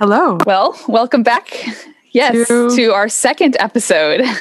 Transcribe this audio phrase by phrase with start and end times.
[0.00, 0.38] Hello.
[0.46, 1.48] Well, welcome back.
[2.12, 4.22] Yes, To- to our second episode.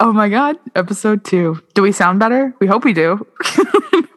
[0.00, 0.56] Oh my God.
[0.74, 1.62] Episode two.
[1.72, 2.52] Do we sound better?
[2.60, 3.24] We hope we do.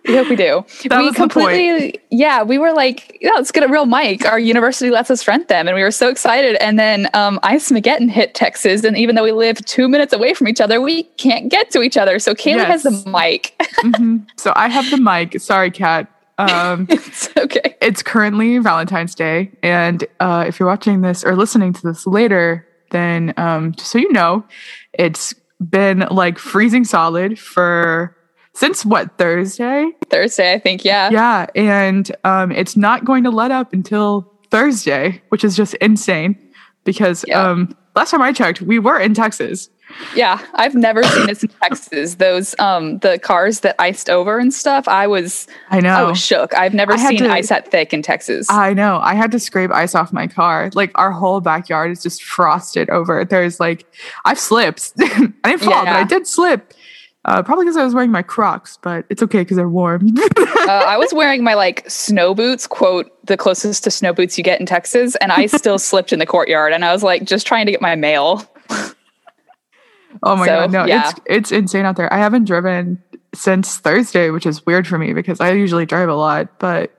[0.06, 0.66] We hope we do.
[0.90, 1.98] That we was the point.
[2.10, 4.26] yeah, we were like, yeah, let's get a real mic.
[4.26, 6.56] Our university lets us rent them, and we were so excited.
[6.56, 10.34] And then um, Ice Mageddon hit Texas, and even though we live two minutes away
[10.34, 12.18] from each other, we can't get to each other.
[12.18, 13.54] So Kaylee has the mic.
[13.84, 14.28] Mhm.
[14.36, 15.40] So I have the mic.
[15.40, 16.08] Sorry, Kat.
[16.40, 17.76] Um, it's okay.
[17.82, 19.52] it's currently Valentine's Day.
[19.62, 23.98] And uh, if you're watching this or listening to this later, then um, just so
[24.00, 24.44] you know,
[24.94, 25.34] it's
[25.70, 28.16] been like freezing solid for
[28.54, 29.92] since what, Thursday?
[30.10, 30.84] Thursday, I think.
[30.84, 31.10] Yeah.
[31.12, 31.46] Yeah.
[31.56, 36.36] And um, it's not going to let up until Thursday, which is just insane
[36.84, 37.42] because Yeah.
[37.50, 39.70] um, last time I checked, we were in Texas.
[40.16, 42.16] Yeah, I've never seen this in Texas.
[42.16, 44.88] Those um the cars that iced over and stuff.
[44.88, 45.94] I was I know.
[45.94, 46.54] I was shook.
[46.54, 48.48] I've never seen to- ice that thick in Texas.
[48.50, 49.00] I know.
[49.02, 50.70] I had to scrape ice off my car.
[50.76, 53.26] Like our whole backyard is just frosted over.
[53.26, 53.86] There's like
[54.26, 54.94] I've slipped.
[55.00, 56.74] I didn't fall, but I did slip.
[57.26, 60.08] Uh, probably because I was wearing my Crocs, but it's okay because they're warm.
[60.38, 64.44] uh, I was wearing my like snow boots, quote the closest to snow boots you
[64.44, 66.72] get in Texas, and I still slipped in the courtyard.
[66.72, 68.50] And I was like just trying to get my mail.
[68.70, 71.10] oh my So, god, no, yeah.
[71.10, 72.12] it's it's insane out there.
[72.14, 73.04] I haven't driven
[73.36, 76.98] since Thursday, which is weird for me because I usually drive a lot, but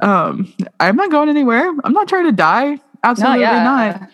[0.00, 1.72] um, I'm not going anywhere.
[1.84, 2.78] I'm not trying to die.
[3.02, 4.08] Absolutely not.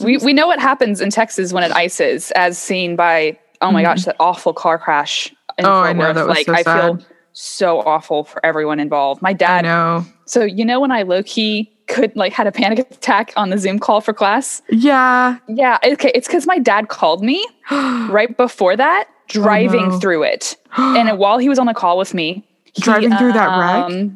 [0.00, 3.82] We we know what happens in Texas when it ices, as seen by oh my
[3.82, 3.86] Mhm.
[3.86, 5.34] gosh that awful car crash.
[5.58, 6.14] In Oh, Fort I know, Worth.
[6.16, 6.98] that was like so I feel
[7.32, 9.22] so awful for everyone involved.
[9.22, 9.64] My I dad.
[9.64, 10.04] know.
[10.26, 13.58] So you know when I low key could like had a panic attack on the
[13.58, 14.62] Zoom call for class.
[14.70, 15.36] Yeah.
[15.48, 16.10] Yeah, okay.
[16.14, 19.98] It's because my dad called me right before that, driving Oh, no.
[19.98, 22.42] through it, and while he was on the call with me,
[22.72, 24.10] he, Driving through that wreck?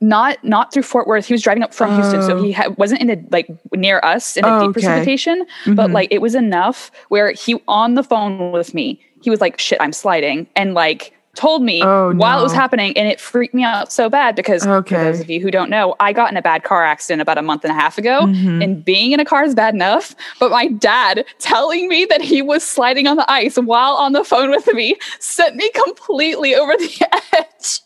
[0.00, 1.26] Not not through Fort Worth.
[1.26, 2.42] He was driving up from Houston, so Oh.
[2.42, 4.72] he ha- wasn't in a like near us in a Oh, deep okay.
[4.80, 5.46] precipitation.
[5.66, 5.94] But Mhm.
[5.94, 9.78] like it was enough where he on the phone with me, he was like, "Shit,
[9.80, 13.62] I'm sliding," and like told me Oh, while it was happening, and it freaked me
[13.62, 14.94] out so bad because Okay.
[14.96, 17.36] for those of you who don't know, I got in a bad car accident about
[17.36, 18.64] a month and a half ago, Mhm.
[18.64, 20.14] and being in a car is bad enough.
[20.40, 24.24] But my dad telling me that he was sliding on the ice while on the
[24.24, 26.88] phone with me sent me completely over the
[27.34, 27.44] edge.
[27.60, 27.80] so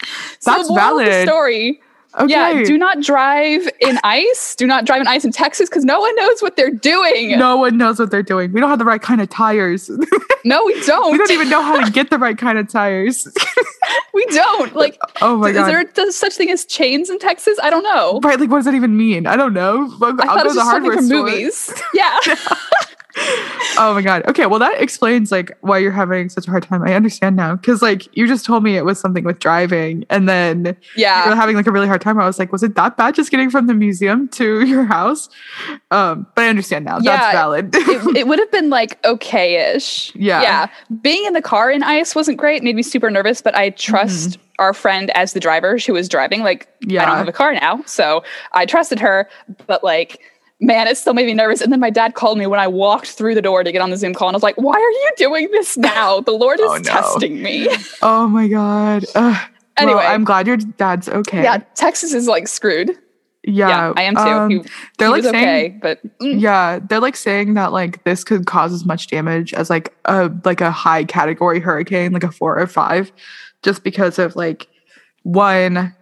[0.44, 1.28] That's the of the valid.
[1.28, 1.80] story.
[2.18, 2.30] Okay.
[2.32, 4.56] Yeah, do not drive in ice.
[4.56, 7.38] Do not drive in ice in Texas because no one knows what they're doing.
[7.38, 8.52] No one knows what they're doing.
[8.52, 9.90] We don't have the right kind of tires.
[10.42, 11.12] No, we don't.
[11.12, 13.28] we don't even know how to get the right kind of tires.
[14.14, 14.74] We don't.
[14.74, 17.58] Like, oh my god, is there th- such thing as chains in Texas?
[17.62, 18.20] I don't know.
[18.24, 19.26] right, like what does that even mean?
[19.26, 19.94] I don't know.
[19.98, 21.24] But I I'll thought go it to was the just something hardware from store.
[21.24, 21.82] movies.
[21.94, 22.18] Yeah.
[23.78, 24.26] Oh my god.
[24.28, 26.82] Okay, well that explains like why you're having such a hard time.
[26.82, 30.28] I understand now because like you just told me it was something with driving, and
[30.28, 31.28] then you Yeah.
[31.30, 32.20] were having like a really hard time.
[32.20, 35.28] I was like, was it that bad just getting from the museum to your house?
[35.92, 36.98] Um, but I understand now.
[37.00, 37.70] Yeah, That's valid.
[37.74, 40.14] it, it would have been like okay-ish.
[40.14, 40.42] Yeah.
[40.42, 40.66] Yeah.
[41.00, 42.62] Being in the car in ice wasn't great.
[42.62, 45.78] Made me super nervous, but I trust our friend as the driver.
[45.78, 46.42] She was driving.
[46.42, 46.96] Like, I Mm-hmm.
[46.96, 47.82] Don't have a car now.
[47.86, 49.28] So I trusted her.
[49.66, 50.20] But like,
[50.60, 51.60] man, it still made me nervous.
[51.60, 53.90] And then my dad called me when I walked through the door to get on
[53.90, 54.28] the Zoom call.
[54.28, 56.20] And I was like, why are you doing this now?
[56.20, 56.82] The Lord is Oh, no.
[56.82, 57.68] testing me.
[58.02, 59.04] oh my god.
[59.14, 59.48] Ugh.
[59.76, 59.94] Anyway.
[59.96, 61.42] well, I'm glad your dad's okay.
[61.42, 61.58] yeah.
[61.74, 62.90] Texas is like screwed.
[63.44, 63.92] yeah, Yeah.
[63.96, 64.20] I am too.
[64.20, 64.56] um, he,
[64.98, 65.78] they're he like was saying okay.
[65.80, 69.70] But mm, Yeah, they're like saying that like this could cause as much damage as
[69.70, 73.10] like a like a high category hurricane, like a four or five,
[73.62, 74.68] just because of like
[75.22, 75.94] one,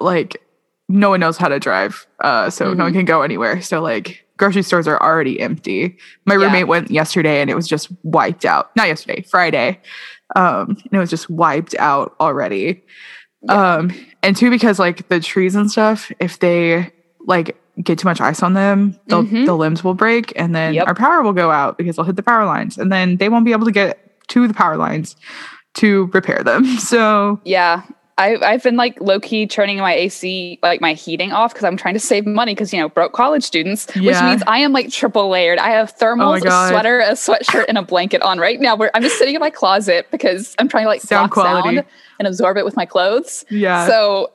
[0.00, 0.40] like
[0.90, 3.60] no one knows how to drive, uh, so no one can go anywhere.
[3.62, 5.96] So like grocery stores are already empty.
[6.26, 6.46] My Yeah.
[6.46, 8.70] roommate went yesterday and it was just wiped out.
[8.76, 9.78] Not yesterday, Friday,
[10.36, 12.82] um, and it was just wiped out already.
[13.48, 13.90] Um,
[14.22, 16.90] and two because like the trees and stuff, if they
[17.26, 19.46] like get too much ice on them, they'll, Mhm.
[19.46, 20.88] the limbs will break, and then Yep.
[20.88, 23.44] our power will go out because they'll hit the power lines, and then they won't
[23.44, 25.16] be able to get to the power lines
[25.74, 26.64] to repair them.
[26.78, 27.82] So Yeah.
[28.20, 31.76] I, I've been like low key turning my AC, like my heating off because I'm
[31.76, 34.90] trying to save money because, you know, broke college students, which means I am like
[34.90, 35.58] triple layered.
[35.58, 38.76] I have Oh thermals, a sweater, a sweatshirt, and a blanket on right now.
[38.76, 41.76] Where I'm just sitting in my closet because I'm trying to like Sound quality.
[41.76, 41.86] sound
[42.18, 43.44] and absorb it with my clothes.
[43.48, 44.30] yeah, So,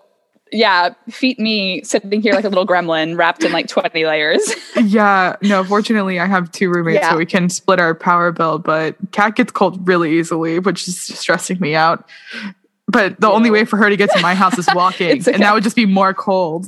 [0.52, 4.52] yeah, feet me sitting here like a little gremlin wrapped in like 20 layers.
[4.84, 5.36] yeah.
[5.44, 7.12] No, fortunately, I have two roommates, Yeah.
[7.12, 8.58] so we can split our power bill.
[8.58, 12.10] But Cat gets cold really easily, which is stressing me out.
[12.96, 15.42] But the only way for her to get to my house is walking, It's and
[15.44, 16.66] that would just be more cold.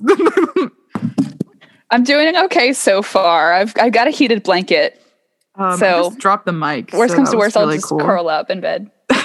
[1.89, 3.53] I'm doing okay so far.
[3.53, 5.01] I've, I've got a heated blanket.
[5.55, 6.91] Um, So- just drop the mic.
[6.91, 7.99] Worst so comes to worst, I'll just cool.
[7.99, 8.91] curl up in bed.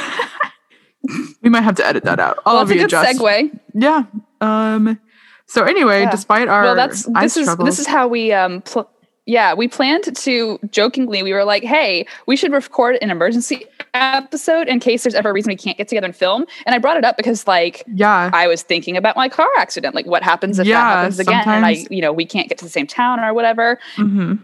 [1.43, 2.39] We might have to edit that out.
[2.47, 3.59] I'll Well, that's a good segue.
[3.75, 4.05] Yeah.
[4.41, 5.01] Um.
[5.47, 6.11] So anyway, Yeah.
[6.13, 8.63] despite our well, that's this is troubles, this is how we um.
[8.63, 8.89] Pl-
[9.27, 11.25] yeah, we planned to jokingly.
[11.25, 15.33] We were like, "Hey, we should record an emergency episode in case there's ever a
[15.33, 18.31] reason we can't get together and film." And I brought it up because, like, yeah,
[18.33, 19.95] I was thinking about my car accident.
[19.95, 21.49] Like, what happens if Yeah, that happens again?
[21.49, 23.79] And I, you know, we can't get to the same town or whatever.
[23.97, 24.35] hmm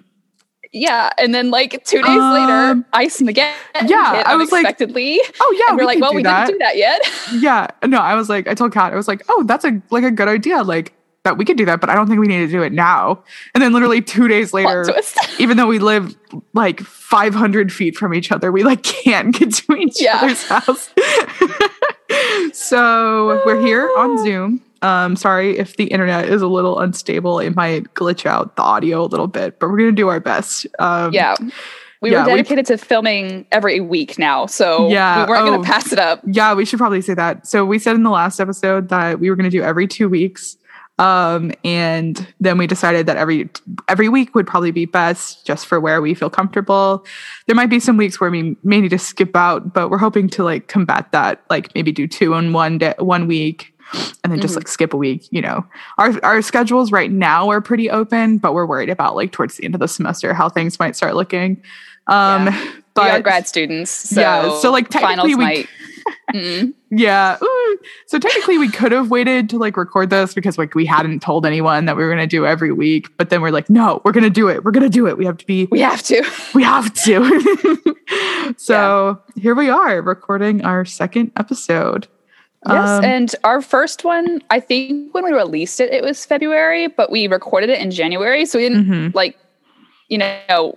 [0.73, 3.55] Yeah, and then like two days later, Um, Ice Mageddon
[3.89, 5.21] yeah, I was like, unexpectedly.
[5.41, 6.47] oh yeah, and we're we like, well, we that.
[6.47, 7.01] didn't do that yet.
[7.33, 10.05] Yeah, no, I was like, I told Kat, I was like, oh, that's a like
[10.05, 10.93] a good idea, like
[11.29, 13.23] that we could do that, but I don't think we need to do it now.
[13.55, 14.87] And then literally two days later,
[15.39, 16.17] even though we live
[16.55, 20.17] like 500 feet from each other, we like can't get to each Yeah.
[20.23, 20.91] other's house.
[22.53, 24.63] so we're here on Zoom.
[24.81, 29.03] Um, sorry if the internet is a little unstable; it might glitch out the audio
[29.03, 30.67] a little bit, but we're gonna do our best.
[30.79, 31.35] Um, yeah.
[32.01, 35.47] We yeah, were we- dedicated to filming every week now, so Yeah, we weren't oh.
[35.47, 36.21] going to pass it up.
[36.25, 37.45] Yeah, we should probably say that.
[37.45, 40.09] So we said in the last episode that we were going to do every two
[40.09, 40.57] weeks,
[40.99, 43.49] um, and then we decided that every
[43.89, 47.05] every week would probably be best, just for where we feel comfortable.
[47.47, 50.29] There might be some weeks where we may need to skip out, but we're hoping
[50.31, 53.75] to like combat that, like maybe do two in one day, one week.
[54.23, 54.59] And then just Mhm.
[54.59, 55.65] like skip a week, you know.
[55.97, 59.65] Our our schedules right now are pretty open, but we're worried about like towards the
[59.65, 61.63] end of the semester how things might start looking.
[62.07, 65.69] Um, we are but grad students, so Yeah, so, like, technically finals we- might.
[66.35, 66.75] Mm.
[66.91, 67.39] Yeah.
[67.43, 67.79] Ooh.
[68.07, 71.47] So technically we could have waited to like record this because like we hadn't told
[71.47, 74.13] anyone that we were going to do every week, but then we're like, no, we're
[74.13, 74.65] going to do it.
[74.65, 75.17] We're going to do it.
[75.17, 76.23] We have to be We have to.
[76.55, 77.97] we have to.
[78.57, 82.07] so, here we are recording our second episode.
[82.67, 86.89] Yes, Um, and our first one, I think when we released it, it was February,
[86.89, 89.15] but we recorded it in January, so we didn't mhm.
[89.15, 89.39] like,
[90.09, 90.77] you know,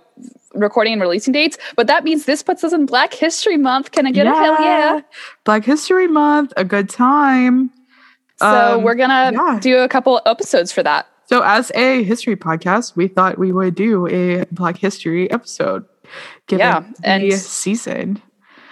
[0.54, 1.58] recording and releasing dates.
[1.76, 3.90] But that means this puts us in Black History Month.
[3.92, 5.00] Can I get a hell yeah?
[5.44, 7.70] Black History Month, a good time.
[8.38, 9.58] So Um, we're gonna yeah.
[9.60, 11.06] do a couple episodes for that.
[11.26, 15.84] So, as a history podcast, we thought we would do a Black History episode.
[16.46, 18.20] Given Yeah, the and- season.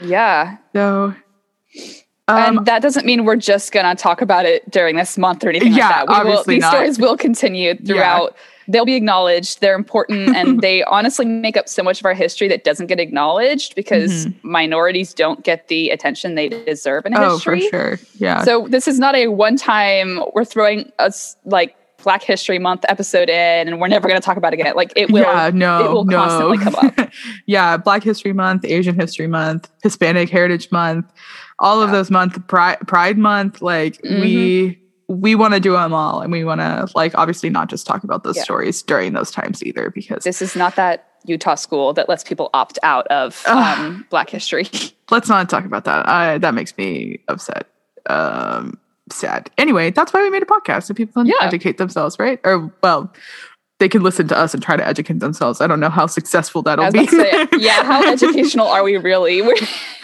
[0.03, 1.15] Yeah, So,
[2.29, 5.51] um, and that doesn't mean we're just gonna talk about it during this month or
[5.51, 6.25] anything Yeah, like that.
[6.25, 6.73] We will, these not.
[6.73, 8.37] stories will continue throughout.
[8.71, 9.61] They'll be acknowledged.
[9.61, 13.01] They're important, and they honestly make up so much of our history that doesn't get
[13.01, 17.23] acknowledged because minorities don't get the attention they deserve in Mm-hmm.
[17.25, 17.99] oh, for sure.
[18.19, 18.45] Yeah.
[18.45, 20.23] So this is not a one-time.
[20.35, 24.37] We're throwing us like Black History Month episode in, and we're never going to talk
[24.37, 24.75] about it again.
[24.77, 25.23] Like it will.
[25.23, 26.17] yeah, no, it will no.
[26.17, 27.11] constantly come up.
[27.47, 31.13] yeah, Black History Month, Asian History Month, Hispanic Heritage Month,
[31.59, 33.61] all of those months, Pride, Pride Month.
[33.61, 34.21] Like Mm-hmm.
[34.21, 34.80] we
[35.11, 38.05] we want to do them all, and we want to like obviously not just talk
[38.05, 38.45] about those Yeah.
[38.45, 42.49] stories during those times either, because This is not that Utah school that lets people
[42.55, 44.69] opt out of um, Black History.
[45.11, 46.09] let's not talk about that.
[46.09, 47.67] I, that makes me upset.
[48.07, 48.79] Um,
[49.11, 49.51] sad.
[49.59, 51.35] Anyway, that's why we made a podcast so people can Yeah.
[51.43, 52.41] educate themselves, right?
[52.45, 53.13] Or well.
[53.79, 55.63] They can listen to us and try to educate themselves.
[55.63, 57.07] I don't know how successful that'll be.
[57.07, 59.41] say, yeah, how educational are we really?
[59.47, 59.55] We're,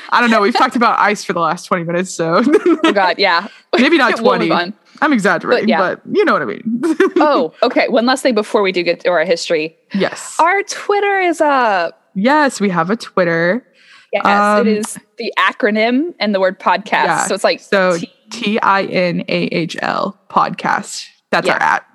[0.08, 0.40] I don't know.
[0.40, 3.48] We've talked about ice for the last 20 minutes, so oh God, yeah.
[3.78, 4.50] maybe not We'll move 20.
[4.50, 4.74] on.
[5.02, 6.82] I'm exaggerating, But but, you know what I mean.
[7.18, 7.88] Oh, okay.
[7.88, 9.76] One last thing before we do get to our history.
[9.94, 10.36] yes.
[10.38, 12.00] Our Twitter is up.
[12.14, 13.66] yes, we have a Twitter.
[14.12, 17.04] Yes, Um, it is the acronym and the word podcast.
[17.06, 17.98] Yeah, So it's like So
[18.30, 21.06] T I N A H L podcast.
[21.30, 21.62] That's our Yes.
[21.62, 21.85] at.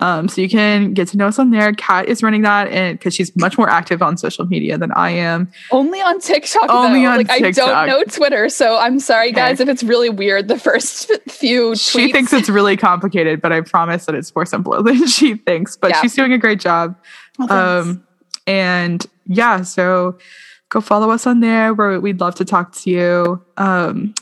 [0.00, 1.72] Um, so you can get to know us on there.
[1.72, 5.10] Kat is running that, and because she's much more active on social media than I
[5.10, 5.50] am.
[5.72, 6.68] only on TikTok.
[6.70, 7.10] Only though.
[7.10, 9.34] on like I don't know Twitter, so I'm sorry, Okay.
[9.36, 11.74] guys, if it's really weird the first few.
[11.76, 12.12] She tweets.
[12.12, 15.76] thinks it's really complicated, but I promise that it's more simpler than she thinks.
[15.76, 16.00] But Yeah.
[16.02, 16.96] she's doing a great job.
[17.40, 17.80] Oh.
[17.80, 18.04] Um,
[18.46, 20.16] and yeah, so
[20.68, 23.42] go follow us on there where we'd love to talk to you.
[23.56, 24.14] Um,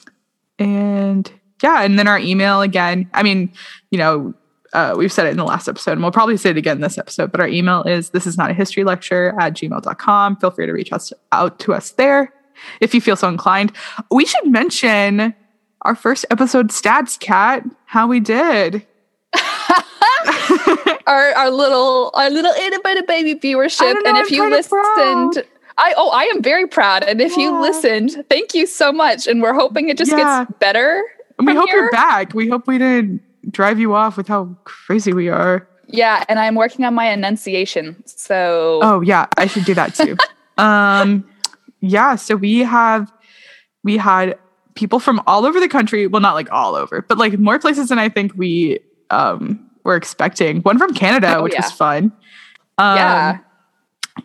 [0.59, 1.31] and
[1.63, 3.09] yeah, and then our email again.
[3.15, 3.53] I mean,
[3.91, 4.35] you know,
[4.77, 6.83] uh, we've said it in the last episode, and we'll probably say it again in
[6.83, 10.37] this episode, but our email is this is not a history lecture at gmail.com.
[10.37, 12.33] Feel free to reach us out to us there
[12.81, 13.73] if you feel so inclined.
[14.11, 15.35] We should mention
[15.83, 18.87] our first episode stats, Cat, how we did.
[21.07, 25.45] our our little our little itty bitty baby viewership, know, and I'm if you listened.
[25.79, 29.43] I oh I am very proud, and if you listened, thank you so much, and
[29.43, 30.45] we're hoping it just Yeah.
[30.45, 31.03] gets better.
[31.39, 31.83] And we hope here.
[31.83, 32.33] you're back.
[32.35, 35.67] We hope we didn't drive you off with how crazy we are.
[35.89, 40.17] Yeah, and I'm working on my enunciation, so Oh yeah, I should do that too.
[40.59, 41.25] um
[41.81, 43.13] yeah, so we have
[43.85, 44.37] we had
[44.75, 47.89] people from all over the country, well not like all over, but like more places
[47.91, 50.61] than I think we um were expecting.
[50.63, 51.63] One from Canada, Oh, which yeah.
[51.63, 52.13] was fun.
[52.79, 53.39] Um, yeah,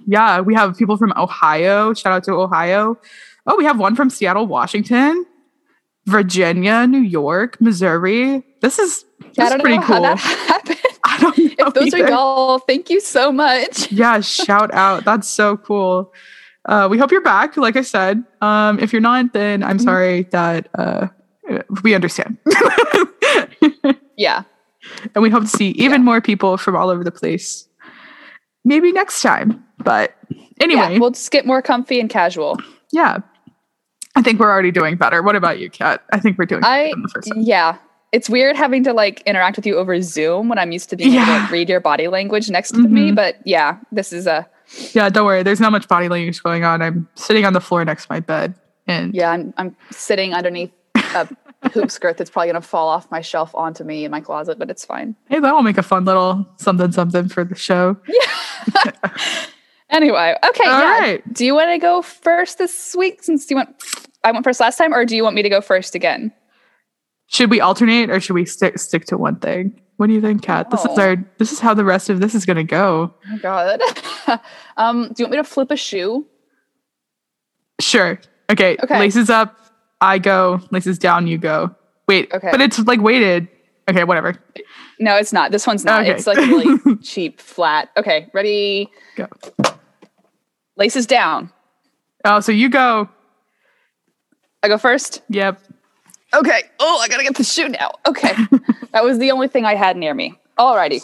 [0.07, 1.93] Yeah, we have people from Ohio.
[1.93, 2.97] Shout out to Ohio.
[3.45, 5.25] Oh, we have one from Seattle, Washington,
[6.07, 9.95] Virginia, New York, Missouri, This is, Yeah, this I don't pretty know cool.
[9.95, 10.79] how that happened.
[11.03, 11.67] I don't know.
[11.67, 12.05] if those either.
[12.05, 13.91] are y'all, thank you so much.
[13.91, 15.03] yeah, shout out.
[15.03, 16.13] That's so cool.
[16.65, 17.57] Uh, we hope you're back.
[17.57, 19.83] Like I said, um, if you're not, then I'm Mhm.
[19.83, 21.07] sorry that uh,
[21.83, 22.37] we understand.
[24.17, 24.43] Yeah.
[25.15, 26.05] and we hope to see even Yeah.
[26.05, 27.67] more people from all over the place.
[28.63, 29.63] Maybe next time.
[29.79, 30.13] But
[30.59, 32.57] anyway, Yeah, we'll just get more comfy and casual.
[32.91, 33.17] yeah.
[34.15, 35.23] I think we're already doing better.
[35.23, 36.03] What about you, Kat?
[36.11, 37.41] I think we're doing better I than the first time.
[37.41, 37.77] yeah.
[38.11, 41.13] It's weird having to like interact with you over Zoom when I'm used to being
[41.13, 41.47] able Yeah.
[41.47, 43.11] to read your body language next to me.
[43.11, 43.15] Mhm.
[43.15, 44.47] But yeah, this is a
[44.93, 45.43] Yeah, don't worry.
[45.43, 46.81] There's not much body language going on.
[46.81, 48.53] I'm sitting on the floor next to my bed.
[48.87, 49.31] And yeah.
[49.31, 51.27] I'm I'm sitting underneath a
[51.73, 54.69] hoop skirt that's probably gonna fall off my shelf onto me in my closet, but
[54.69, 55.15] it's fine.
[55.29, 57.95] hey, that will make a fun little something something for the show.
[58.07, 58.91] Yeah.
[59.89, 60.99] Anyway, okay, All yeah.
[60.99, 61.33] right.
[61.33, 63.75] Do you want to go first this week since you went?
[64.23, 66.31] I went first last time, or do you want me to go first again?
[67.31, 69.79] Should we alternate or should we stick stick to one thing?
[69.97, 70.69] What do you think, Kat?
[70.69, 71.01] This is Oh.
[71.01, 73.13] our this is how the rest of this is gonna go.
[73.25, 73.79] Oh my god.
[74.77, 76.25] um, do you want me to flip a shoe?
[77.79, 78.19] Sure.
[78.49, 78.75] Okay.
[78.83, 78.99] Okay.
[78.99, 79.57] Laces up,
[80.01, 80.59] I go.
[80.71, 81.73] Laces down, you go.
[82.07, 82.29] Wait.
[82.33, 82.49] Okay.
[82.51, 83.47] But it's like weighted.
[83.89, 84.35] Okay, whatever.
[84.99, 85.51] No, it's not.
[85.51, 86.01] This one's not.
[86.01, 86.11] Okay.
[86.11, 87.89] It's like really cheap, flat.
[87.97, 88.89] Okay, ready?
[89.15, 89.27] Go.
[90.75, 91.51] Laces down.
[92.25, 93.09] Oh, so you go.
[94.63, 95.21] I go first.
[95.29, 95.61] Yep.
[96.33, 96.63] Okay.
[96.79, 97.91] Oh, I gotta get the shoe now.
[98.07, 98.33] Okay.
[98.91, 100.33] that was the only thing I had near me.
[100.57, 101.01] Alrighty.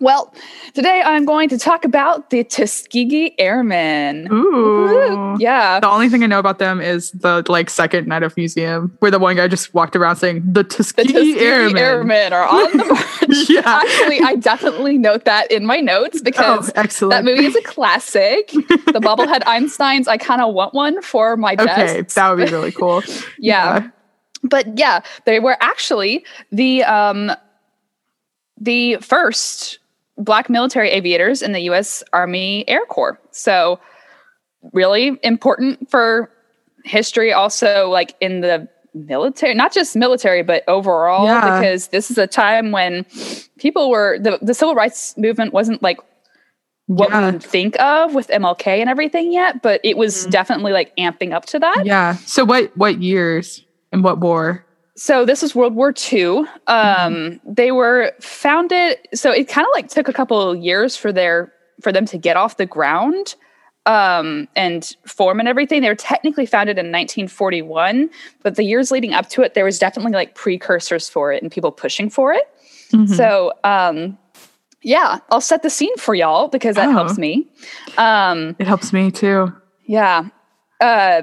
[0.00, 0.34] Well,
[0.74, 4.26] today I'm going to talk about the Tuskegee Airmen.
[4.32, 5.36] Ooh.
[5.38, 5.78] Yeah.
[5.78, 9.12] The only thing I know about them is the like second night of museum where
[9.12, 11.76] the one guy just walked around saying the The Tuskegee, Tuskegee Airmen.
[11.78, 12.32] Airmen.
[12.32, 12.84] are on the
[13.28, 13.48] march.
[13.48, 13.62] Yeah.
[13.64, 17.10] Actually, I definitely note that in my notes Oh, because excellent.
[17.12, 18.48] that movie is a classic.
[18.48, 18.58] the
[19.00, 21.70] bobblehead Einsteins, I kind of want one for my desk.
[21.70, 23.04] okay, that would be really cool.
[23.38, 23.88] yeah.
[24.42, 27.30] But yeah, they were actually the um
[28.60, 29.78] the first
[30.18, 33.18] black military aviators in the US Army Air Corps.
[33.30, 33.80] So
[34.72, 36.30] really important for
[36.84, 41.58] history also like in the military, not just military but overall Yeah.
[41.58, 43.06] because this is a time when
[43.58, 45.98] people were the, the civil rights movement wasn't like
[46.86, 47.26] what Yeah.
[47.26, 50.30] we would think of with MLK and everything yet, but it was Mhm.
[50.30, 51.82] definitely like amping up to that.
[51.86, 52.16] Yeah.
[52.26, 54.64] So what what years and what war?
[54.96, 56.38] So this is World War II.
[56.38, 57.52] Um, Mm-hmm.
[57.54, 58.98] They were founded.
[59.14, 62.18] So it kind of like took a couple of years for their for them to
[62.18, 63.34] get off the ground
[63.86, 65.80] um, and form and everything.
[65.82, 68.10] They were technically founded in 1941,
[68.42, 71.50] but the years leading up to it, there was definitely like precursors for it and
[71.50, 72.44] people pushing for it.
[72.92, 73.08] Mhm.
[73.16, 74.18] So um,
[74.82, 76.92] yeah, I'll set the scene for y'all because that Oh.
[76.92, 77.48] helps me.
[77.98, 79.52] Um, it helps me too.
[79.86, 80.24] yeah.
[80.80, 81.22] Uh,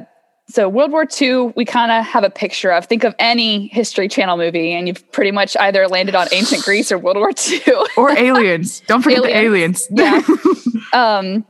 [0.49, 2.85] so World War II, we kind of have a picture of.
[2.85, 6.91] Think of any History Channel movie, and you've pretty much either landed on ancient Greece
[6.91, 7.61] or World War II.
[7.95, 8.79] Or aliens.
[8.87, 9.87] Don't forget the aliens.
[9.91, 10.21] Yeah.
[10.93, 11.45] um,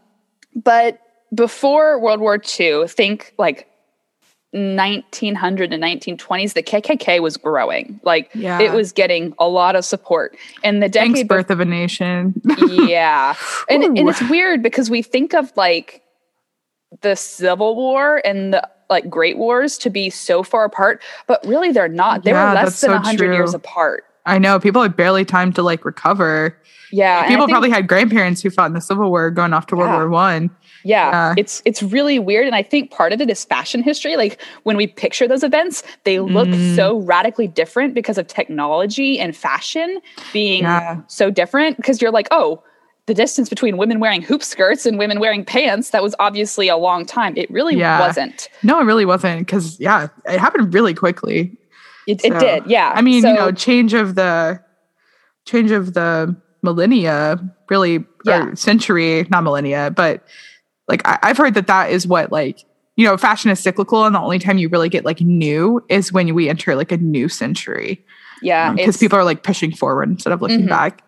[0.53, 1.00] but
[1.34, 3.70] before World War II, think like
[4.51, 8.01] 1900 to 1920s, the KKK was growing.
[8.03, 8.60] Like Yeah.
[8.60, 10.36] it was getting a lot of support.
[10.63, 12.34] And the Thanks, decade birth of a nation.
[12.68, 13.36] yeah
[13.70, 16.01] and, and it's weird because we think of like
[17.01, 21.72] the civil war and the like great wars to be so far apart but really
[21.72, 24.96] they're not they Yeah, were less than so 100 years apart I know people had
[24.96, 26.55] barely time to like recover.
[26.91, 29.75] yeah people think- probably had grandparents who fought in the Civil War going off to
[29.75, 29.98] World Yeah.
[29.98, 30.50] War One.
[30.84, 31.34] yeah, yeah.
[31.38, 34.75] it's it's really weird and i think part of it is fashion history like when
[34.77, 36.75] we picture those events they look Mm.
[36.75, 40.00] so radically different because of technology and fashion
[40.34, 41.01] being Yeah.
[41.08, 42.63] so different because you're like oh
[43.10, 46.78] the distance between women wearing hoop skirts and women wearing pants that was obviously a
[46.78, 48.00] long time it really Yeah.
[48.00, 51.58] wasn't No, it really wasn't because yeah, it happened really quickly.
[52.08, 52.92] It, it did, yeah.
[52.96, 54.62] I mean, So- you know, change of the
[55.46, 57.39] change of the millennia,
[57.70, 58.48] really, Yeah.
[58.50, 60.24] or century, not millennia, but
[60.88, 62.60] like I, I've heard that that is what like
[62.96, 66.12] you know, fashion is cyclical, and the only time you really get like new is
[66.12, 68.04] when we enter like a new century
[68.44, 70.70] yeah, because it's- people are like pushing forward instead of looking Mhm.
[70.70, 71.01] back.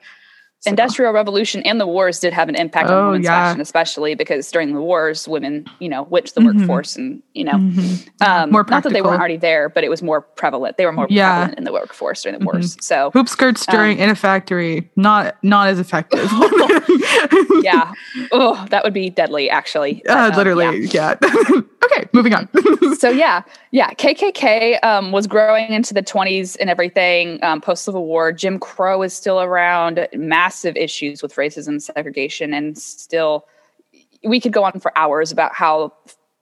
[0.65, 3.47] Industrial revolution and the wars did have an impact Oh, on women's yeah.
[3.47, 6.59] fashion, especially because during the wars, women, you know, went to the Mhm.
[6.59, 8.07] workforce and you know, Mhm.
[8.21, 10.77] um, more not that they weren't already there, but it was more prevalent.
[10.77, 11.31] They were more Yeah.
[11.33, 12.53] prevalent in the workforce during the Mhm.
[12.53, 12.77] wars.
[12.79, 16.29] So Hoop skirts during Um, in a factory, not not as effective.
[17.63, 17.91] yeah,
[18.31, 20.01] oh, that would be deadly, actually.
[20.05, 20.37] But, Uh, um, yeah.
[20.37, 21.15] literally, yeah.
[21.85, 22.47] okay, moving on.
[22.97, 27.43] so yeah, yeah, KKK um, was growing into the 20s and everything.
[27.43, 30.07] Um, Post Civil War, Jim Crow is still around.
[30.13, 33.47] Massive issues with racism, segregation, and still,
[34.23, 35.93] we could go on for hours about how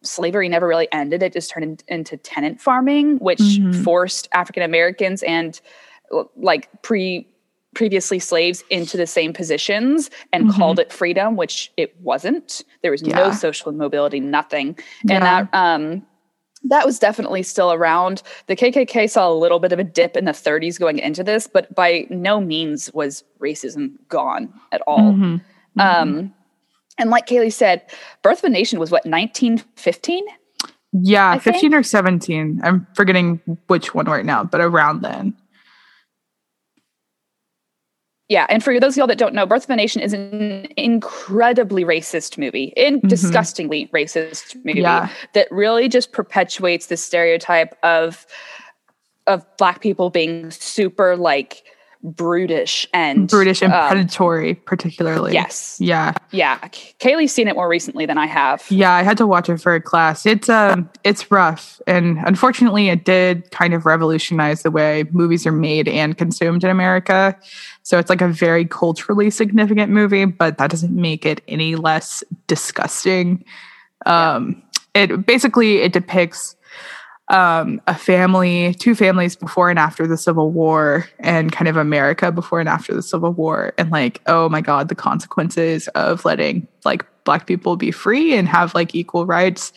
[0.02, 1.22] slavery never really ended.
[1.24, 3.84] It just turned in- into tenant farming, which Mhm.
[3.84, 5.60] forced African Americans and
[6.38, 7.28] like pre
[7.76, 10.58] previously slaves into the same positions and mm-hmm.
[10.58, 12.64] called it freedom, which it wasn't.
[12.82, 13.16] There was yeah.
[13.16, 14.78] no social mobility, nothing.
[15.04, 15.16] Yeah.
[15.16, 16.06] And that um
[16.66, 18.22] that was definitely still around.
[18.48, 21.48] The KKK saw a little bit of a dip in the 30s going into this,
[21.48, 25.14] but by no means was racism gone at all.
[25.14, 25.36] Mm-hmm.
[25.80, 25.80] Mm-hmm.
[25.80, 26.34] Um,
[26.98, 27.84] and like Kaylee said,
[28.24, 30.26] Birth of a Nation was what, 1915?
[30.92, 31.74] Yeah, I 15 think?
[31.74, 32.60] or 17.
[32.64, 35.36] I'm forgetting which one right now, but around then.
[38.30, 40.68] Yeah, and for those of y'all that don't know, Birth of a Nation is an
[40.78, 43.08] incredibly racist movie, in mm-hmm.
[43.08, 45.10] disgustingly racist movie yeah.
[45.34, 48.28] that really just perpetuates the stereotype of
[49.26, 51.64] of black people being super like
[52.02, 55.34] brutish and brutish and um, predatory particularly.
[55.34, 55.78] Yes.
[55.82, 56.14] Yeah.
[56.32, 56.58] Yeah.
[57.00, 58.66] Kaylee's seen it more recently than i have.
[58.70, 60.26] Yeah i had to watch it for a class.
[60.26, 65.52] It's um it's rough and unfortunately it did kind of revolutionize the way movies are
[65.52, 67.38] made and consumed in america.
[67.84, 72.24] So it's like a very culturally significant movie but that doesn't make it any less
[72.48, 73.44] disgusting.
[74.06, 74.64] Um
[74.96, 75.04] yeah.
[75.04, 76.56] it basically it depicts
[77.30, 82.32] um, a family, two families before and after the Civil War, and kind of America
[82.32, 86.68] before and after the Civil War, and like, oh my God, the consequences of letting
[86.86, 89.72] like Black people be free and have like equal rights,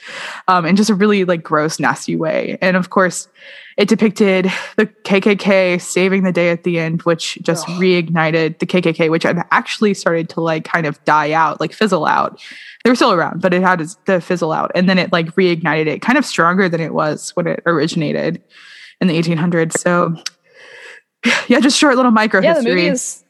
[0.48, 2.56] um, in just a really like gross, nasty way.
[2.62, 3.28] And of course,
[3.76, 7.72] it depicted the KKK saving the day at the end, which just oh.
[7.72, 12.06] reignited the KKK, which had actually started to like kind of die out, like fizzle
[12.06, 12.40] out
[12.84, 14.72] they were still around, but it had to fizzle out.
[14.74, 18.42] And then it like reignited it kind of stronger than it was when it originated
[19.00, 19.78] in the 1800s.
[19.78, 20.16] So
[21.48, 22.70] yeah, just short little micro yeah, history.
[22.70, 23.22] The movie is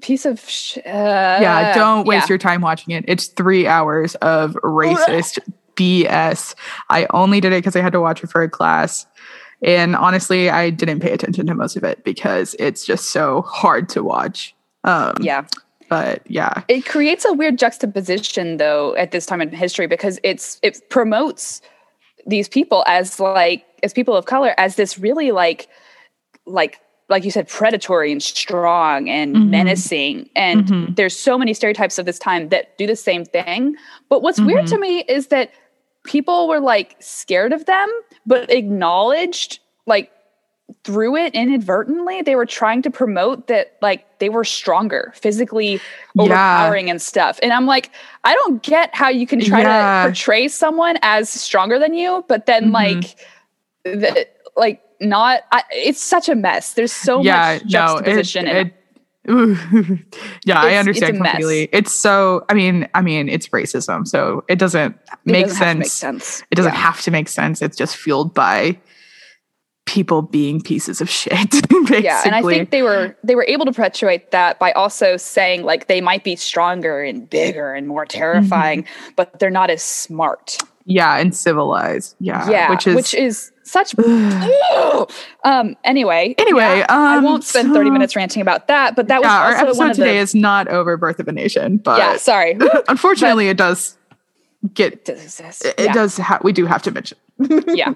[0.00, 2.32] piece of sh- uh, yeah don't waste yeah.
[2.34, 5.38] your time watching it it's three hours of racist
[5.74, 6.54] bs
[6.88, 9.06] i only did it because i had to watch it for a class
[9.62, 13.88] and honestly i didn't pay attention to most of it because it's just so hard
[13.88, 14.54] to watch
[14.84, 15.44] um yeah
[15.88, 20.58] but yeah it creates a weird juxtaposition though at this time in history because it's
[20.62, 21.60] it promotes
[22.26, 25.68] these people as like as people of color as this really like
[26.46, 29.50] like like you said predatory and strong and mm-hmm.
[29.50, 30.94] menacing and mm-hmm.
[30.94, 33.74] there's so many stereotypes of this time that do the same thing
[34.08, 34.48] but what's mm-hmm.
[34.48, 35.50] weird to me is that
[36.04, 37.88] people were like scared of them
[38.26, 40.10] but acknowledged like
[40.84, 45.80] through it inadvertently they were trying to promote that like they were stronger physically
[46.18, 46.92] overpowering yeah.
[46.92, 47.90] and stuff and i'm like
[48.24, 50.02] i don't get how you can try yeah.
[50.02, 52.72] to portray someone as stronger than you but then mm-hmm.
[52.72, 53.16] like
[53.84, 54.26] the,
[54.56, 58.74] like not I, it's such a mess there's so yeah, much juxtaposition no, it, it,
[60.46, 61.68] yeah, I understand it's completely.
[61.70, 65.78] It's so I mean, I mean, it's racism, so it doesn't make, it doesn't sense.
[65.78, 66.42] make sense.
[66.50, 66.78] It doesn't yeah.
[66.78, 67.60] have to make sense.
[67.60, 68.78] It's just fueled by
[69.88, 72.02] people being pieces of shit basically.
[72.04, 75.62] yeah and i think they were they were able to perpetuate that by also saying
[75.64, 79.10] like they might be stronger and bigger and more terrifying mm-hmm.
[79.16, 83.94] but they're not as smart yeah and civilized yeah yeah which is which is such
[85.44, 89.22] um anyway anyway yeah, um, i won't spend 30 minutes ranting about that but that
[89.22, 92.18] yeah, was our episode today the, is not over birth of a nation but yeah
[92.18, 93.96] sorry unfortunately but, it does
[94.74, 95.92] get it does, it yeah.
[95.94, 97.16] does ha- we do have to mention
[97.68, 97.94] yeah.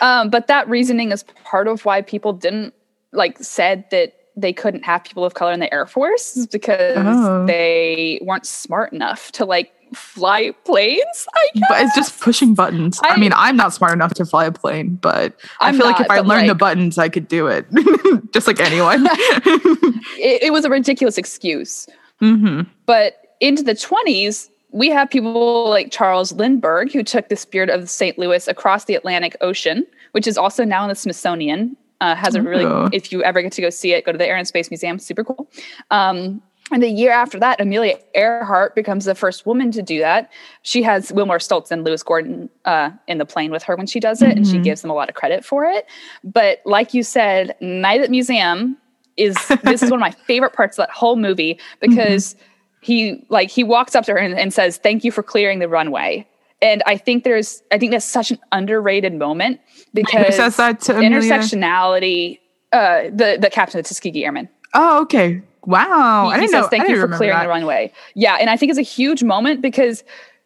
[0.00, 2.74] Um, but that reasoning is part of why people didn't
[3.12, 7.46] like said that they couldn't have people of color in the Air Force because oh.
[7.46, 11.26] they weren't smart enough to like fly planes.
[11.34, 11.64] I guess.
[11.68, 12.98] But it's just pushing buttons.
[13.04, 15.86] I, I, mean, I'm not smart enough to fly a plane, but I'm i feel
[15.86, 17.66] not, like if I learned like, the buttons, I could do it,
[18.32, 19.06] just like anyone.
[19.06, 21.86] it, it, was a ridiculous excuse.
[22.20, 22.70] Mm-hmm.
[22.86, 27.88] But into the 20s, we have people like Charles Lindbergh, who took the spirit of
[27.88, 28.18] St.
[28.18, 31.76] Louis across the Atlantic Ocean, which is also now in the Smithsonian.
[32.00, 32.88] Uh, has a really, oh.
[32.92, 34.98] if you ever get to go see it, go to the Air and Space Museum.
[34.98, 35.48] Super cool.
[35.92, 40.32] Um, and the year after that, Amelia Earhart becomes the first woman to do that.
[40.62, 44.00] She has Wilmer Stultz and Louis Gordon uh, in the plane with her when she
[44.00, 44.38] does it, mm-hmm.
[44.38, 44.62] and she mm-hmm.
[44.62, 45.86] gives them a lot of credit for it.
[46.24, 48.76] But like you said, Night at Museum
[49.16, 52.34] is this is one of my favorite parts of that whole movie because.
[52.34, 52.48] Mm-hmm
[52.82, 55.68] he like he walks up to her and, and says, "Thank you for clearing the
[55.68, 56.26] runway."
[56.60, 59.60] And I think there's, I think that's such an underrated moment
[59.94, 62.38] because says intersectionality.
[62.72, 64.48] Uh, the the captain of the Tuskegee Airmen.
[64.74, 65.42] Oh, okay.
[65.64, 66.28] Wow.
[66.28, 66.68] He, I didn't he says, know.
[66.68, 67.44] Thank you for clearing that.
[67.44, 67.92] the runway.
[68.14, 70.02] Yeah, and I think it's a huge moment because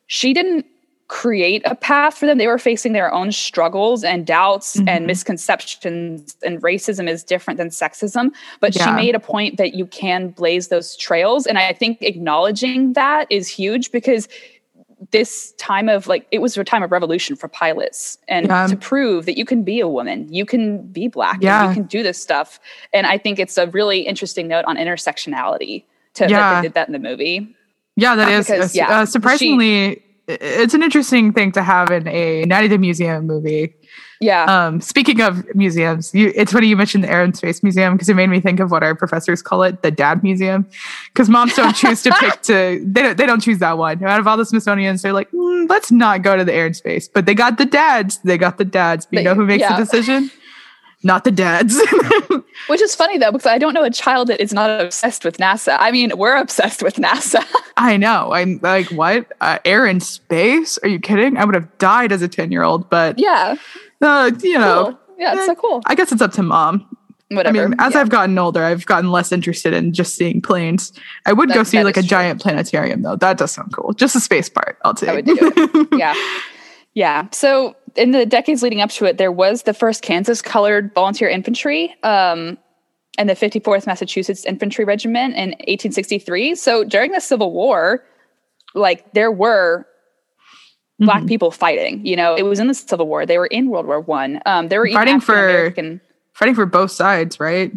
[0.09, 0.67] she didn't
[1.09, 2.39] create a path for them.
[2.39, 4.89] They were facing their own struggles and doubts mm-hmm.
[4.89, 8.31] and misconceptions, and racism is different than sexism.
[8.61, 8.85] But yeah.
[8.85, 11.47] she made a point that you can blaze those trails.
[11.47, 14.29] And I think acknowledging that is huge because
[15.13, 18.67] this time of like it was a time of revolution for pilots and Yeah.
[18.67, 21.67] to prove that you can be a woman you can be black Yeah.
[21.67, 22.59] and you can do this stuff
[22.95, 26.55] and i think it's a really interesting note on intersectionality to that Yeah.
[26.57, 27.55] they did that in the movie
[27.97, 30.03] Yeah, that Uh, is because, uh, yeah, uh, surprisingly.
[30.29, 33.75] It's an interesting thing to have in a Night at the Museum movie.
[34.21, 37.95] yeah Um, speaking of museums, you, it's funny you mentioned the Air and Space Museum
[37.95, 40.67] because it made me think of what our professors call it, the Dad Museum,
[41.13, 44.03] because moms don't choose to pick to they don't they don't choose that one.
[44.05, 46.77] Out of all the Smithsonian's, they're like, "Mm, let's not go to the Air and
[46.77, 48.19] Space, but they got the dads.
[48.19, 49.07] They got the dads.
[49.07, 49.77] But you know who makes yeah.
[49.77, 50.31] the decision?
[51.07, 51.81] Not the dads.
[52.67, 55.37] which is funny though because i don't know a child that is not obsessed with
[55.37, 57.45] nasa i mean we're obsessed with nasa
[57.79, 58.33] I know.
[58.33, 59.31] I'm like, what?
[59.43, 60.79] Uh, air and space?
[60.79, 61.37] Are you kidding?
[61.37, 63.57] I would have died as a ten year old, but yeah
[64.01, 65.01] uh, you know, cool.
[65.19, 66.87] yeah it's so cool I guess it's up to mom.
[67.29, 68.01] whatever I mean, as yeah.
[68.01, 70.93] I've gotten older, I've gotten less interested in just seeing planes.
[71.27, 72.09] I would go see like a true.
[72.09, 73.17] giant planetarium, though.
[73.17, 73.93] That does sound cool.
[73.93, 75.11] Just the space part, I'll take.
[75.11, 75.89] I would do it.
[75.99, 76.15] yeah.
[76.95, 77.29] Yeah.
[77.31, 81.29] So in the decades leading up to it, there was the first Kansas colored volunteer
[81.29, 82.59] infantry um,
[83.19, 86.55] and the 54th Massachusetts Infantry Regiment in 1863.
[86.55, 88.05] So during the Civil War,
[88.75, 89.87] like there were
[90.99, 91.29] black Mhm.
[91.29, 92.05] people fighting.
[92.07, 93.27] You know, it was in the Civil War.
[93.27, 94.41] They were in World War One.
[94.47, 95.75] Um, there were even Fighting for-
[96.35, 97.73] Fighting for both sides, right?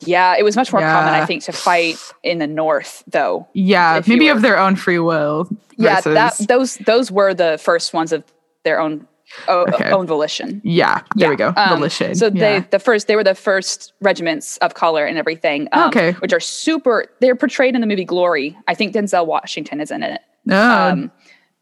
[0.00, 3.46] Yeah, it was much more common, I think, to fight in the North, though.
[3.52, 5.48] Yeah, maybe of their own free will.
[5.76, 8.24] Yeah, that those those were the first ones of
[8.64, 9.06] their own
[9.48, 9.90] o- Okay.
[9.90, 10.60] own volition.
[10.64, 11.52] yeah, there we go.
[11.56, 12.14] um, Volition.
[12.14, 12.60] So yeah.
[12.60, 15.68] they the first they were the first regiments of color and everything.
[15.72, 16.12] um, Okay.
[16.12, 17.06] which are super.
[17.20, 18.56] They're portrayed in the movie Glory.
[18.68, 20.20] I think Denzel Washington is in it.
[20.44, 21.10] no, Um,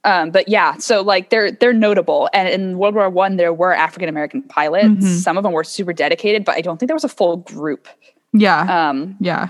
[0.04, 2.28] um, but yeah, so like they're they're notable.
[2.33, 4.87] And in World War One, there were African American pilots.
[5.04, 5.18] Mhm.
[5.22, 7.87] Some of them were super dedicated, but I don't think there was a full group.
[8.33, 9.48] yeah, Um, yeah.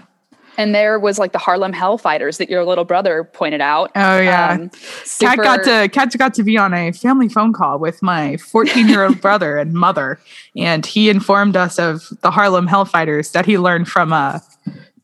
[0.61, 3.90] And there was like the Harlem Hellfighters that your little brother pointed out.
[3.96, 4.53] Oh yeah.
[4.53, 4.70] Um,
[5.18, 8.88] Kat got to Kat got to be on a family phone call with my 14
[8.88, 10.20] year old brother and mother,
[10.57, 14.42] and he informed us of the Harlem Hellfighters that he learned from a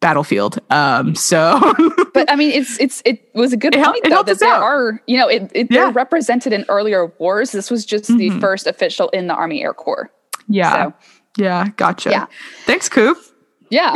[0.00, 0.58] battlefield.
[0.70, 1.58] Um, so
[2.14, 4.52] but I mean, it's it's it was a good It point it though that there
[4.54, 4.62] out.
[4.62, 5.84] are you know it, it Yeah.
[5.84, 7.52] they're represented in earlier wars.
[7.52, 8.40] This was just the Mhm.
[8.40, 10.10] first official in the Army Air Corps.
[10.48, 10.92] yeah, So
[11.38, 12.10] yeah, gotcha.
[12.10, 12.26] Yeah.
[12.66, 13.18] Thanks, Coop.
[13.70, 13.92] Yeah,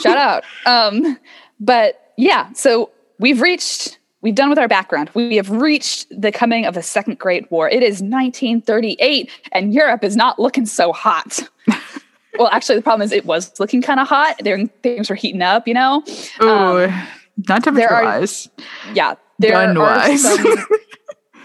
[0.00, 0.44] shout out.
[0.66, 1.18] Um,
[1.60, 3.98] but yeah, so we've reached.
[4.22, 5.10] We've done with our background.
[5.12, 7.68] We have reached the coming of the Second Great War.
[7.68, 11.40] It is 1938, and Europe is not looking so hot.
[12.38, 14.40] well, actually, the problem is it was looking kind of hot.
[14.82, 15.68] Things were heating up.
[15.68, 16.02] You know,
[16.42, 16.48] Ooh,
[16.84, 17.02] Um,
[17.48, 18.48] not temperature there are- wise,
[18.94, 19.14] yeah.
[19.40, 20.22] There gun wise.
[20.22, 20.66] some-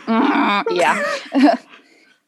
[0.07, 1.55] Mm, yeah.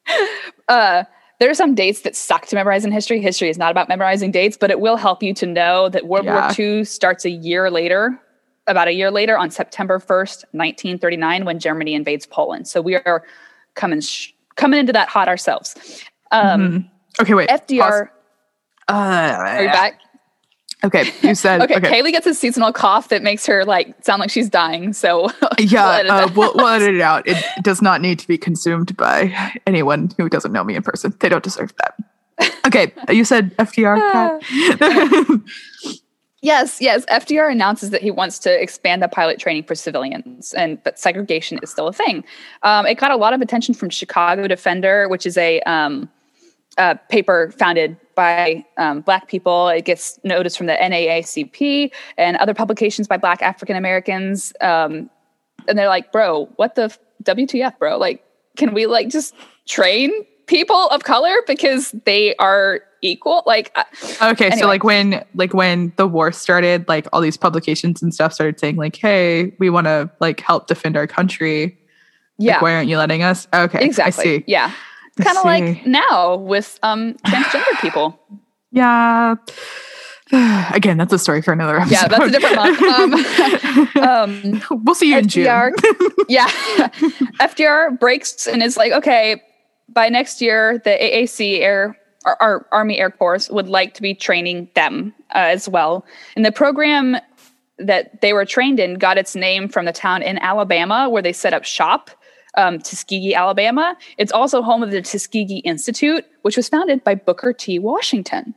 [0.68, 1.04] uh,
[1.42, 3.20] there are some dates that suck to memorize in history.
[3.20, 6.24] History is not about memorizing dates, but it will help you to know that World
[6.24, 6.46] Yeah.
[6.46, 8.16] War II starts a year later,
[8.68, 12.68] about a year later, on September 1st, 1939, when Germany invades Poland.
[12.68, 13.24] So we are
[13.74, 15.74] coming sh- coming into that hot ourselves.
[16.30, 16.60] Um,
[17.18, 17.22] Mhm.
[17.22, 17.50] okay, wait.
[17.50, 18.12] FDR,
[18.88, 19.98] Uh, are you back?
[20.84, 21.90] Okay, you said Okay, okay.
[21.90, 24.92] Kaylee gets a seasonal cough that makes her like sound like she's dying.
[24.92, 27.26] So Yeah, we'll edit uh, we'll, we'll edit it out.
[27.26, 31.14] It does not need to be consumed by anyone who doesn't know me in person.
[31.20, 31.94] They don't deserve that.
[32.66, 33.98] Okay, you said FDR.
[34.12, 36.02] Kat?
[36.42, 37.06] Yes, yes.
[37.06, 41.60] FDR announces that he wants to expand the pilot training for civilians, and but segregation
[41.62, 42.24] is still a thing.
[42.64, 46.10] Um, it got a lot of attention from Chicago Defender, which is a, um,
[46.78, 49.68] a paper founded by um, Black people.
[49.68, 54.52] It gets noticed from the NAACP and other publications by Black African Americans.
[54.60, 55.10] Um,
[55.68, 57.96] and they're like, "Bro, what the f- WTF, bro?
[57.98, 58.24] Like,
[58.56, 59.34] can we like just
[59.66, 60.10] train
[60.46, 65.92] people of color because they are equal?" Like, I- okay, so like when like when
[65.96, 69.86] the war started, like all these publications and stuff started saying like, "Hey, we want
[69.86, 71.78] to like help defend our country.
[72.38, 74.22] yeah, Like, why aren't you letting us?" Okay, exactly.
[74.22, 74.44] I see.
[74.46, 74.72] Yeah.
[75.20, 78.18] Kind of like now with um transgender people.
[78.74, 79.34] Yeah.
[80.72, 81.92] Again, that's a story for another episode.
[81.92, 82.80] Yeah, that's a different month.
[83.96, 85.74] Um, um, we'll see you in June.
[86.28, 86.48] Yeah,
[87.40, 89.42] FDR breaks and is like, okay,
[89.90, 94.14] by next year, the AAC Air, our, our Army Air Corps would like to be
[94.14, 96.04] training them uh, as well.
[96.34, 97.16] And the program
[97.78, 101.32] that they were trained in got its name from the town in Alabama where they
[101.32, 102.10] set up shop.
[102.56, 103.96] Um, Tuskegee, Alabama.
[104.18, 107.78] It's also home of the Tuskegee Institute, which was founded by Booker T.
[107.78, 108.54] Washington.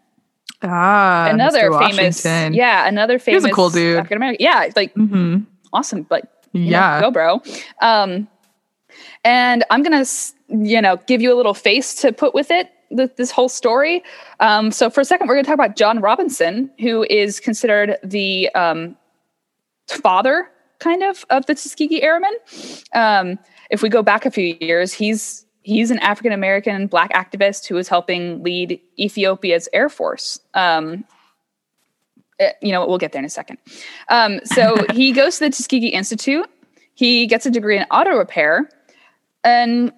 [0.62, 3.98] Ah, another famous, yeah, another famous a cool dude.
[3.98, 4.44] African American.
[4.44, 5.40] Yeah, like hmm
[5.74, 7.02] awesome, like you know, Yeah.
[7.02, 7.42] go bro.
[7.82, 8.28] Um,
[9.24, 10.06] and I'm gonna,
[10.50, 12.70] you know, give you a little face to put with it.
[12.96, 14.04] th- This whole story.
[14.40, 18.50] Um, so for a second, we're gonna talk about John Robinson, who is considered the
[18.56, 18.96] um,
[19.88, 22.34] father, kind of, of the Tuskegee Airmen.
[22.94, 23.38] Um,
[23.70, 27.78] if we go back a few years, he's he's an African American black activist who
[27.78, 30.40] is helping lead Ethiopia's air force.
[30.54, 31.04] Um,
[32.40, 33.58] eh, you know, we'll get there in a second.
[34.10, 36.50] Um, so he goes to the Tuskegee Institute.
[36.94, 38.70] He gets a degree in auto repair,
[39.44, 39.92] and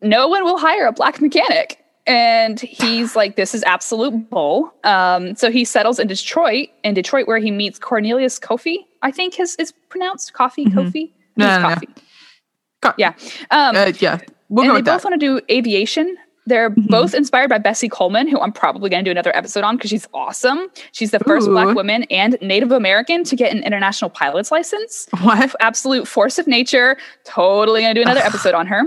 [0.00, 1.78] no one will hire a black mechanic.
[2.06, 7.26] And he's like, "This is absolute bull." Um, so he settles in Detroit, in Detroit,
[7.28, 8.86] where he meets Cornelius Coffey.
[9.02, 10.72] I think his is pronounced Coffee Mhm.
[10.74, 11.10] Kofi.
[11.36, 11.68] No, no.
[11.68, 11.88] Coffee.
[12.82, 13.12] Co- Yeah.
[13.50, 14.18] Um, Uh, yeah,
[14.48, 15.10] we'll and they both that.
[15.10, 16.16] want to do aviation.
[16.44, 16.88] They're Mhm.
[16.88, 19.90] both inspired by Bessie Coleman, who I'm probably going to do another episode on because
[19.90, 20.66] she's awesome.
[20.90, 21.52] She's the first Ooh.
[21.52, 25.06] Black woman and Native American to get an international pilot's license.
[25.20, 25.54] What?
[25.60, 26.96] Absolute force of nature.
[27.24, 28.82] Totally going to do another episode on her.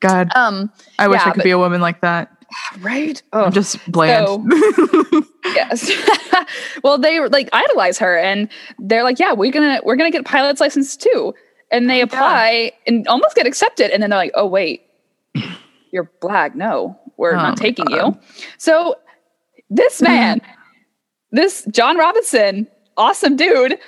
[0.00, 2.28] God, Um, I wish yeah, I could but- be a woman like that.
[2.80, 3.22] right?
[3.32, 4.52] I'm Oh, just bland.
[5.46, 5.90] yes.
[6.82, 10.60] well, they like idolize her, and they're like, "Yeah, we're gonna we're gonna get pilot's
[10.60, 11.34] license too."
[11.76, 12.02] And they Oh, yeah.
[12.04, 14.82] apply and almost get accepted, and then they're like, "Oh wait,
[15.92, 16.54] you're black.
[16.54, 18.16] No, we're Oh not taking you."
[18.58, 18.96] So
[19.70, 20.40] this man,
[21.32, 23.78] this John Robinson, awesome dude,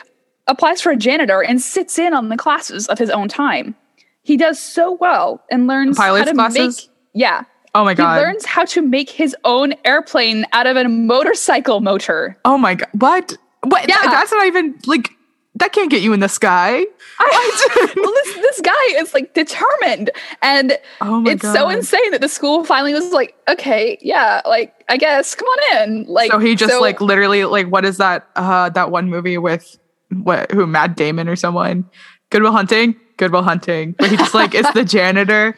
[0.46, 3.74] applies for a janitor and sits in on the classes of his own time.
[4.22, 6.88] He does so well and learns Pilot's how to classes?
[6.88, 6.94] make.
[7.14, 8.16] Yeah, oh my god.
[8.18, 12.37] he learns how to make his own airplane out of a motorcycle motor.
[12.44, 12.88] oh my god.
[12.92, 13.37] What?
[13.64, 13.88] What?
[13.88, 14.03] Yeah.
[14.05, 15.11] That's not even like
[15.59, 15.73] that.
[15.73, 16.85] Can't get you in the sky.
[17.21, 20.11] I, well, this this guy is like determined,
[20.42, 21.53] and Oh it's god.
[21.55, 25.83] so insane that the school finally was like, okay, yeah, like I guess, come on
[25.88, 26.05] in.
[26.07, 28.29] Like, so he just like literally like what is that?
[28.37, 29.79] Uh, that one movie with
[30.12, 30.51] what?
[30.53, 30.66] Who?
[30.66, 31.85] Matt Damon or someone?
[32.31, 32.94] Good Will Hunting.
[33.16, 33.94] Good Will Hunting.
[33.99, 35.57] Where he just like it's the janitor.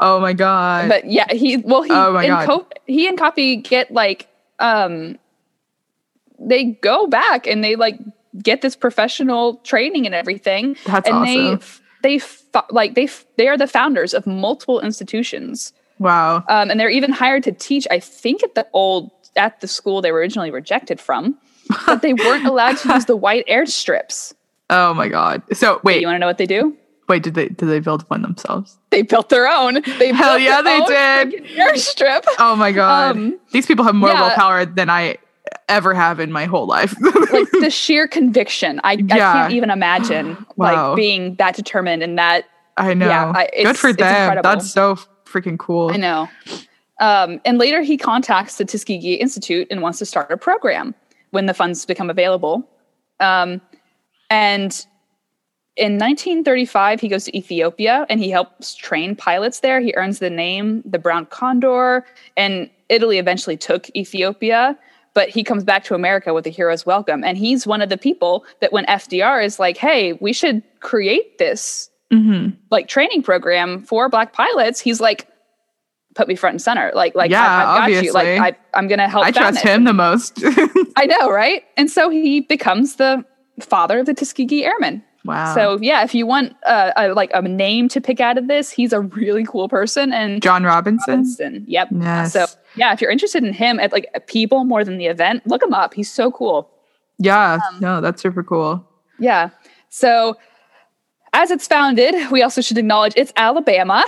[0.00, 0.88] Oh my god.
[0.90, 2.46] but yeah, he well he Oh my and God.
[2.46, 5.18] Co- he and Coffey get like um
[6.38, 7.98] they go back and they like
[8.42, 10.76] get this professional training and everything.
[10.86, 11.60] That's and awesome.
[12.02, 12.24] they they
[12.70, 15.72] like they f- they are the founders of multiple institutions.
[15.98, 16.36] wow.
[16.48, 20.00] Um, and they're even hired to teach, I think, at the old at the school
[20.02, 21.36] they were originally rejected from.
[21.86, 24.32] But they weren't allowed to use the white airstrips.
[24.70, 25.42] Oh my god.
[25.54, 26.76] So wait, You want to know what they do?
[27.08, 27.22] wait.
[27.22, 28.76] Did they did they build one themselves?
[28.90, 29.74] They built their own.
[29.98, 30.80] They Hell built yeah, they
[31.32, 31.44] did.
[31.58, 32.24] airstrip.
[32.38, 33.16] Oh my god.
[33.16, 34.20] Um, These people have more yeah.
[34.28, 35.16] willpower than I
[35.68, 36.94] ever have in my whole life.
[37.32, 38.80] like the sheer conviction.
[38.84, 40.90] I, I can't even imagine Wow.
[40.90, 42.44] like being that determined and that
[42.76, 43.06] I know.
[43.08, 44.08] Yeah, I- Good for them.
[44.08, 44.42] incredible.
[44.50, 45.90] That's so freaking cool.
[45.92, 46.28] I know.
[47.00, 50.94] Um, and later he contacts the Tuskegee Institute and wants to start a program
[51.30, 52.68] when the funds become available.
[53.20, 53.60] Um,
[54.30, 54.84] and
[55.76, 59.80] in 1935, he goes to Ethiopia and he helps train pilots there.
[59.80, 62.04] He earns the name the Brown Condor,
[62.36, 64.76] and Italy eventually took Ethiopia.
[65.18, 67.24] But he comes back to America with a hero's welcome.
[67.24, 71.38] And he's one of the people that when FDR is like, hey, we should create
[71.38, 75.26] this hmm like training program for black pilots, he's like,
[76.14, 76.92] put me front and center.
[76.94, 78.12] Like, like Yeah, I, I've got you.
[78.12, 79.24] Like, I, I'm gonna help.
[79.24, 80.38] I trust him the most.
[80.96, 81.64] I know, right?
[81.76, 83.24] And so he becomes the
[83.58, 85.02] father of the Tuskegee Airmen.
[85.28, 85.54] Wow.
[85.54, 88.70] So yeah, if you want uh, a, like a name to pick out of this,
[88.70, 90.12] he's a really cool person.
[90.12, 91.12] And John Robinson.
[91.18, 91.88] Robinson, yep.
[91.92, 92.32] Yes.
[92.32, 95.62] So yeah, if you're interested in him at like people more than the event, look
[95.62, 95.94] him up.
[95.94, 96.70] He's so cool.
[97.18, 97.54] Yeah.
[97.70, 98.84] Um, no, that's super cool.
[99.20, 99.50] Yeah.
[99.90, 100.36] So
[101.32, 104.04] as it's founded, we also should acknowledge it's Alabama.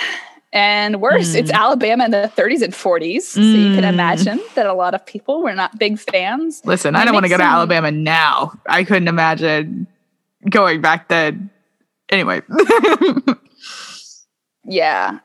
[0.52, 3.22] And worse, it's Alabama in the 30s and 40s.
[3.22, 3.92] So you can Mm.
[3.92, 6.60] imagine that a lot of people were not big fans.
[6.64, 8.52] Listen, I don't want to go to Alabama now.
[8.66, 9.86] I couldn't imagine
[10.48, 11.50] going back then.
[12.10, 12.42] Anyway.
[14.64, 15.18] Yeah.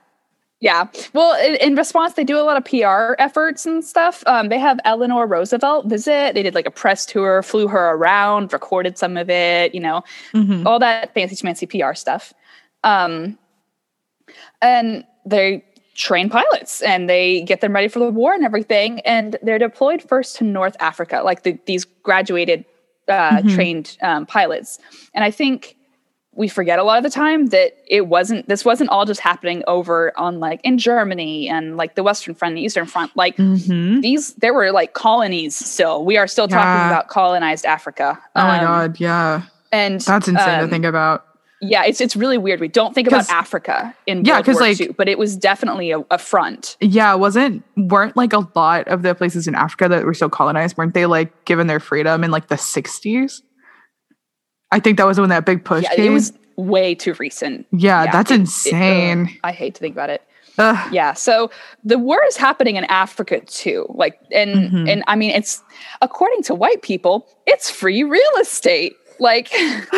[0.62, 0.88] Yeah.
[1.14, 4.24] Well, in, in response, they do a lot of PR efforts and stuff.
[4.26, 6.34] Um, they have Eleanor Roosevelt visit.
[6.34, 10.04] They did like a press tour, flew her around, recorded some of it, you know,
[10.34, 10.66] Mhm.
[10.66, 12.34] all that fancy schmancy PR stuff.
[12.84, 13.38] Um,
[14.62, 15.64] and they
[15.96, 19.02] train pilots and they get them ready for the war and everything.
[19.02, 22.66] And they're deployed first to North Africa, like the, these graduated,
[23.08, 23.56] uh, Mhm.
[23.56, 24.80] trained um, pilots.
[25.14, 25.76] And I think
[26.38, 29.64] we forget a lot of the time that it wasn't, this wasn't all just happening
[29.68, 33.16] over on like in Germany and like the Western Front and the Eastern Front.
[33.16, 34.02] Like mm-hmm.
[34.02, 36.04] these, there were like colonies still.
[36.04, 38.20] We are still talking about colonized Africa.
[38.36, 39.44] Oh my Um, god, yeah.
[39.72, 41.26] And That's insane to um, think about.
[41.62, 42.60] Yeah, it's it's really weird.
[42.60, 45.92] We don't think about Africa in Yeah, World War like- II, but it was definitely
[45.92, 46.78] a, a front.
[46.82, 50.78] Yeah, wasn't weren't like a lot of the places in Africa that were still colonized,
[50.78, 53.42] weren't they like given their freedom in like the 60s?
[54.72, 56.12] I think that was when that big push Yeah, came.
[56.12, 57.66] it was way too recent.
[57.72, 59.30] yeah, yeah, that's it- it- insane.
[59.44, 60.22] I hate to think about it.
[60.58, 60.94] Ugh.
[60.94, 61.52] Yeah, so
[61.84, 63.86] the war is happening in Africa too.
[63.90, 64.90] Like, and Mhm.
[64.90, 65.62] and I mean, it's
[66.02, 68.96] according to white people, it's free real estate.
[69.20, 69.52] Like,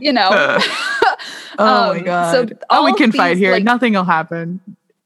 [0.00, 0.30] you know,
[1.58, 2.32] Oh my Um, god.
[2.48, 3.52] so oh, we can fight here.
[3.52, 4.60] like- Nothing will happen.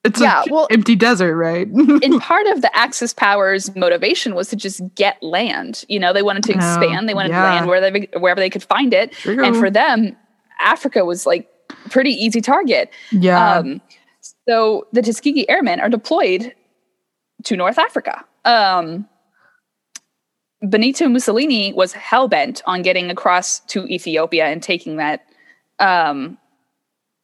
[0.04, 1.66] It's Yeah, an well- empty desert, right?
[1.68, 5.84] and part of the Axis powers motivation was to just get land.
[5.88, 7.08] You know, they wanted to Oh, expand.
[7.08, 7.42] They wanted yeah.
[7.42, 9.12] land where they wherever they could find it.
[9.12, 9.44] True.
[9.44, 10.16] And for them,
[10.60, 11.48] Africa was like
[11.90, 12.90] pretty easy target.
[13.10, 13.56] yeah.
[13.58, 13.80] Um,
[14.48, 16.54] so the Tuskegee Airmen are deployed
[17.44, 18.24] to North Africa.
[18.46, 19.06] Um,
[20.62, 25.24] Benito Mussolini was hell bent on getting across to Ethiopia and taking that,
[25.78, 26.36] um,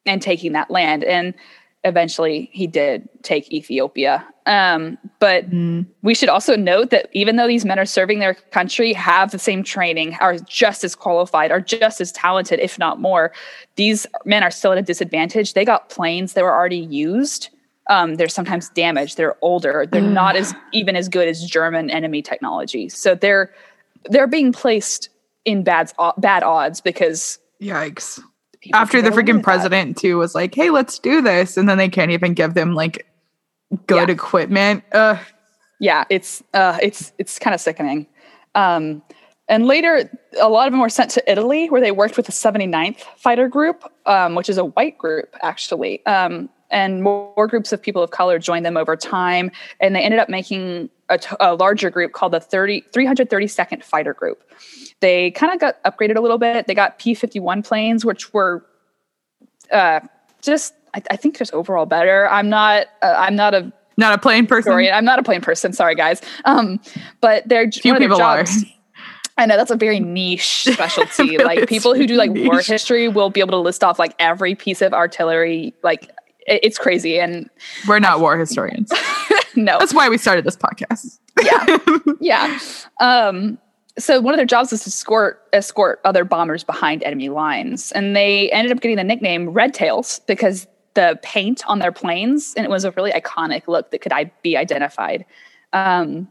[0.07, 1.03] and taking that land.
[1.03, 1.35] And
[1.83, 4.25] eventually, he did take Ethiopia.
[4.47, 5.87] Um, but Mm.
[6.03, 9.39] we should also note that even though these men are serving their country, have the
[9.39, 13.33] same training, are just as qualified, are just as talented, if not more,
[13.77, 15.55] these men are still at a disadvantage.
[15.55, 17.49] They got planes that were already used.
[17.89, 19.17] Um, they're sometimes damaged.
[19.17, 19.87] They're older.
[19.91, 22.89] They're not as even as good as German enemy technology.
[22.89, 23.53] So they're
[24.11, 25.09] they're being placed
[25.45, 28.21] in bad bad odds because Yikes.
[28.73, 29.43] After the freaking with that.
[29.45, 32.75] president too was like, "Hey, let's do this," and then they can't even give them
[32.75, 33.07] like
[33.87, 34.15] good Yeah.
[34.15, 34.85] equipment.
[34.93, 35.19] Ugh.
[35.81, 38.07] yeah it's uh it's it's kind of sickening
[38.55, 39.03] um
[39.49, 40.09] and later
[40.41, 43.49] a lot of them were sent to italy where they worked with the 79th fighter
[43.49, 48.11] group um, which is a white group actually um, and more, groups of people of
[48.11, 52.13] color joined them over time and they ended up making a, t- a larger group
[52.13, 54.43] called the 30, 332nd fighter group
[55.01, 58.65] they kind of got upgraded a little bit they got p-51 planes which were
[59.73, 60.01] uh,
[60.43, 64.19] just I, I think just overall better i'm not uh, i'm not a Not a
[64.19, 64.73] plane person.
[64.73, 65.73] Sorry, I'm not a plane person.
[65.73, 66.21] Sorry, guys.
[66.45, 66.81] Um,
[67.21, 68.45] but they're Few one of their people are.
[69.37, 71.37] I know that's a very niche specialty.
[71.37, 74.15] really like people who do like war history will be able to list off like
[74.19, 75.75] every piece of artillery.
[75.83, 76.11] Like
[76.47, 77.19] it's crazy.
[77.21, 77.49] And
[77.87, 78.93] We're not war historians.
[79.57, 81.19] no, That's why we started this podcast.
[81.43, 81.79] yeah,
[82.21, 82.59] yeah.
[83.01, 83.59] Um,
[83.99, 88.17] so one of their jobs was to escort escort other bombers behind enemy lines, and
[88.17, 92.65] they ended up getting the nickname Red Tails because the paint on their planes and
[92.65, 95.25] it was a really iconic look that could I be identified.
[95.73, 96.29] Um,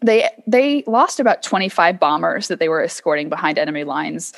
[0.00, 4.32] they they lost about 25 bombers that they were escorting behind enemy lines,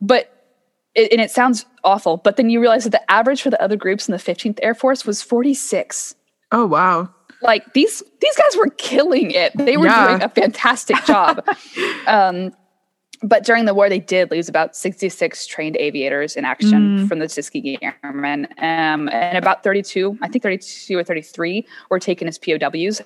[0.00, 0.41] but
[0.94, 2.16] it, and it sounds awful.
[2.18, 4.74] But then you realize that the average for the other groups in the 15th Air
[4.74, 6.14] Force was 46
[6.52, 7.08] oh wow.
[7.40, 10.08] like these these guys were killing it they were Yeah.
[10.08, 11.42] doing a fantastic job
[12.06, 12.52] um
[13.24, 17.08] but during the war they did lose about 66 trained aviators in action Mm.
[17.08, 22.28] from the tuskegee airmen um, and about 32 i think 32 or 33 were taken
[22.28, 23.00] as pows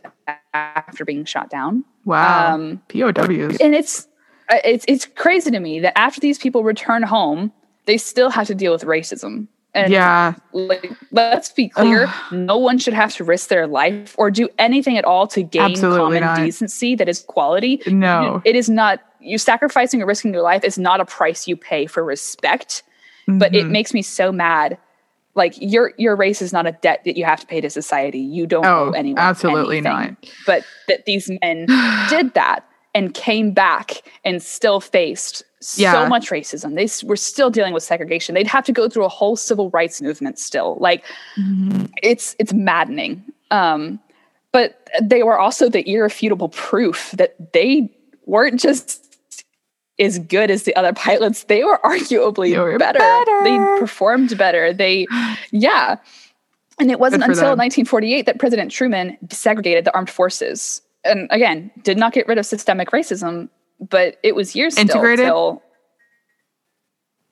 [0.55, 2.55] after being shot down Wow.
[2.55, 3.59] Um, POWs.
[3.61, 4.07] and it's
[4.49, 7.53] uh, it's it's crazy to me that after these people return home
[7.87, 10.35] they still have to deal with racism and yeah.
[10.53, 14.96] like let's be clear no one should have to risk their life or do anything
[14.96, 16.38] at all to gain Absolutely common not.
[16.38, 18.40] decency that is quality No.
[18.44, 21.87] it is not you sacrificing or risking your life is not a price you pay
[21.87, 22.83] for respect
[23.27, 23.70] but it Mhm.
[23.70, 24.79] makes me so mad
[25.35, 28.20] like your your race is not a debt that you have to pay to society
[28.20, 30.16] you don't Oh, owe anyone absolutely anything.
[30.46, 31.66] but that these men
[32.09, 32.64] did that
[32.96, 35.44] and came back and still faced
[35.76, 35.92] Yeah.
[35.92, 36.74] so much racism.
[36.74, 38.35] They were still dealing with segregation.
[38.35, 40.76] They'd have to go through a whole civil rights movement still.
[40.80, 41.04] Like
[41.38, 41.90] Mhm.
[42.02, 43.22] it's it's maddening.
[43.50, 44.00] Um,
[44.52, 47.90] but they were also the irrefutable proof that they
[48.24, 49.02] weren't just
[49.98, 51.44] as good as the other pilots.
[51.44, 52.98] They were arguably They were better.
[52.98, 53.44] better.
[53.44, 54.72] They performed better.
[54.72, 55.06] They,
[55.52, 55.96] yeah.
[56.78, 57.59] And it wasn't until them.
[57.59, 60.82] 1948 that President Truman desegregated the armed forces.
[61.07, 63.49] And again, did not get rid of systemic racism,
[63.81, 65.27] but it was years Integrated?
[65.27, 65.62] still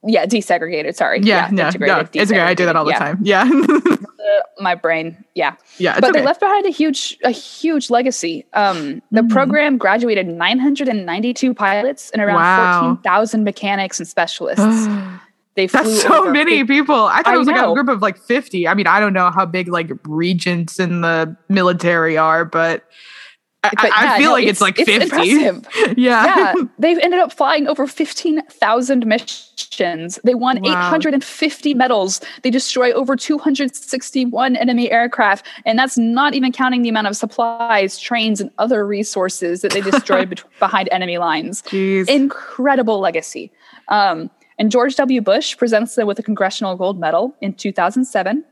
[0.06, 0.94] yeah, desegregated.
[0.94, 1.20] Sorry.
[1.22, 2.40] Yeah, no, no, integrated, it's okay.
[2.40, 2.98] I do that all the yeah.
[2.98, 3.18] time.
[3.22, 3.48] Yeah,
[4.60, 5.24] my brain.
[5.34, 5.98] Yeah yeah.
[5.98, 6.20] But okay.
[6.20, 9.30] they left behind a huge a huge legacy um the Mhm.
[9.30, 12.80] program graduated 992 pilots and around Wow.
[13.02, 14.62] 14,000 mechanics and specialists
[15.56, 16.94] they flew That's so over many people.
[16.94, 18.66] I thought I it was like a group of like 50.
[18.66, 22.84] I mean, I don't know how big like regents in the military are, but
[23.64, 24.92] I, I yeah, feel no, like it's, like 50.
[24.94, 25.68] impressive.
[25.98, 26.24] yeah.
[26.26, 30.94] yeah they've ended up flying over 15,000 missions they won Wow.
[30.94, 37.06] 850 medals they destroy over 261 enemy aircraft and that's not even counting the amount
[37.06, 42.08] of supplies trains and other resources that they destroyed bet- behind enemy lines Jeez.
[42.08, 43.50] incredible legacy.
[43.88, 45.20] Um, and George W.
[45.20, 48.44] Bush presents them with a Congressional Gold Medal in 2007,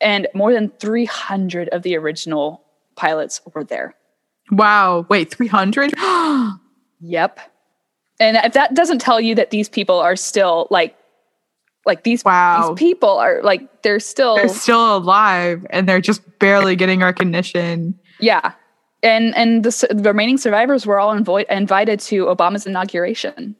[0.00, 2.62] and more than 300 of the original
[2.96, 3.94] pilots were there.
[4.50, 5.06] Wow.
[5.08, 5.94] Wait, 300?
[7.04, 7.40] Yep.
[8.20, 10.96] And if that doesn't tell you that these people are still like,
[11.84, 12.68] like these, Wow.
[12.70, 17.98] these people are like they're still They're still alive and they're just barely getting recognition.
[18.20, 18.52] yeah.
[19.02, 23.56] And and the, the remaining survivors were all invo- invited to Obama's inauguration.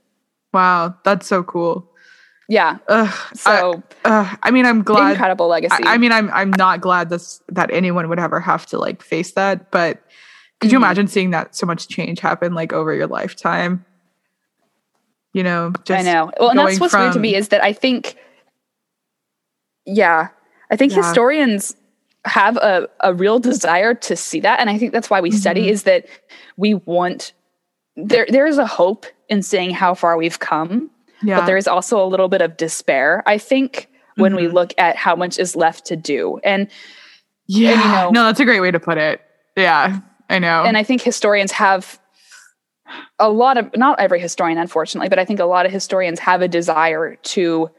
[0.55, 0.95] Wow.
[1.05, 1.91] That's so cool.
[2.49, 2.79] Yeah.
[2.87, 5.11] Ugh, So I, uh, I mean, I'm glad.
[5.13, 5.83] incredible legacy.
[5.83, 9.03] I, I mean, I'm I'm not glad this that anyone would ever have to like
[9.03, 9.73] face that.
[9.73, 10.01] But
[10.63, 10.83] could you Mhm.
[10.83, 13.85] imagine seeing that so much change happen like over your lifetime?
[15.35, 16.31] You know, just I know.
[16.39, 18.17] Well, and that's what's weird to me is that I think,
[19.87, 20.29] yeah,
[20.71, 20.99] I think Yeah.
[21.03, 21.75] historians
[22.25, 24.61] have a, a real desire to see that.
[24.61, 25.71] And I think that's why we study Mhm.
[25.71, 26.07] is that
[26.57, 27.33] we want,
[27.97, 30.91] there, there is a hope in seeing how far we've come,
[31.23, 31.41] Yeah.
[31.41, 34.53] but there is also a little bit of despair, I think, when we Mhm.
[34.53, 36.39] look at how much is left to do.
[36.45, 36.69] And
[37.47, 37.71] yeah.
[37.71, 39.21] you know- no, that's a great way to put it.
[39.57, 39.99] Yeah,
[40.33, 40.65] I know.
[40.65, 42.01] and I think historians have
[43.19, 46.43] a lot of not every historian, unfortunately, but I think a lot of historians have
[46.43, 47.71] a desire to,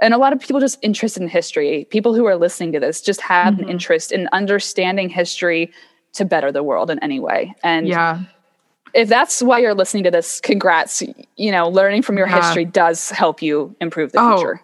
[0.00, 1.86] and a lot of people just interested in history.
[1.90, 3.62] People who are listening to this just have Mhm.
[3.64, 5.70] an interest in understanding history
[6.14, 7.54] to better the world in any way.
[7.62, 8.20] And yeah.
[8.94, 11.02] if that's why you're listening to this, congrats.
[11.36, 12.36] You know, learning from your Yeah.
[12.40, 14.62] history does help you improve the Oh, future.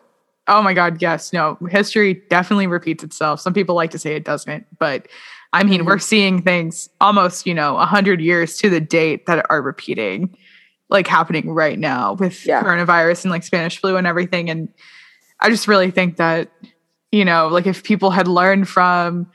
[0.49, 1.32] Oh my God, yes.
[1.32, 3.40] No, history definitely repeats itself.
[3.40, 5.07] Some people like to say it doesn't, but
[5.53, 5.86] I mean, Mhm.
[5.86, 10.34] we're seeing things almost, you know, 100 years to the date that are repeating,
[10.88, 12.62] like happening right now with Yeah.
[12.62, 14.48] coronavirus and like Spanish flu and everything.
[14.50, 14.68] And
[15.40, 16.50] I just really think that,
[17.11, 19.26] you know, like if people had learned from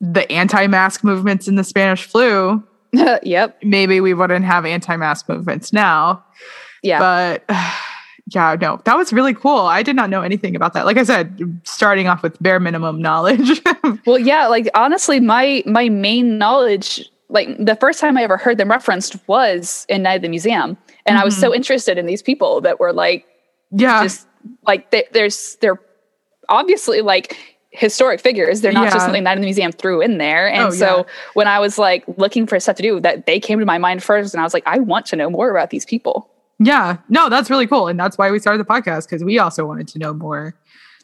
[0.00, 2.62] the anti mask movements in the Spanish flu,
[3.22, 3.58] yep.
[3.62, 6.22] maybe we wouldn't have anti mask movements now.
[6.82, 6.98] Yeah.
[6.98, 7.44] But
[8.28, 9.60] yeah, no, that was really cool.
[9.60, 10.84] I did not know anything about that.
[10.84, 13.62] Like I said, starting off with bare minimum knowledge.
[14.04, 18.58] Well, yeah, like honestly, my my main knowledge, like the first time I ever heard
[18.58, 21.56] them referenced was in Night at the Museum, and I was so mm-hmm.
[21.56, 23.26] interested in these people that were like
[23.70, 24.02] yeah.
[24.02, 24.26] just
[24.66, 25.80] like they, there's they're
[26.48, 27.36] obviously like
[27.70, 28.60] historic figures.
[28.60, 28.90] They're not Yeah.
[28.90, 30.48] just something Night in the Museum threw in there.
[30.48, 31.02] And Oh, so yeah.
[31.34, 34.02] when I was like looking for stuff to do, that they came to my mind
[34.02, 36.28] first, and I was like, I want to know more about these people.
[36.58, 36.98] Yeah.
[37.08, 37.88] No, that's really cool.
[37.88, 40.54] And that's why we started the podcast because we also wanted to know more.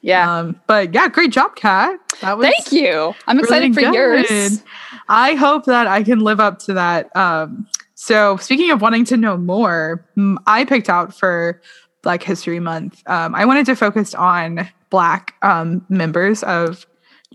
[0.00, 0.38] Yeah.
[0.38, 1.98] Um, but yeah, great job, Kat.
[2.20, 3.14] That was Thank you.
[3.26, 4.62] I'm excited really for yours.
[5.08, 7.14] I hope that I can live up to that.
[7.16, 11.60] Um, so speaking of wanting to know more, mm, I picked out for
[12.02, 13.02] Black History Month.
[13.06, 16.84] Um, I wanted to focus on Black um, members of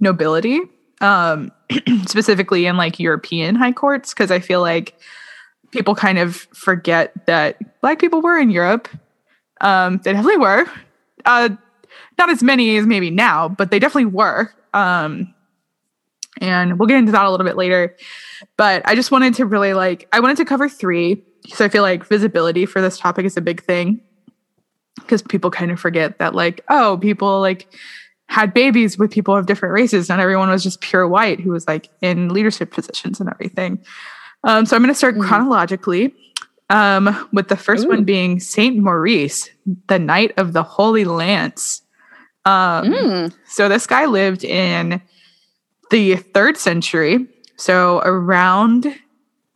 [0.01, 0.59] nobility,
[0.99, 1.51] um,
[2.05, 4.93] specifically in like European high courts, because I feel like
[5.71, 8.87] people kind of forget that Black people were in Europe.
[9.61, 10.65] Um, they definitely were.
[11.25, 11.49] Uh,
[12.17, 14.53] not as many as maybe now, but they definitely were.
[14.73, 15.33] Um,
[16.39, 17.95] and we'll get into that a little bit later.
[18.57, 21.83] But I just wanted to really like, I wanted to cover three So I feel
[21.83, 24.01] like visibility for this topic is a big thing
[24.97, 27.73] because people kind of forget that, like, oh, people like
[28.27, 30.09] had babies with people of different races.
[30.09, 33.79] Not everyone was just pure white who was like in leadership positions and everything.
[34.43, 35.27] Um, so I'm going to start Mhm.
[35.27, 36.13] chronologically
[36.69, 37.89] um, with the first Ooh.
[37.89, 39.49] one being Saint Maurice,
[39.87, 41.81] the Knight of the Holy Lance.
[42.45, 43.33] Um, Mm.
[43.47, 45.01] so this guy lived in
[45.91, 47.25] the third century.
[47.57, 48.93] So around,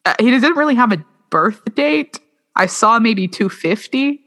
[0.06, 2.20] uh, he didn't really have a birth date.
[2.56, 4.22] I saw maybe 250,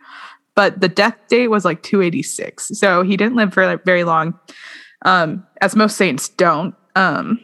[0.55, 2.69] but the death date was like 286.
[2.79, 4.39] So he didn't live for like very long,
[5.05, 6.75] um, as most saints don't.
[6.97, 7.41] Um,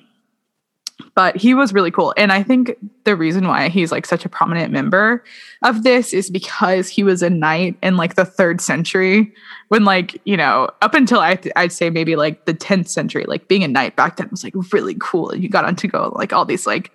[1.15, 2.15] but he was really cool.
[2.17, 5.25] And I think the reason why he's like such a prominent member
[5.63, 9.33] of this is because he was a knight in like the third century
[9.69, 13.49] when like, you know, up until I I'd say maybe like the 10th century, like
[13.49, 15.31] being a knight back then was like really cool.
[15.31, 16.93] And you got on to go like all these like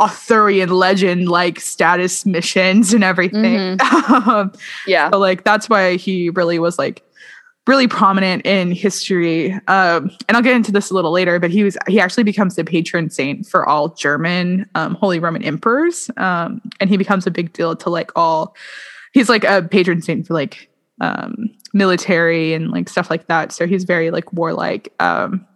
[0.00, 3.78] Arthurian legend like status missions and everything.
[4.12, 4.52] Um,
[4.86, 5.10] Yeah.
[5.10, 7.02] so like that's why he really was like
[7.66, 9.52] really prominent in history.
[9.68, 12.56] Um, and I'll get into this a little later, but he was he actually becomes
[12.56, 17.30] the patron saint for all German um, Holy Roman emperors, um, and he becomes a
[17.30, 18.54] big deal to like all.
[19.12, 20.68] He's like a patron saint for like
[21.00, 23.52] um, military and like stuff like that.
[23.52, 24.92] So he's very like warlike.
[25.00, 25.46] Um,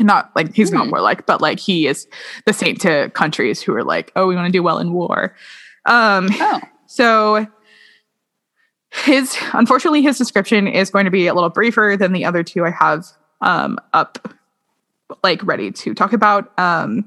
[0.00, 0.90] not like he's not Hmm.
[0.90, 2.06] warlike, but like he is
[2.46, 5.34] the saint to countries who are like, oh, we want to do well in war.
[5.86, 6.60] Um, Oh.
[6.86, 7.46] so
[9.02, 12.64] his unfortunately his description is going to be a little briefer than the other two
[12.64, 13.06] I have
[13.40, 14.34] um up
[15.22, 17.04] like ready to talk about um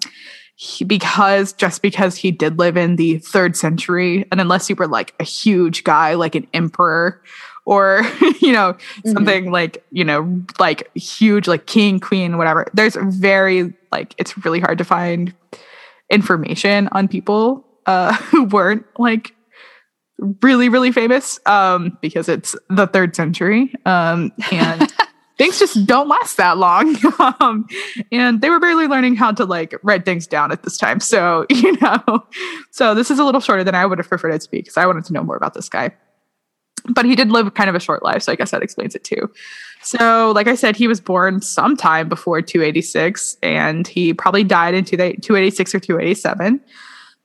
[0.56, 4.88] he, because just because he did live in the third century and unless you were
[4.88, 7.22] like a huge guy like an emperor
[7.66, 8.02] or
[8.40, 8.76] you know
[9.06, 9.14] Mhm.
[9.14, 14.60] something like you know like huge like king queen whatever there's very like it's really
[14.60, 15.34] hard to find
[16.10, 19.34] information on people uh who weren't like
[20.42, 24.92] really really famous um because it's the third century um and
[25.38, 26.96] things just don't last that long
[27.40, 27.68] um
[28.12, 31.46] and they were barely learning how to like write things down at this time so
[31.50, 32.26] you know
[32.72, 34.78] so this is a little shorter than i would have preferred it to be because
[34.78, 35.92] i wanted to know more about this guy
[36.90, 39.04] but he did live kind of a short life, so I guess that explains it
[39.04, 39.30] too.
[39.82, 44.86] So, like I said, he was born sometime before 286, and he probably died in
[44.86, 46.62] 286 or 287.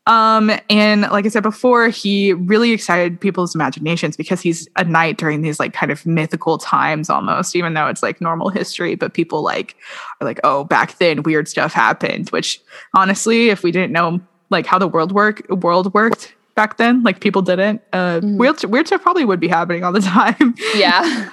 [0.06, 5.16] Um, and like I said before, he really excited people's imaginations because he's a knight
[5.16, 8.96] during these like kind of mythical times almost, even though it's like normal history.
[8.96, 9.76] But people like
[10.20, 12.30] are like, oh, back then weird stuff happened.
[12.30, 12.60] Which
[12.94, 17.20] honestly, if we didn't know like how the world work world worked back then, like
[17.20, 18.38] people didn't, uh, mm.
[18.38, 20.54] weird weird stuff probably would be happening all the time.
[20.74, 21.30] Yeah.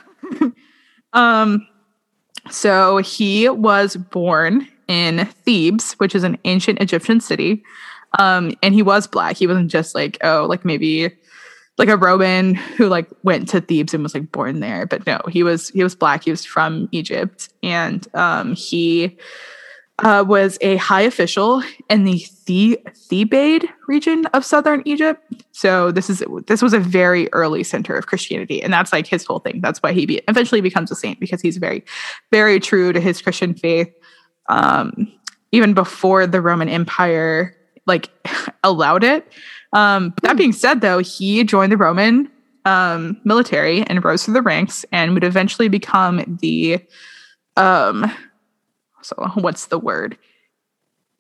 [1.14, 1.66] um.
[2.52, 7.64] So he was born in Thebes, which is an ancient Egyptian city.
[8.18, 9.38] Um, and he was black.
[9.38, 11.12] He wasn't just like, oh, like maybe
[11.78, 14.86] like a Roman who like went to Thebes and was like born there.
[14.86, 16.24] But no, he was he was black.
[16.24, 19.18] He was from Egypt, and um, he
[20.00, 22.80] uh, was a high official in the, the
[23.10, 25.22] Thebaid region of southern Egypt.
[25.52, 29.26] So this is this was a very early center of Christianity, and that's like his
[29.26, 29.62] whole thing.
[29.62, 31.84] That's why he be, eventually becomes a saint because he's very,
[32.32, 33.94] very true to his Christian faith.
[34.48, 35.12] Um,
[35.52, 37.56] even before the Roman Empire
[37.86, 38.10] like
[38.64, 39.28] allowed it.
[39.74, 42.30] Um, that being said, though, he joined the Roman
[42.66, 46.80] um, military and rose through the ranks and would eventually become the
[47.56, 48.12] um,
[49.02, 50.18] so what's the word?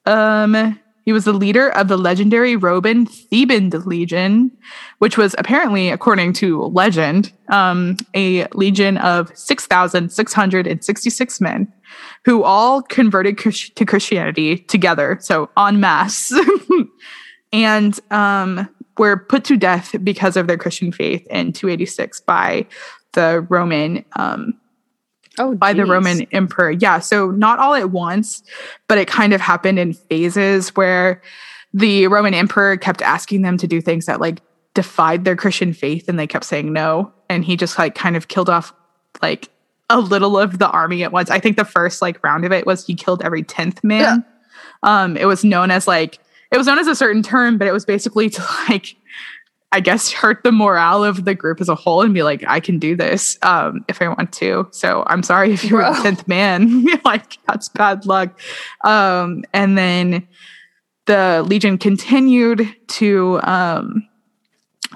[0.05, 4.51] Um, he was the leader of the legendary Roman Theban Legion,
[4.99, 11.71] which was apparently, according to legend, um, a legion of 6,666 men
[12.25, 16.33] who all converted to Christianity together, so en masse,
[17.53, 22.65] and um, were put to death because of their Christian faith in 286 by
[23.13, 24.05] the Roman.
[24.15, 24.59] Um,
[25.39, 26.71] oh, by the Roman emperor.
[26.71, 28.43] Yeah, so not all at once,
[28.87, 31.21] but it kind of happened in phases where
[31.73, 34.41] the Roman emperor kept asking them to do things that like
[34.73, 37.11] defied their Christian faith and they kept saying no.
[37.29, 38.73] And he just like kind of killed off
[39.21, 39.49] like
[39.89, 41.29] a little of the army at once.
[41.29, 44.23] I think the first like round of it was he killed every 10th man.
[44.83, 45.03] Yeah.
[45.03, 46.19] Um, it was known as like,
[46.51, 48.95] it was known as a certain term, but it was basically to like,
[49.71, 52.59] I guess hurt the morale of the group as a whole and be like, I
[52.59, 54.67] can do this um, if I want to.
[54.71, 55.93] So I'm sorry if you're Bro.
[55.93, 56.85] the 10th man.
[57.05, 58.39] like, that's bad luck.
[58.83, 60.27] Um, and then
[61.05, 64.07] the Legion continued to um,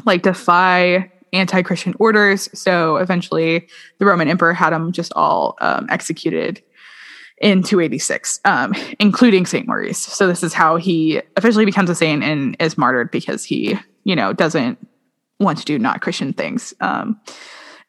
[0.05, 2.49] like defy anti-Christian orders.
[2.53, 3.67] So eventually,
[3.99, 6.61] the Roman emperor had them just all um, executed
[7.41, 9.99] in 286, um, including Saint Maurice.
[9.99, 14.15] So this is how he officially becomes a saint and is martyred because he, you
[14.15, 14.77] know, doesn't
[15.39, 16.73] want to do not Christian things.
[16.79, 17.19] Um,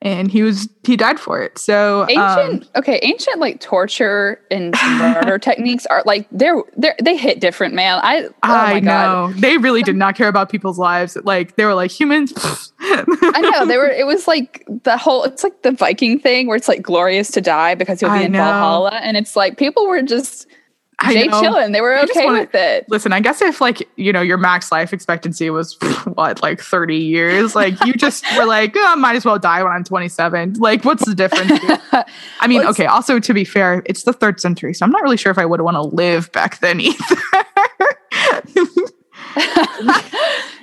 [0.05, 1.59] and he was he died for it.
[1.59, 7.17] So ancient, um, okay, ancient like torture and murder techniques are like they're they they
[7.17, 8.01] hit different, man.
[8.03, 9.37] I oh I know God.
[9.37, 11.17] they really did not care about people's lives.
[11.25, 12.35] Like they were like humans.
[12.81, 13.89] I know they were.
[13.89, 15.25] It was like the whole.
[15.25, 18.23] It's like the Viking thing where it's like glorious to die because you'll be I
[18.23, 18.39] in know.
[18.39, 20.47] Valhalla, and it's like people were just
[21.09, 21.73] they chilling.
[21.73, 22.87] They were okay wanna, with it.
[22.89, 25.75] Listen, I guess if like you know your max life expectancy was
[26.15, 29.63] what like thirty years, like you just were like, oh, I might as well die
[29.63, 30.55] when I'm 27.
[30.55, 31.53] Like, what's the difference?
[32.41, 32.87] I mean, okay.
[32.87, 35.47] Also, to be fair, it's the third century, so I'm not really sure if I
[35.47, 36.97] would want to live back then either.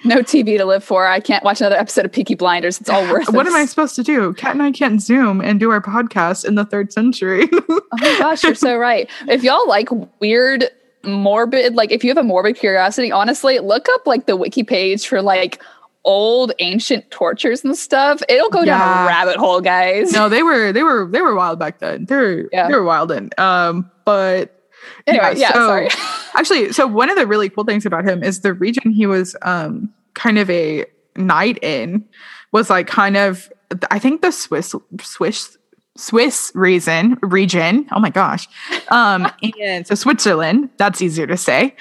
[0.03, 1.07] No TV to live for.
[1.07, 2.79] I can't watch another episode of Peaky Blinders.
[2.79, 3.35] It's all worth it.
[3.35, 4.33] What am I supposed to do?
[4.33, 7.47] Kat and I can't Zoom and do our podcast in the third century.
[7.69, 9.09] oh my gosh, you're so right.
[9.27, 9.89] If y'all like
[10.19, 10.65] weird,
[11.03, 15.07] morbid, like if you have a morbid curiosity, honestly, look up like the wiki page
[15.07, 15.61] for like
[16.03, 18.21] old ancient tortures and stuff.
[18.27, 18.77] It'll go yeah.
[18.77, 20.11] down a rabbit hole, guys.
[20.11, 22.05] No, they were they were they were wild back then.
[22.05, 22.67] They were yeah.
[22.67, 24.60] they were wild and um but
[25.07, 25.89] Anyway, yeah, yeah so, sorry.
[26.35, 29.35] actually, so one of the really cool things about him is the region he was
[29.41, 32.05] um, kind of a knight in
[32.51, 33.51] was like kind of
[33.89, 35.57] I think the Swiss Swiss
[35.97, 37.87] Swiss reason region.
[37.91, 38.47] Oh my gosh.
[38.89, 39.27] Um,
[39.61, 41.75] and so Switzerland, that's easier to say.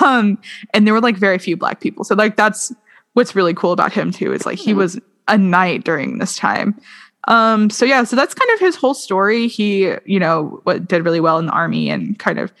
[0.00, 0.38] Um,
[0.72, 2.04] and there were like very few black people.
[2.04, 2.72] So like that's
[3.14, 4.78] what's really cool about him too, is like he hmm.
[4.78, 6.80] was a knight during this time.
[7.28, 9.48] Um, so yeah, so that's kind of his whole story.
[9.48, 12.52] He, you know, what did really well in the army and kind of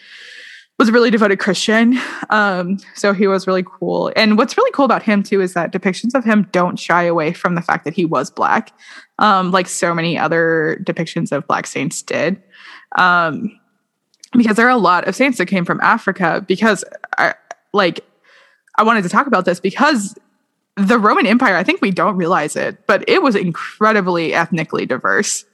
[0.78, 1.98] was a really devoted Christian.
[2.30, 4.12] Um, so he was really cool.
[4.16, 7.32] And what's really cool about him too is that depictions of him don't shy away
[7.32, 8.72] from the fact that he was black,
[9.18, 12.42] um, like so many other depictions of black saints did.
[12.98, 13.58] Um,
[14.32, 16.44] because there are a lot of saints that came from Africa.
[16.48, 16.84] Because
[17.18, 17.34] I,
[17.72, 18.04] like,
[18.76, 20.16] I wanted to talk about this because
[20.76, 25.44] the Roman Empire, I think we don't realize it, but it was incredibly ethnically diverse.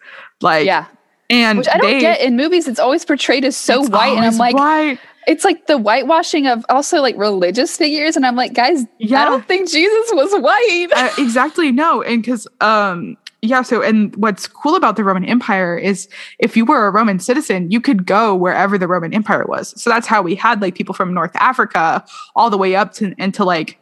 [0.40, 0.86] Like, yeah.
[1.30, 2.66] And which I don't they, get in movies.
[2.68, 4.98] It's always portrayed as so white, and I'm like, white.
[5.26, 9.20] it's like the whitewashing of also like religious figures and i'm like guys Yeah.
[9.22, 14.16] i don't think jesus was white Uh, exactly no and because um yeah so and
[14.16, 16.08] what's cool about the roman empire is
[16.38, 19.90] if you were a roman citizen you could go wherever the roman empire was so
[19.90, 22.02] that's how we had like people from north africa
[22.34, 23.78] all the way up to into like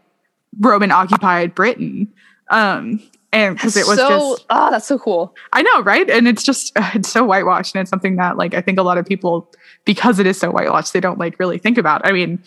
[0.61, 2.13] roman occupied britain
[2.51, 3.01] um
[3.33, 6.09] and because it was so just oh that's so cool I know, right?
[6.11, 8.99] And it's just it's so whitewashed, and it's something that like I think a lot
[8.99, 9.51] of people,
[9.85, 12.07] because it is so whitewashed, they don't like really think about.
[12.07, 12.43] I mean,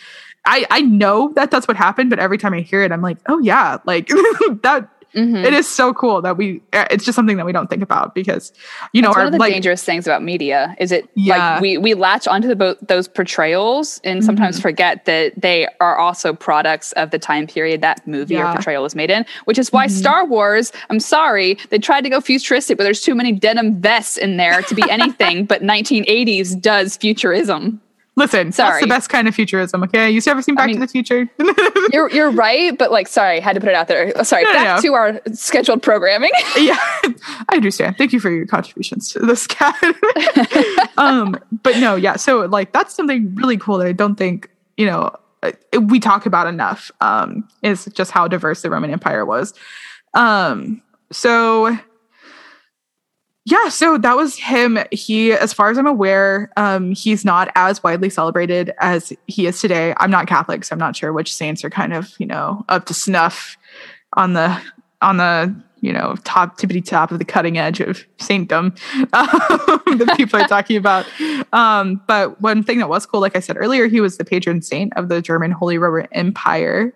[0.45, 3.17] I I know that that's what happened, but every time I hear it, I'm like,
[3.27, 4.07] oh yeah, like
[4.63, 4.89] that.
[5.15, 5.43] Mhm.
[5.43, 6.61] It is so cool that we.
[6.73, 8.53] uh, It's just something that we don't think about because,
[8.93, 11.53] you know, That's our one of the like dangerous things about media is it Yeah.
[11.53, 14.61] like we we latch onto the, bo- those portrayals and sometimes Mm-hmm.
[14.61, 18.51] forget that they are also products of the time period that movie Yeah.
[18.51, 22.09] or portrayal was made in which is why Star Wars I'm sorry they tried to
[22.09, 26.59] go futuristic but there's too many denim vests in there to be anything but 1980s
[26.61, 27.81] does futurism
[28.19, 28.47] listen.
[28.47, 28.81] That's Sorry.
[28.81, 29.81] the best kind of futurism.
[29.83, 31.27] Okay, you ever seen Back mean- to the Future?
[31.91, 34.43] you're you're right but like sorry I had to put it out there Oh, sorry
[34.43, 34.81] No, no, back no.
[34.83, 37.97] to our scheduled programming yeah, I understand.
[37.97, 39.75] Thank you for your contributions to this cat.
[40.97, 42.15] um, but no, yeah.
[42.17, 45.51] So like that's something really cool that I don't think you know uh,
[45.81, 46.91] we talk about enough.
[47.01, 49.53] Um, is just how diverse the Roman Empire was.
[50.13, 51.77] Um, so
[53.49, 54.77] yeah, so that was him.
[54.91, 59.59] He, as far as I'm aware, um, he's not as widely celebrated as he is
[59.59, 59.95] today.
[59.97, 62.85] I'm not Catholic, so I'm not sure which saints are kind of, you know, up
[62.85, 63.57] to snuff
[64.13, 64.61] on the
[65.01, 70.13] on the you know top tippity top of the cutting edge of saintdom um, that
[70.15, 71.07] people are talking about.
[71.51, 74.61] Um, but one thing that was cool, like I said earlier, he was the patron
[74.61, 76.93] saint of the German Holy Roman Empire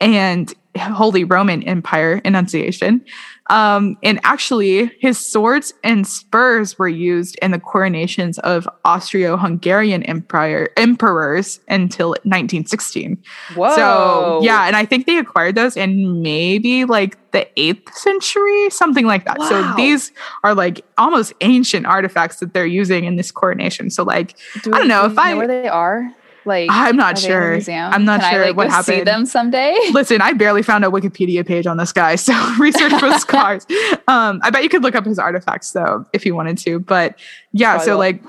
[0.00, 3.04] and Holy Roman Empire enunciation.
[3.50, 10.70] Um, and actually, his swords and spurs were used in the coronations of Austro-Hungarian empire
[10.76, 13.22] emperors until 1916.
[13.56, 18.70] whoa So yeah, and I think they acquired those in maybe like the eighth century,
[18.70, 19.38] something like that.
[19.38, 19.48] Wow.
[19.48, 20.12] So these
[20.44, 23.90] are like almost ancient artifacts that they're using in this coronation.
[23.90, 26.14] So like Do I don't know if I- where they are
[26.44, 27.74] like I'm not Are they in the sure.
[27.74, 29.76] I'm not Can sure I, like, what go See them someday.
[29.92, 33.66] Listen, I barely found a Wikipedia page on this guy, so research was scarce.
[34.08, 36.78] Um, I bet you could look up his artifacts though if you wanted to.
[36.80, 37.18] But
[37.52, 37.98] yeah, Probably so will.
[37.98, 38.22] like,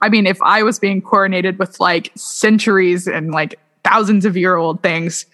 [0.00, 4.56] I mean, if I was being coronated with like centuries and like thousands of year
[4.56, 5.26] old things,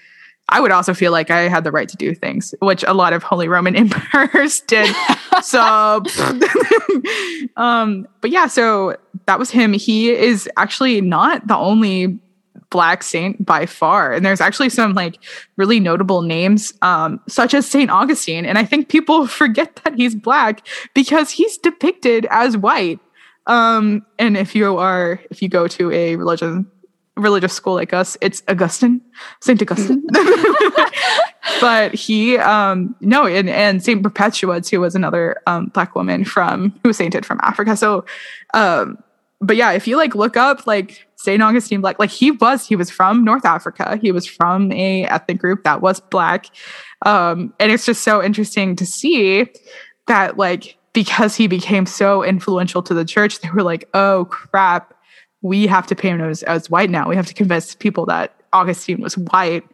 [0.49, 3.13] I would also feel like I had the right to do things, which a lot
[3.13, 4.95] of Holy Roman emperors did.
[5.43, 6.03] so,
[7.57, 9.73] um, but yeah, so that was him.
[9.73, 12.19] He is actually not the only
[12.71, 15.19] black saint by far, and there's actually some like
[15.57, 18.47] really notable names, um, such as Saint Augustine.
[18.47, 23.01] And I think people forget that he's black because he's depicted as white.
[23.49, 26.71] Um, and if you are, if you go to a religion
[27.17, 29.01] religious school like us, it's Augustine,
[29.41, 30.05] Saint Augustine.
[31.61, 36.71] but he, um, no, and, and Saint Perpetua too was another um, black woman from
[36.83, 37.77] who was sainted from Africa.
[37.77, 38.05] So,
[38.55, 38.99] um,
[39.41, 42.77] but yeah, if you like look up like Saint Augustine Black, like he was, he
[42.77, 43.99] was from North Africa.
[44.01, 46.47] He was from a ethnic group that was black,
[47.05, 49.47] um, and it's just so interesting to see
[50.07, 54.95] that like because he became so influential to the church, they were like, oh crap,
[55.43, 57.09] we have to paint him as, as white now.
[57.09, 59.65] We have to convince people that Augustine was white.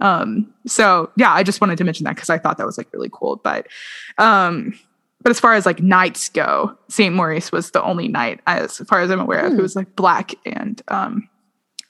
[0.00, 2.88] Um, so yeah, I just wanted to mention that because I thought that was like
[2.92, 3.36] really cool.
[3.42, 3.66] But
[4.18, 4.78] um,
[5.22, 9.00] but as far as like knights go, Saint Maurice was the only knight, as far
[9.00, 9.62] as I'm aware of, who Hmm.
[9.62, 11.28] was like black and um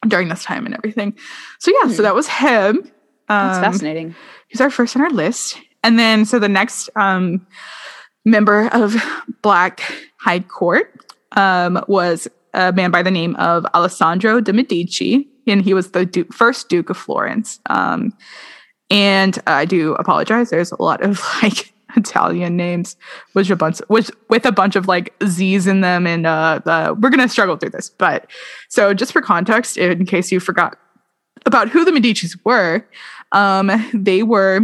[0.07, 1.16] during this time and everything.
[1.61, 2.03] So yeah, so Hmm.
[2.03, 2.91] that was him.
[3.29, 4.14] That's Um, fascinating.
[4.49, 5.59] He's our first on our list.
[5.83, 7.47] And then, so the next um,
[8.27, 8.95] member of
[9.43, 9.81] Black
[10.20, 10.93] High Court
[11.37, 16.07] um, was a man by the name of Alessandro de' Medici, and he was the
[16.07, 17.61] du- first Duke of Florence.
[17.67, 18.13] Um,
[18.91, 20.51] and I do apologize.
[20.51, 22.97] There's a lot of like Italian names,
[23.33, 26.95] which a bunch, which with a bunch of like Z's in them, and uh, uh,
[26.99, 27.91] we're gonna struggle through this.
[27.91, 28.31] But
[28.69, 30.79] so, just for context, in case you forgot
[31.47, 32.87] about who the Medicis were,
[33.33, 34.61] um, they were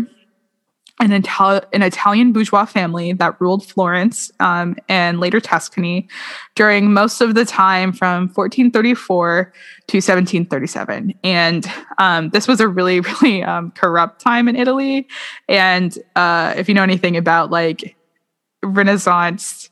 [1.00, 6.08] an, an Italian bourgeois family that ruled Florence um, and later Tuscany
[6.54, 9.52] during most of the time from 1434
[9.88, 11.14] to 1737.
[11.24, 15.08] And um, this was a really, really um, corrupt time in Italy.
[15.48, 17.96] And uh, if you know anything about like
[18.62, 19.70] Renaissance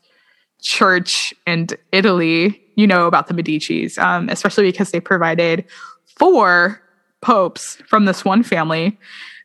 [0.61, 5.65] church and Italy, you know about the Medicis, um, especially because they provided
[6.05, 6.81] four
[7.21, 8.97] popes from this one family,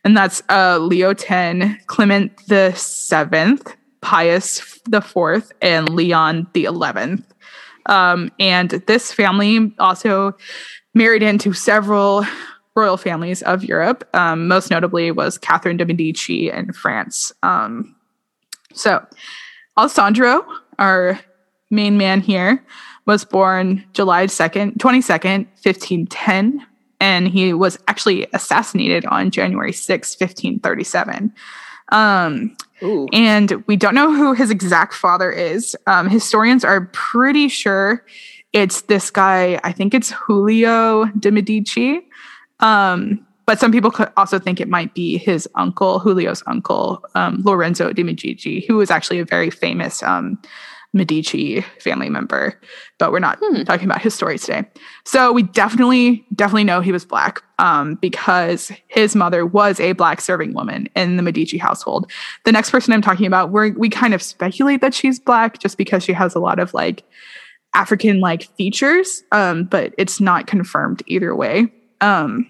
[0.05, 7.33] and that's uh, Leo X, Clement the Seventh, Pius the Fourth, and Leon the Eleventh.
[7.87, 10.37] Um, and this family also
[10.93, 12.25] married into several
[12.75, 14.07] royal families of Europe.
[14.13, 17.33] Um, most notably was Catherine de Medici in France.
[17.41, 17.95] Um,
[18.73, 19.05] so,
[19.77, 20.45] Alessandro,
[20.77, 21.19] our
[21.71, 22.63] main man here,
[23.05, 26.65] was born July 2nd, 22nd, 1510,
[26.99, 31.33] and he was actually assassinated on January 6, 1537.
[31.91, 32.55] Um,
[33.13, 35.75] and we don't know who his exact father is.
[35.87, 38.05] Um, historians are pretty sure
[38.53, 42.01] it's this guy, I think it's Giulio de Medici.
[42.59, 47.41] Um, but some people could also think it might be his uncle, Giulio's uncle, um,
[47.43, 50.39] Lorenzo de Medici, who was actually a very famous um,
[50.95, 52.59] Medici family member.
[52.97, 53.63] But we're not hmm.
[53.63, 54.65] talking about his story today.
[55.05, 60.21] So we definitely, definitely know he was black um, because his mother was a black
[60.21, 62.09] serving woman in the Medici household.
[62.45, 65.77] The next person I'm talking about, we we kind of speculate that she's black just
[65.77, 67.03] because she has a lot of like
[67.73, 71.71] African like features, um, but it's not confirmed either way.
[71.99, 72.49] Um,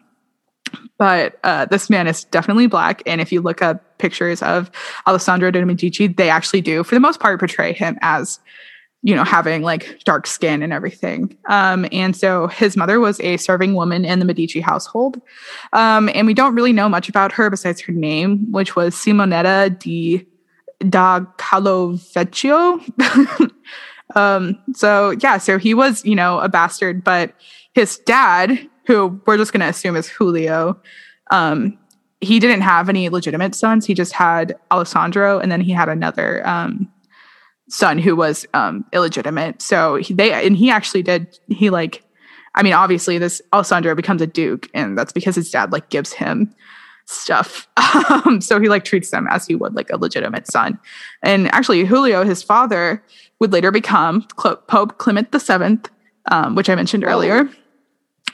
[0.98, 3.02] but uh, this man is definitely black.
[3.06, 4.70] And if you look up pictures of
[5.08, 8.40] Alessandro de Medici, they actually do, for the most part, portray him as,
[9.02, 11.36] you know, having like dark skin and everything.
[11.50, 15.22] Um, and so his mother was a serving woman in the Medici household.
[15.74, 19.78] Um, and we don't really know much about her besides her name, which was Simonetta
[19.78, 20.26] di
[20.90, 22.82] da Collevecchio.
[24.16, 27.34] um, so yeah, so he was, you know, a bastard, but
[27.74, 30.80] his dad who we're just going to assume is Giulio,
[31.32, 31.78] um,
[32.26, 33.86] he didn't have any legitimate sons.
[33.86, 36.92] He just had Alessandro, and then he had another um,
[37.70, 39.62] son who was um, illegitimate.
[39.62, 41.40] So he, they and he actually did.
[41.48, 42.04] He like,
[42.56, 46.14] I mean, obviously, this Alessandro becomes a duke, and that's because his dad like gives
[46.14, 46.54] him
[47.06, 47.68] stuff.
[48.10, 50.78] Um, so he like treats them as he would like a legitimate son.
[51.24, 53.02] And actually, Giulio, his father,
[53.40, 55.90] would later become Pope Clement the Seventh,
[56.30, 57.50] um, which I mentioned earlier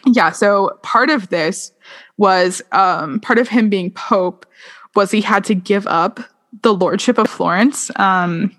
[0.05, 1.71] yeah, so part of this
[2.17, 4.45] was um, part of him being pope
[4.95, 6.19] was he had to give up
[6.61, 7.91] the lordship of Florence.
[7.97, 8.55] Um,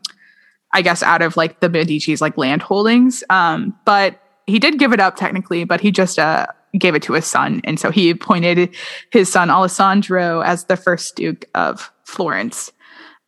[0.73, 3.23] I guess out of like the Medici's like land holdings.
[3.31, 6.47] Um, but he did give it up technically, but he just uh,
[6.79, 8.75] gave it to his son, and so he appointed
[9.11, 12.73] his son Alessandro as the first duke of Florence,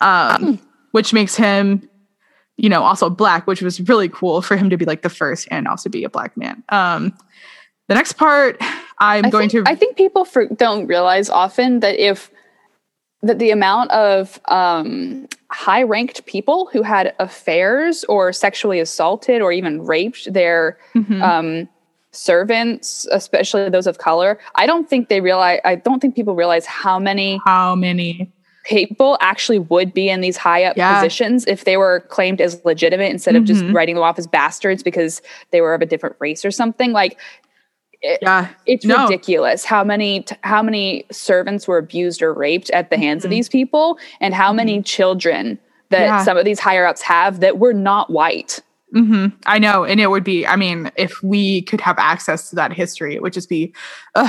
[0.01, 0.65] um, hmm.
[0.93, 1.89] which makes him,
[2.57, 5.47] you know, also black, which was really cool for him to be like the first
[5.51, 6.63] and also be a black man.
[6.71, 7.17] Um,
[7.89, 8.61] the next part,
[9.05, 9.71] I'm I going think, to.
[9.71, 12.31] I think people for, don't realize often that if
[13.23, 19.51] that the amount of um, high ranked people who had affairs or sexually assaulted or
[19.51, 21.23] even raped their mm-hmm.
[21.23, 21.69] um,
[22.13, 25.61] servants, especially those of color, I don't think they realize.
[25.65, 28.31] I don't think people realize how many how many
[28.65, 30.95] people actually would be in these high up yeah.
[30.97, 33.61] positions if they were claimed as legitimate instead of mm-hmm.
[33.61, 36.93] just writing them off as bastards because they were of a different race or something.
[36.93, 37.19] Like
[38.05, 39.05] it, yeah, it's no.
[39.05, 43.27] ridiculous how many how many servants were abused or raped at the hands mm-hmm.
[43.27, 44.57] of these people, and how mm-hmm.
[44.57, 46.23] many children that yeah.
[46.23, 48.61] some of these higher ups have that were not white.
[48.95, 49.37] Mm-hmm.
[49.47, 50.47] I know, and it would be.
[50.47, 53.73] I mean, if we could have access to that history, it would just be,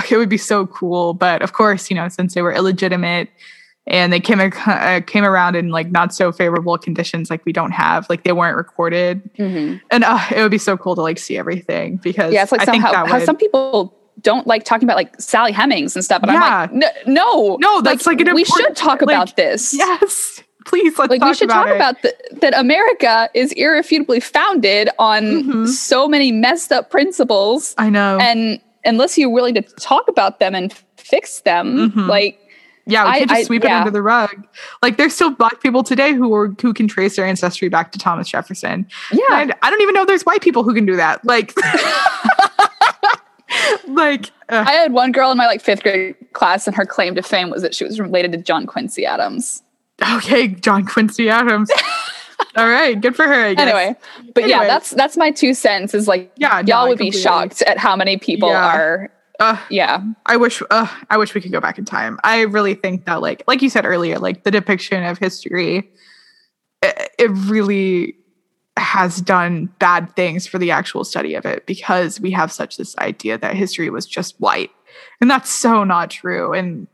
[0.10, 1.14] it would be so cool.
[1.14, 3.30] But of course, you know, since they were illegitimate,
[3.88, 7.72] and they came uh, came around in like not so favorable conditions like we don't
[7.72, 9.78] have like they weren't recorded mm-hmm.
[9.92, 12.62] and uh, it would be so cool to like see everything because yeah it's like
[12.64, 16.32] some, how, how some people don't like talking about like Sally Hemings and stuff but
[16.32, 16.68] yeah.
[16.72, 20.98] I'm like no no that's like, like we should talk like, about this yes please
[20.98, 21.76] let's like we should about talk it.
[21.76, 25.66] about the, that America is irrefutably founded on mm-hmm.
[25.68, 30.56] so many messed up principles I know and unless you're willing to talk about them
[30.56, 32.10] and fix them mm-hmm.
[32.10, 32.40] like
[32.88, 33.76] yeah, we can't just sweep I, yeah.
[33.76, 34.48] it under the rug.
[34.82, 38.00] Like there's still black people today who are who can trace their ancestry back to
[38.00, 38.88] Thomas Jefferson.
[39.12, 39.42] Yeah.
[39.42, 41.26] And I don't even know there's white people who can do that.
[41.26, 41.54] Like
[43.88, 44.64] like uh.
[44.68, 47.50] I had one girl in my like fifth grade class and her claim to fame
[47.50, 49.64] was that she was related to John Quincy Adams.
[50.16, 51.72] Okay, John Quincy Adams.
[52.58, 53.46] All right, good for her.
[53.46, 53.96] Anyway,
[54.34, 54.50] but anyway.
[54.50, 55.94] yeah, that's that's my two cents.
[55.94, 58.76] Is like, yeah, y'all no, would be shocked at how many people yeah.
[58.76, 60.02] are uh, yeah.
[60.26, 62.20] I wish uh, I wish we could go back in time.
[62.24, 65.92] I really think that like like you said earlier, like the depiction of history
[66.86, 68.16] it, it really
[68.78, 72.96] has done bad things for the actual study of it because we have such this
[72.98, 74.72] idea that history was just white.
[75.22, 76.54] And that's so not true.
[76.54, 76.88] And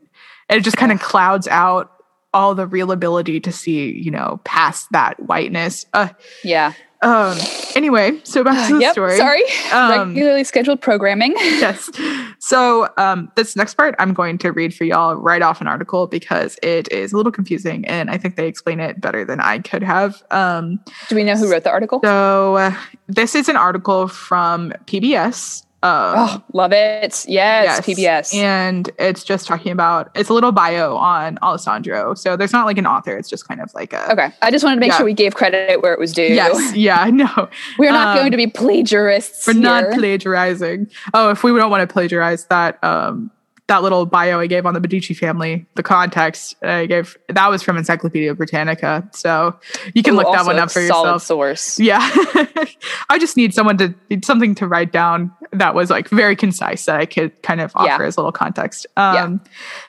[0.48, 1.90] it just kind of clouds out
[2.34, 5.86] all the real ability to see, you know, past that whiteness.
[5.92, 6.08] Uh,
[6.44, 6.72] yeah.
[7.02, 7.36] Um.
[7.74, 9.16] Anyway, so back to the yep, story.
[9.16, 9.42] sorry.
[9.72, 11.32] Um, Regularly scheduled programming.
[11.38, 11.90] yes.
[12.38, 16.06] So um, this next part, I'm going to read for y'all right off an article
[16.06, 19.58] because it is a little confusing, and I think they explain it better than I
[19.60, 20.22] could have.
[20.30, 22.00] Um, Do we know who wrote the article?
[22.04, 22.74] so uh,
[23.08, 25.64] this is an article from PBS.
[25.84, 27.24] Um, Oh, love it.
[27.26, 28.34] Yes, yes, PBS.
[28.34, 32.14] And it's just talking about it's a little bio on Alessandro.
[32.14, 34.30] So there's not like an author, it's just kind of like a okay.
[34.42, 34.98] I just wanted to make Yeah.
[34.98, 36.22] sure we gave credit where it was due.
[36.22, 37.48] Yes, yeah, no.
[37.78, 39.44] We're not Um, going to be plagiarists.
[39.48, 40.88] We're not plagiarizing.
[41.14, 43.31] Oh, if we don't want to plagiarize that um
[43.68, 47.62] that little bio I gave on the Medici family, the context I gave that was
[47.62, 49.08] from Encyclopedia Britannica.
[49.12, 49.58] So
[49.94, 51.22] you can Ooh, look that one up for solid yourself.
[51.22, 51.78] source.
[51.78, 52.00] Yeah.
[53.08, 53.94] I just need someone to
[54.24, 58.02] something to write down that was like very concise that I could kind of offer
[58.02, 58.06] Yeah.
[58.08, 58.86] as a little context.
[58.96, 59.40] Um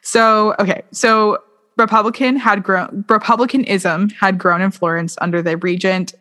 [0.01, 0.83] so okay.
[0.91, 1.39] So
[1.77, 6.13] Republican had grown Republicanism had grown in Florence under the regent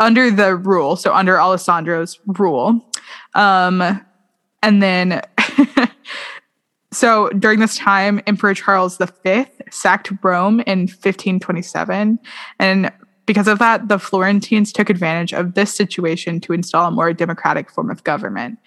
[0.00, 2.84] under the rule, so under Alessandro's rule.
[3.34, 4.00] Um
[4.64, 5.22] and then
[6.92, 12.18] so during this time, Emperor Charles V sacked Rome in 1527.
[12.58, 12.92] And
[13.24, 17.70] because of that, the Florentines took advantage of this situation to install a more democratic
[17.70, 18.58] form of government.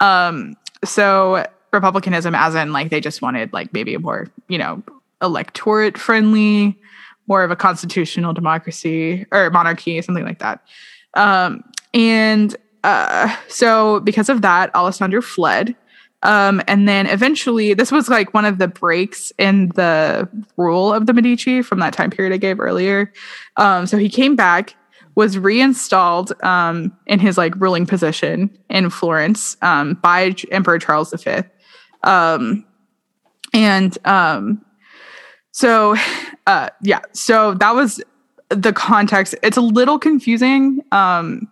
[0.00, 0.54] Um,
[0.84, 4.82] so republicanism, as in like they just wanted like maybe a more, you know,
[5.20, 6.78] electorate friendly,
[7.26, 10.62] more of a constitutional democracy or monarchy, something like that.
[11.14, 11.62] Um,
[11.92, 15.74] and uh, so because of that, Alessandro fled.
[16.22, 21.06] Um, and then eventually, this was like one of the breaks in the rule of
[21.06, 23.12] the Medici from that time period I gave earlier.
[23.56, 24.74] Um, so he came back,
[25.14, 31.42] was reinstalled um, in his like ruling position in Florence um, by Emperor Charles V.
[32.02, 32.64] Um,
[33.52, 34.64] and um,
[35.52, 35.96] so,
[36.46, 38.02] uh, yeah, so that was
[38.50, 39.34] the context.
[39.42, 40.80] It's a little confusing.
[40.92, 41.48] Um,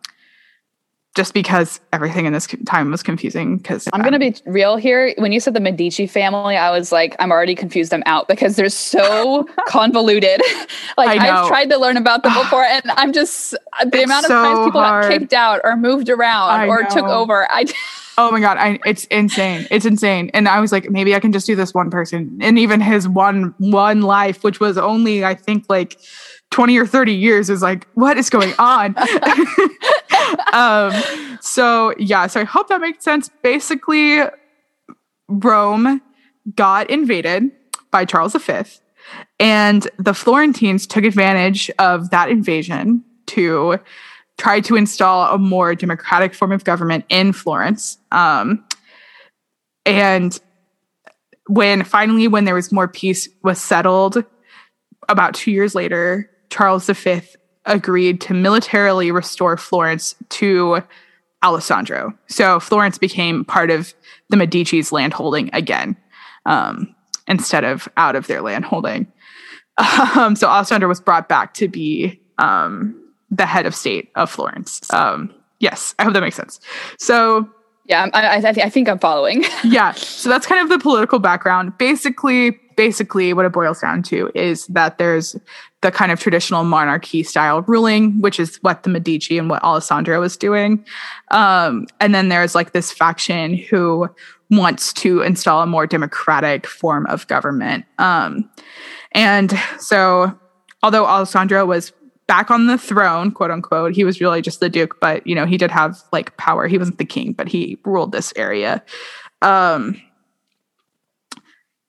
[1.14, 5.14] just because everything in this time was confusing because I'm gonna be real here.
[5.18, 7.94] When you said the Medici family, I was like, I'm already confused.
[7.94, 10.42] I'm out because they're so convoluted.
[10.96, 11.30] like know.
[11.30, 13.58] I've tried to learn about them before, and I'm just the
[13.92, 15.04] It's amount of so times people hard.
[15.04, 17.46] got kicked out or moved around I or took over.
[17.50, 17.66] I
[18.16, 19.66] Oh my god, I, it's insane.
[19.72, 20.30] It's insane.
[20.34, 23.08] And I was like, maybe I can just do this one person, and even his
[23.08, 25.98] one one life, which was only I think like
[26.50, 28.94] twenty or thirty years, is like, what is going on?
[30.52, 30.92] Um.
[31.40, 32.26] So yeah.
[32.26, 33.30] So I hope that makes sense.
[33.42, 34.20] Basically,
[35.28, 36.00] Rome
[36.54, 37.50] got invaded
[37.90, 38.62] by Charles V,
[39.38, 43.78] and the Florentines took advantage of that invasion to
[44.36, 47.98] try to install a more democratic form of government in Florence.
[48.10, 48.64] Um,
[49.86, 50.38] and
[51.46, 54.24] when finally, when there was more peace was settled,
[55.08, 57.20] about two years later, Charles V
[57.66, 60.82] agreed to militarily restore Florence to
[61.42, 62.12] Alessandro.
[62.26, 63.94] So Florence became part of
[64.30, 65.96] the Medici's landholding again,
[66.46, 66.94] um,
[67.26, 69.06] instead of out of their landholding.
[70.16, 73.00] Um, so Alessandro was brought back to be um,
[73.30, 74.80] the head of state of Florence.
[74.92, 76.60] Um, yes, I hope that makes sense.
[76.98, 77.48] So
[77.86, 79.44] yeah, I, I, thi- I think I'm following.
[79.64, 81.76] yeah so that's kind of the political background.
[81.78, 85.36] Basically basically what it boils down to is that there's
[85.82, 90.20] the kind of traditional monarchy style ruling which is what the medici and what alessandro
[90.20, 90.84] was doing.
[91.30, 94.08] Um, and then there's like this faction who
[94.50, 97.84] wants to install a more democratic form of government.
[97.98, 98.48] Um,
[99.12, 100.36] and so
[100.82, 101.92] although alessandro was
[102.26, 103.94] back on the throne quote unquote.
[103.94, 106.66] He was really just the duke but you know he did have like power.
[106.66, 108.82] He wasn't the king but he ruled this area.
[109.42, 110.00] Um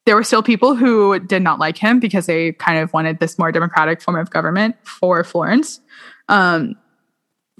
[0.05, 3.39] there were still people who did not like him because they kind of wanted this
[3.39, 5.79] more democratic form of government for Florence.
[6.29, 6.75] Um,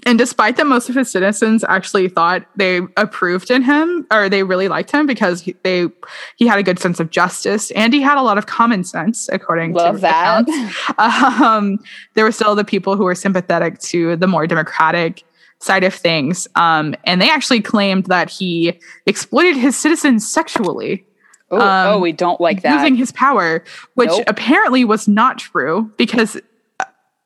[0.06, 4.42] and despite that most of his citizens actually thought they approved in him or they
[4.44, 5.88] really liked him because he, they
[6.36, 9.28] he had a good sense of justice and he had a lot of common sense
[9.32, 10.48] according Love to that.
[10.48, 10.76] accounts.
[11.42, 11.78] Um,
[12.14, 15.24] there were still the people who were sympathetic to the more democratic
[15.58, 21.04] side of things um, and they actually claimed that he exploited his citizens sexually
[21.52, 22.74] Ooh, Um, oh, we don't like that.
[22.74, 23.62] using his power,
[23.94, 24.24] which Nope.
[24.26, 26.36] apparently was not true because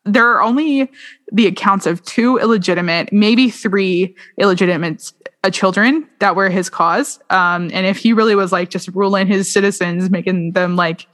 [0.04, 0.90] there are only
[1.32, 5.12] the accounts of two illegitimate, maybe three illegitimate
[5.44, 7.18] uh, children that were his cause.
[7.30, 11.06] Um, and if he really was like just ruling his citizens, making them like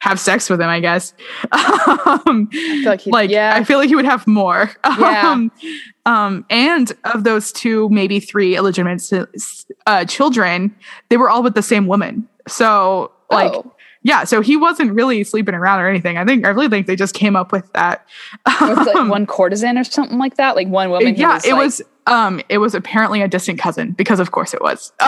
[0.00, 1.12] have sex with him, I guess.
[1.52, 4.70] um, I feel like, he, like yeah, I feel like he would have more.
[4.98, 5.30] Yeah.
[5.30, 5.52] Um,
[6.04, 9.08] um, and of those two, maybe three illegitimate
[9.86, 10.74] uh, children,
[11.08, 12.28] they were all with the same woman.
[12.48, 13.72] So like oh,
[14.02, 16.16] yeah, so he wasn't really sleeping around or anything.
[16.16, 18.06] I think I really think they just came up with that.
[18.60, 20.56] Was it Um, like one courtisan or something like that?
[20.56, 21.14] Like one woman.
[21.16, 24.54] yeah, was it like- was um it was apparently a distant cousin because of course
[24.54, 24.92] it was.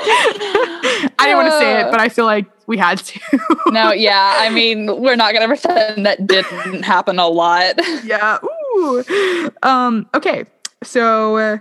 [0.00, 3.20] I didn't want to say it, but I feel like we had to.
[3.68, 4.34] no, yeah.
[4.38, 7.76] I mean, we're not gonna pretend that didn't happen a lot.
[8.04, 8.38] yeah.
[8.76, 9.50] Ooh.
[9.62, 10.44] Um, okay.
[10.82, 11.58] So uh,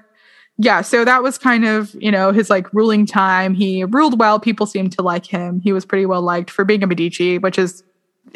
[0.58, 3.54] yeah, so that was kind of, you know, his like ruling time.
[3.54, 4.40] He ruled well.
[4.40, 5.62] People seemed to like him.
[5.62, 7.84] He was pretty well liked for being a Medici, which is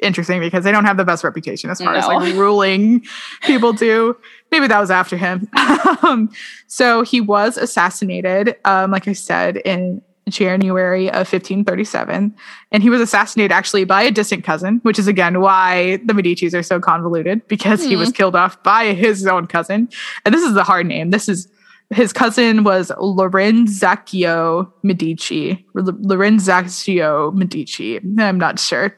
[0.02, 3.04] interesting because they don't have the best reputation as far as like ruling
[3.42, 4.16] people do.
[4.52, 5.48] Maybe that was after him.
[6.04, 6.32] um,
[6.68, 12.36] so he was assassinated, um, like I said, in January of 1537.
[12.72, 16.58] And he was assassinated actually by a distant cousin, which is again why the Medicis
[16.58, 19.90] are so convoluted because he was killed off by his own cousin.
[20.24, 21.10] And this is the hard name.
[21.10, 21.48] This is
[21.92, 25.66] his cousin was Lorenzaccio Medici.
[25.76, 28.00] Lorenzaccio Medici.
[28.20, 28.96] I'm not sure.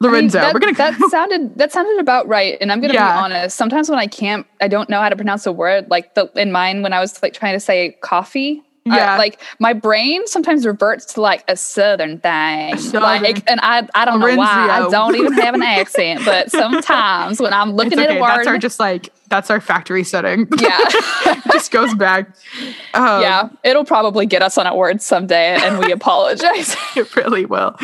[0.00, 0.38] Lorenzo.
[0.38, 2.56] I mean, that, We're gonna that sounded that sounded about right.
[2.60, 3.14] And I'm gonna Yeah.
[3.14, 3.56] be honest.
[3.56, 5.90] Sometimes when I can't, I don't know how to pronounce a word.
[5.90, 8.62] Like the in mine when I was like trying to say coffee.
[8.86, 9.18] Yeah.
[9.18, 14.06] like my brain sometimes reverts to like a southern thing, southern- like, and I I
[14.06, 18.10] don't know why I don't even have an accent, but sometimes when I'm looking at
[18.16, 20.48] a word, That's our just like that's our factory setting.
[20.60, 22.28] yeah, it just goes back.
[22.94, 26.76] Um, yeah, it'll probably get us on a word someday, and we apologize.
[26.96, 27.76] it really will.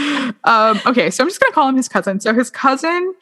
[0.44, 2.20] Um, okay, so I'm just gonna call him his cousin.
[2.20, 3.14] So his cousin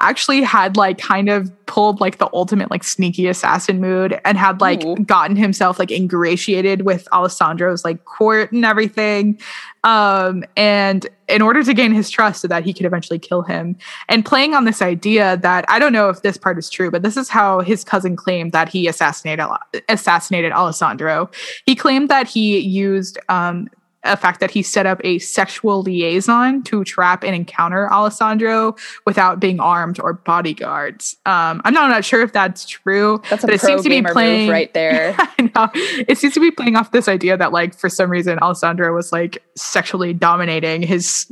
[0.00, 4.60] actually had like kind of pulled like the ultimate like sneaky assassin mood and had
[4.60, 4.96] like Ooh.
[4.96, 9.38] gotten himself like ingratiated with Alessandro's like court and everything.
[9.86, 13.76] Um, and in order to gain his trust so that he could eventually kill him,
[14.08, 17.04] and playing on this idea that I don't know if this part is true, but
[17.04, 19.46] this is how his cousin claimed that he assassinated
[19.88, 21.30] assassinated Alessandro.
[21.66, 23.68] He claimed that he used um,
[24.06, 29.40] a fact that he set up a sexual liaison to trap and encounter Alessandro without
[29.40, 31.16] being armed or bodyguards.
[31.26, 33.88] Um, I'm not, I'm not sure if that's true, That's a but it seems to
[33.88, 35.14] be playing right there.
[35.18, 35.70] I know.
[35.74, 39.12] It seems to be playing off this idea that, like, for some reason, Alessandro was
[39.12, 41.30] like sexually dominating his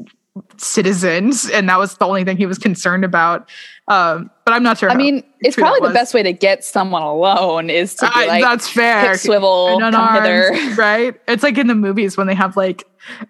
[0.56, 3.48] citizens, and that was the only thing he was concerned about.
[3.86, 4.90] Um, but I'm not sure.
[4.90, 8.42] I mean, it's probably the best way to get someone alone is to be like,
[8.42, 9.16] that's fair.
[9.16, 10.74] swivel, come unarmed, hither.
[10.76, 11.14] right?
[11.28, 12.84] It's like in the movies when they have like,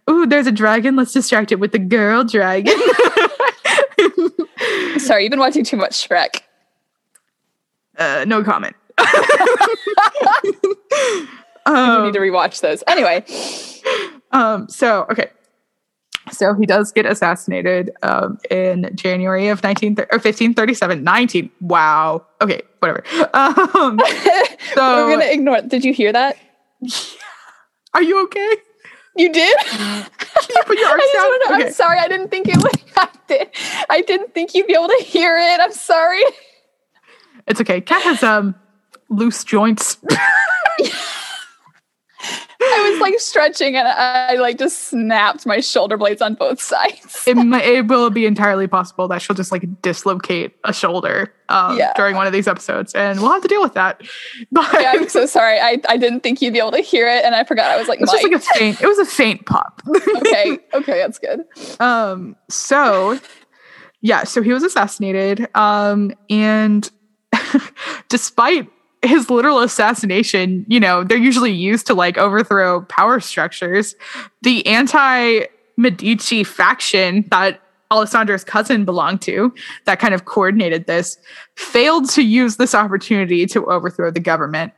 [0.08, 0.96] "Ooh, there's a dragon.
[0.96, 2.78] Let's distract it with the girl dragon."
[4.98, 6.40] Sorry, you've been watching too much Shrek.
[7.98, 8.76] uh, no comment.
[11.66, 12.84] you um, need to rewatch those.
[12.86, 13.24] Anyway,
[14.30, 15.30] Um, so okay.
[16.32, 21.04] So he does get assassinated um, in January of 19 or 1537.
[21.04, 21.50] 19.
[21.60, 22.24] Wow.
[22.40, 23.02] Okay, whatever.
[23.34, 23.98] Um,
[24.74, 25.58] so we're gonna ignore.
[25.58, 25.68] it.
[25.68, 26.36] Did you hear that?
[27.94, 28.56] are you okay?
[29.16, 29.56] You did.
[29.66, 30.06] Can
[30.48, 31.22] you put your arms down?
[31.24, 31.66] wanna know- Okay.
[31.66, 31.98] I'm sorry.
[31.98, 32.72] I didn't think it would.
[32.96, 33.48] I, did.
[33.90, 35.60] I didn't think you'd be able to hear it.
[35.60, 36.22] I'm sorry.
[37.46, 37.80] It's okay.
[37.80, 38.54] Cat has um
[39.10, 39.98] loose joints.
[42.66, 47.24] I was like stretching and I like just snapped my shoulder blades on both sides.
[47.26, 51.76] it, might, it will be entirely possible that she'll just like dislocate a shoulder um,
[51.78, 51.92] Yeah.
[51.94, 54.00] during one of these episodes, and we'll have to deal with that.
[54.52, 55.58] But yeah, I'm so sorry.
[55.58, 57.88] I, I didn't think you'd be able to hear it, and I forgot I was
[57.88, 58.80] like, it's just like a faint.
[58.80, 59.82] It was a faint pop.
[60.16, 61.44] okay, okay, that's good.
[61.80, 63.18] Um, so
[64.00, 65.48] yeah, so he was assassinated.
[65.56, 66.90] Um, and
[68.08, 68.68] despite
[69.04, 73.94] his literal assassination, you know, they're usually used to like overthrow power structures.
[74.42, 75.44] The anti
[75.76, 79.52] Medici faction that Alessandro's cousin belonged to,
[79.84, 81.18] that kind of coordinated this,
[81.56, 84.72] failed to use this opportunity to overthrow the government.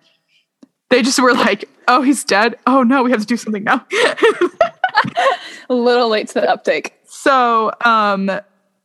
[0.91, 2.57] They just were like, oh, he's dead.
[2.67, 3.87] Oh no, we have to do something now.
[5.69, 6.95] A little late to the uptake.
[7.05, 8.31] So, um,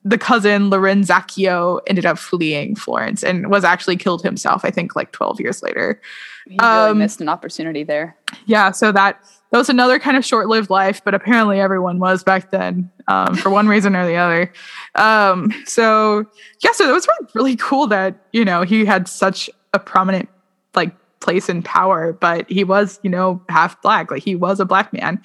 [0.04, 4.66] the cousin Lorenzaccio ended up fleeing Florence and was actually killed himself.
[4.66, 6.02] I think like twelve years later.
[6.48, 8.18] Really Um, missed an opportunity there.
[8.46, 9.22] Yeah, so that
[9.52, 13.50] that was another kind of short-lived life, but apparently everyone was back then um, for
[13.50, 14.52] one reason or the other.
[14.96, 16.26] Um, so
[16.64, 20.30] yeah, so it was really, really cool that you know he had such a prominent
[20.74, 24.66] like place in power, but he was you know half black, like he was a
[24.66, 25.22] black man,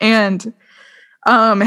[0.00, 0.52] and
[1.26, 1.62] um,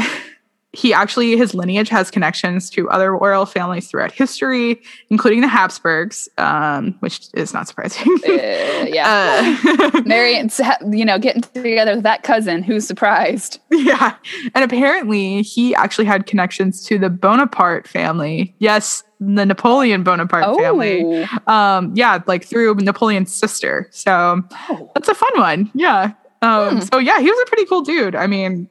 [0.72, 6.28] he actually his lineage has connections to other royal families throughout history, including the Habsburgs,
[6.38, 8.06] um, which is not surprising.
[8.28, 9.56] Uh, yeah.
[9.92, 10.36] Uh, Mary,
[10.92, 12.62] you know, getting together with that cousin.
[12.62, 13.58] Who's surprised?
[13.70, 14.14] Yeah.
[14.54, 18.54] And apparently he actually had connections to the Bonaparte family.
[18.60, 21.02] Yes, the Napoleon Bonaparte family.
[21.04, 23.88] Oh, Um, yeah, like through Napoleon's sister.
[23.90, 24.90] So Oh.
[24.94, 25.70] that's a fun one.
[25.74, 26.12] Yeah.
[26.42, 26.80] Um, Hmm.
[26.82, 28.14] so yeah, he was a pretty cool dude.
[28.14, 28.68] I mean,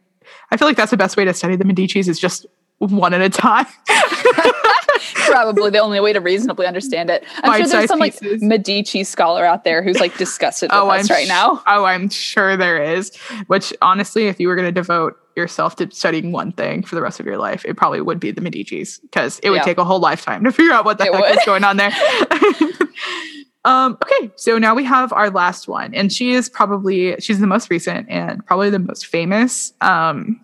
[0.52, 2.46] I feel like that's the best way to study the Medici's is just
[2.80, 3.66] one at a time.
[5.16, 7.24] Probably the only way to reasonably understand it.
[7.44, 11.00] I'm sure there's some like Medici scholar out there who's like disgusted oh, with oh,
[11.00, 11.64] us I'm right sh- now.
[11.68, 13.16] Oh, I'm sure there is.
[13.48, 17.02] Which honestly, if you were going to devote yourself to studying one thing for the
[17.02, 19.64] rest of your life, it probably would be the Medici's because it would yeah.
[19.64, 21.38] take a whole lifetime to figure out what the it heck would.
[21.38, 21.92] is going on there.
[23.66, 27.48] um, okay, so now we have our last one, and she is probably she's the
[27.48, 29.74] most recent and probably the most famous.
[29.82, 30.44] Um,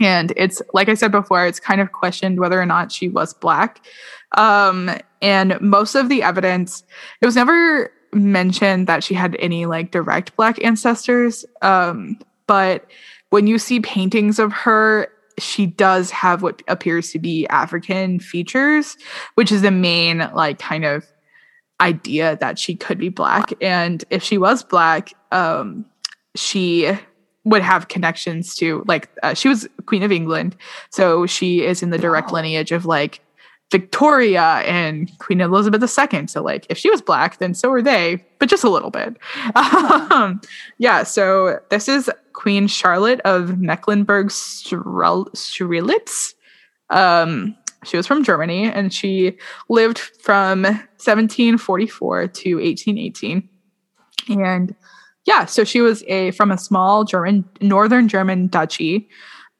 [0.00, 3.34] and it's like I said before, it's kind of questioned whether or not she was
[3.34, 3.84] black.
[4.36, 6.84] Um, and most of the evidence,
[7.20, 11.44] it was never mentioned that she had any like direct black ancestors.
[11.62, 12.90] Um, but
[13.30, 15.08] when you see paintings of her,
[15.38, 18.96] she does have what appears to be African features,
[19.34, 21.04] which is the main like kind of
[21.80, 23.52] idea that she could be black.
[23.60, 25.84] And if she was black, um,
[26.34, 26.92] she
[27.44, 30.56] would have connections to like uh, she was queen of england.
[30.90, 33.20] So she is in the direct lineage of like
[33.70, 38.20] victoria and queen elizabeth ii so like if she was black then so are they
[38.40, 39.16] but just a little bit.
[39.54, 40.40] Um,
[40.78, 46.34] yeah so this is queen charlotte of mecklenburg strelitz.
[46.90, 49.36] Um, she was from germany and she
[49.68, 53.48] lived from 1744 to 1818
[54.28, 54.74] and
[55.26, 59.08] yeah, so she was a from a small German, northern German duchy,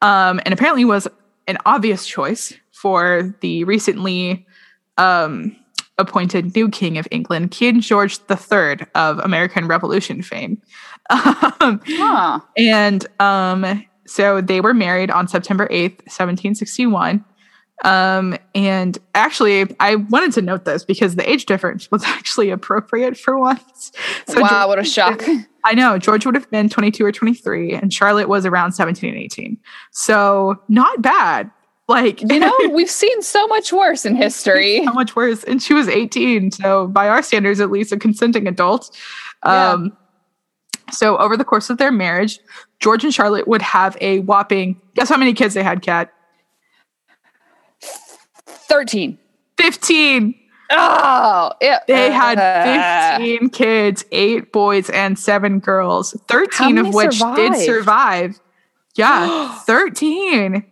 [0.02, 1.06] um, and apparently was
[1.46, 4.46] an obvious choice for the recently
[4.96, 5.54] um,
[5.98, 10.60] appointed new king of England, King George III of American Revolution fame.
[11.10, 12.40] um, huh.
[12.56, 17.24] And um, so they were married on September 8th, 1761.
[17.84, 23.16] Um, and actually, I wanted to note this because the age difference was actually appropriate
[23.16, 23.92] for once.
[24.26, 25.22] So wow, George, what a shock.
[25.64, 25.98] I know.
[25.98, 29.58] George would have been 22 or 23, and Charlotte was around 17 and 18.
[29.90, 31.50] So not bad.
[31.88, 34.84] Like, you know, we've seen so much worse in history.
[34.84, 35.42] so much worse.
[35.42, 36.52] And she was 18.
[36.52, 38.96] So, by our standards, at least a consenting adult.
[39.44, 39.72] Yeah.
[39.72, 39.96] Um,
[40.92, 42.38] so, over the course of their marriage,
[42.78, 46.12] George and Charlotte would have a whopping guess how many kids they had, Kat?
[48.70, 49.18] 13.
[49.58, 50.34] 15.
[50.70, 51.80] Oh, yeah.
[51.88, 57.36] They uh, had 15 kids, eight boys and seven girls, 13 of which survived?
[57.36, 58.40] did survive.
[58.94, 60.64] Yeah, 13.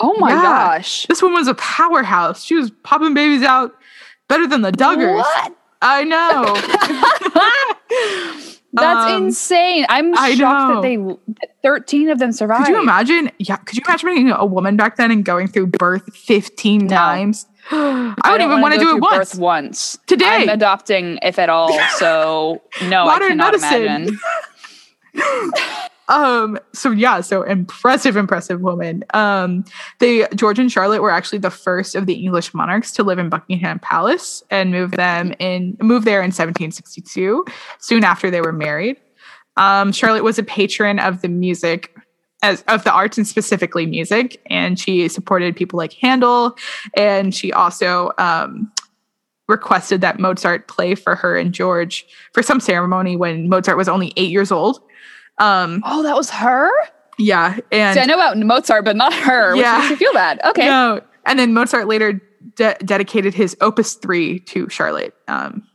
[0.00, 0.42] Oh my yeah.
[0.42, 1.06] gosh.
[1.06, 2.44] This woman was a powerhouse.
[2.44, 3.74] She was popping babies out
[4.28, 5.16] better than the Duggars.
[5.16, 5.56] What?
[5.82, 6.54] I know.
[8.72, 9.84] That's um, insane.
[9.88, 10.74] I'm I shocked know.
[10.76, 10.96] that they
[11.40, 12.66] that 13 of them survived.
[12.66, 13.30] Could you imagine?
[13.38, 16.88] Yeah, could you imagine being a woman back then and going through birth 15 no.
[16.88, 17.46] times?
[17.70, 19.34] I, I don't even want to do it once.
[19.34, 19.98] once.
[20.06, 20.24] Today.
[20.26, 21.76] I'm adopting if at all.
[21.96, 23.82] So no, I cannot medicine.
[23.82, 24.18] imagine.
[26.10, 29.04] um so yeah so impressive impressive woman.
[29.14, 29.64] Um
[30.00, 33.28] they george and charlotte were actually the first of the english monarchs to live in
[33.28, 37.44] buckingham palace and move them in move there in 1762
[37.78, 38.96] soon after they were married.
[39.56, 41.94] Um charlotte was a patron of the music
[42.42, 46.56] as of the arts and specifically music and she supported people like handel
[46.96, 48.70] and she also um
[49.48, 54.12] requested that mozart play for her and george for some ceremony when mozart was only
[54.16, 54.80] eight years old
[55.40, 56.70] um, oh, that was her.
[57.18, 59.54] Yeah, and See, I know about Mozart, but not her.
[59.56, 60.40] Yeah, which makes you feel bad.
[60.44, 60.66] Okay.
[60.66, 62.20] No, and then Mozart later
[62.56, 65.14] de- dedicated his Opus Three to Charlotte.
[65.28, 65.66] Um,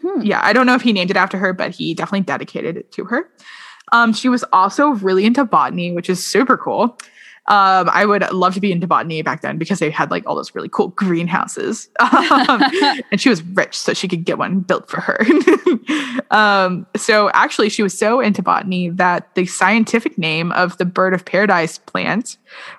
[0.00, 0.20] hmm.
[0.22, 2.92] Yeah, I don't know if he named it after her, but he definitely dedicated it
[2.92, 3.30] to her.
[3.92, 6.98] Um, she was also really into botany, which is super cool.
[7.48, 10.36] Um, I would love to be into botany back then because they had like all
[10.36, 11.88] those really cool greenhouses.
[12.32, 12.62] Um,
[13.10, 15.24] and she was rich, so she could get one built for her.
[16.30, 21.14] um, so actually, she was so into botany that the scientific name of the bird
[21.14, 22.36] of paradise plant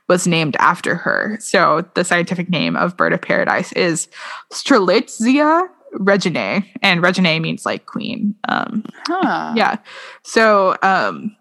[0.07, 1.37] was named after her.
[1.39, 4.07] So the scientific name of bird of paradise is
[4.51, 8.35] Strelitzia reginae, and reginae means like queen.
[8.47, 9.53] Um, huh.
[9.55, 9.77] Yeah.
[10.23, 11.35] So um,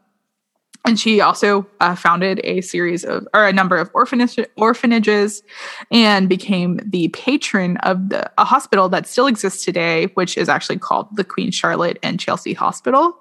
[0.84, 5.42] and she also uh, founded a series of or a number of orphanage, orphanages
[5.90, 10.78] and became the patron of the a hospital that still exists today which is actually
[10.78, 13.16] called the queen charlotte and chelsea hospital.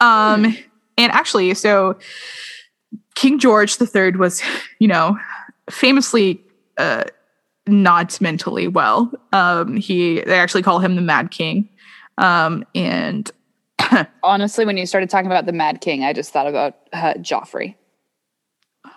[0.00, 0.64] Um mm.
[0.98, 1.98] and actually so
[3.14, 4.42] king george iii was
[4.78, 5.16] you know
[5.70, 6.40] famously
[6.76, 7.04] uh
[7.66, 9.10] not mentally well.
[9.32, 11.68] Um he they actually call him the mad king.
[12.18, 13.30] Um and
[14.22, 17.74] Honestly, when you started talking about the Mad King, I just thought about uh, Joffrey.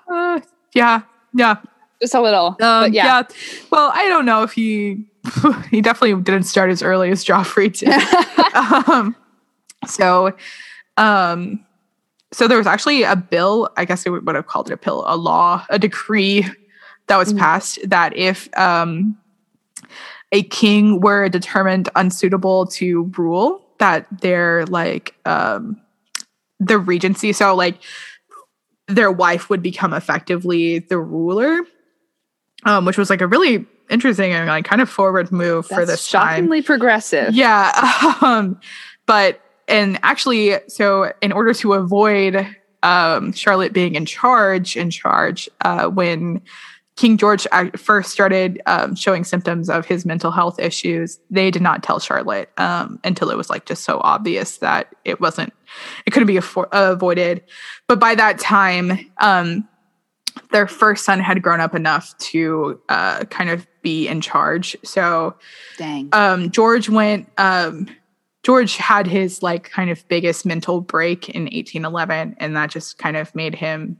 [0.09, 0.41] Uh,
[0.73, 1.01] yeah,
[1.33, 1.57] yeah,
[2.01, 2.55] just a little.
[2.61, 3.05] Um, yeah.
[3.05, 3.23] yeah.
[3.71, 5.05] Well, I don't know if he
[5.71, 7.89] he definitely didn't start as early as Joffrey did.
[8.89, 9.15] um,
[9.85, 10.35] so,
[10.97, 11.63] um,
[12.31, 15.03] so there was actually a bill, I guess they would have called it a bill,
[15.07, 16.45] a law, a decree
[17.07, 17.39] that was mm-hmm.
[17.39, 19.17] passed that if um,
[20.31, 25.81] a king were determined unsuitable to rule, that they're like um,
[26.59, 27.77] the regency, so like
[28.87, 31.59] their wife would become effectively the ruler,
[32.63, 35.85] um, which was like a really interesting and like kind of forward move That's for
[35.85, 36.65] this shockingly time.
[36.65, 37.33] progressive.
[37.33, 38.59] Yeah, um,
[39.05, 42.47] but and actually, so in order to avoid
[42.83, 46.41] um, Charlotte being in charge, in charge uh, when
[46.97, 47.47] King George
[47.77, 52.51] first started um, showing symptoms of his mental health issues, they did not tell Charlotte
[52.57, 55.53] um, until it was like just so obvious that it wasn't,
[56.07, 56.39] it couldn't be
[56.71, 57.43] avoided.
[57.87, 59.67] But by that time, um,
[60.51, 64.75] their first son had grown up enough to uh, kind of be in charge.
[64.83, 65.35] So,
[65.77, 67.87] dang, um, George went um,
[68.43, 73.17] George had his like kind of biggest mental break in 1811, and that just kind
[73.17, 73.99] of made him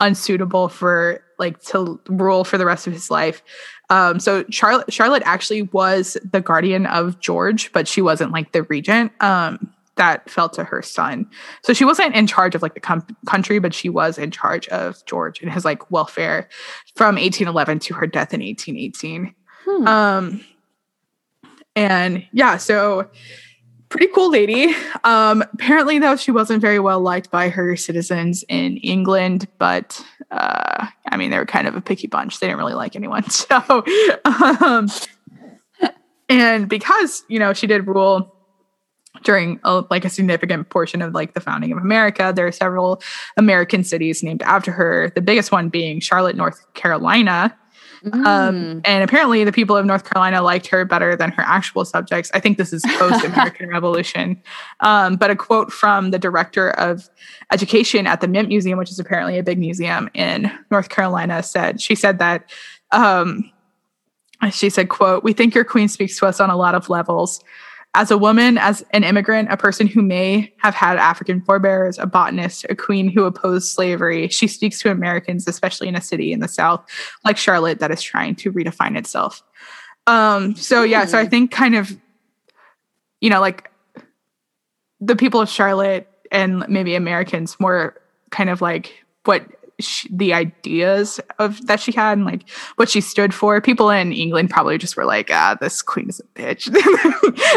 [0.00, 3.42] unsuitable for like to rule for the rest of his life.
[3.90, 8.64] Um, so Charlotte Charlotte actually was the guardian of George, but she wasn't like the
[8.64, 9.12] regent.
[9.22, 11.28] Um, that fell to her son.
[11.62, 14.66] So she wasn't in charge of like the com- country, but she was in charge
[14.68, 16.48] of George and his like welfare
[16.94, 19.34] from 1811 to her death in 1818.
[19.64, 19.86] Hmm.
[19.86, 20.44] Um,
[21.76, 23.10] and yeah, so
[23.88, 24.74] pretty cool lady.
[25.04, 30.86] Um, apparently, though, she wasn't very well liked by her citizens in England, but uh,
[31.10, 32.40] I mean, they were kind of a picky bunch.
[32.40, 33.24] They didn't really like anyone.
[33.30, 33.84] So,
[34.24, 34.88] um,
[36.28, 38.34] and because, you know, she did rule
[39.22, 43.02] during a, like a significant portion of like the founding of America, there are several
[43.36, 47.56] American cities named after her, the biggest one being Charlotte, North Carolina
[48.04, 48.26] mm.
[48.26, 52.30] Um, and apparently, the people of North Carolina liked her better than her actual subjects.
[52.34, 54.42] I think this is post American Revolution.
[54.80, 57.08] Um, but a quote from the director of
[57.52, 61.80] education at the Mint Museum, which is apparently a big museum in North Carolina, said
[61.80, 62.50] she said that.
[62.90, 63.50] Um,
[64.52, 67.42] she said, "quote We think your queen speaks to us on a lot of levels."
[67.94, 72.06] As a woman, as an immigrant, a person who may have had African forebears, a
[72.06, 76.40] botanist, a queen who opposed slavery, she speaks to Americans, especially in a city in
[76.40, 76.84] the South
[77.24, 79.42] like Charlotte that is trying to redefine itself.
[80.06, 81.30] Um, so, yeah, so I hmm.
[81.30, 81.96] think kind of,
[83.20, 83.70] you know, like
[85.00, 87.96] the people of Charlotte and maybe Americans more
[88.30, 89.46] kind of like what
[89.80, 93.60] she, the ideas of that she had and like what she stood for.
[93.60, 96.68] People in England probably just were like, "Ah, this queen is a bitch."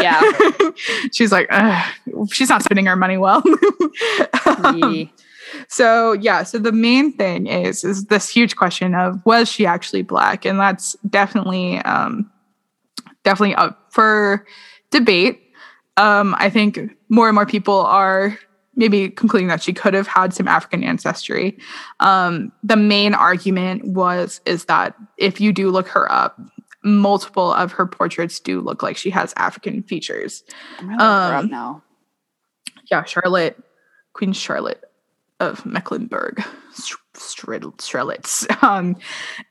[0.00, 0.20] yeah,
[1.12, 1.50] she's like,
[2.32, 3.42] she's not spending her money well.
[4.46, 5.10] um,
[5.68, 10.02] so yeah, so the main thing is is this huge question of was she actually
[10.02, 12.30] black, and that's definitely um,
[13.24, 14.46] definitely up for
[14.90, 15.40] debate.
[15.96, 16.78] Um, I think
[17.08, 18.38] more and more people are
[18.74, 21.58] maybe concluding that she could have had some African ancestry.
[22.00, 26.40] Um, the main argument was is that if you do look her up,
[26.82, 30.42] multiple of her portraits do look like she has African features.
[30.80, 31.82] Um, now.
[32.90, 33.62] Yeah, Charlotte,
[34.12, 34.82] Queen Charlotte
[35.40, 36.42] of Mecklenburg,
[37.14, 38.46] Strelitz.
[38.62, 38.96] Um,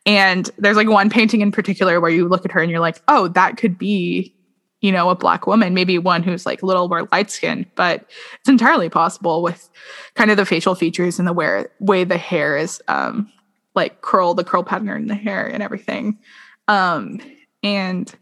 [0.06, 3.02] and there's like one painting in particular where you look at her and you're like,
[3.10, 4.34] oh, that could be
[4.82, 8.06] you know, a black woman, maybe one who's like a little more light skinned, but
[8.40, 9.70] it's entirely possible with
[10.16, 13.32] kind of the facial features and the way, the hair is um,
[13.76, 16.18] like curl, the curl pattern in the hair and everything.
[16.68, 17.20] Um,
[17.64, 18.14] and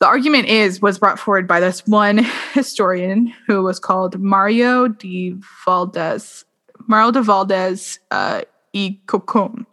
[0.00, 2.18] the argument is was brought forward by this one
[2.52, 6.44] historian who was called Mario de Valdes,
[6.86, 9.66] Mario de Valdes uh, y Cocom.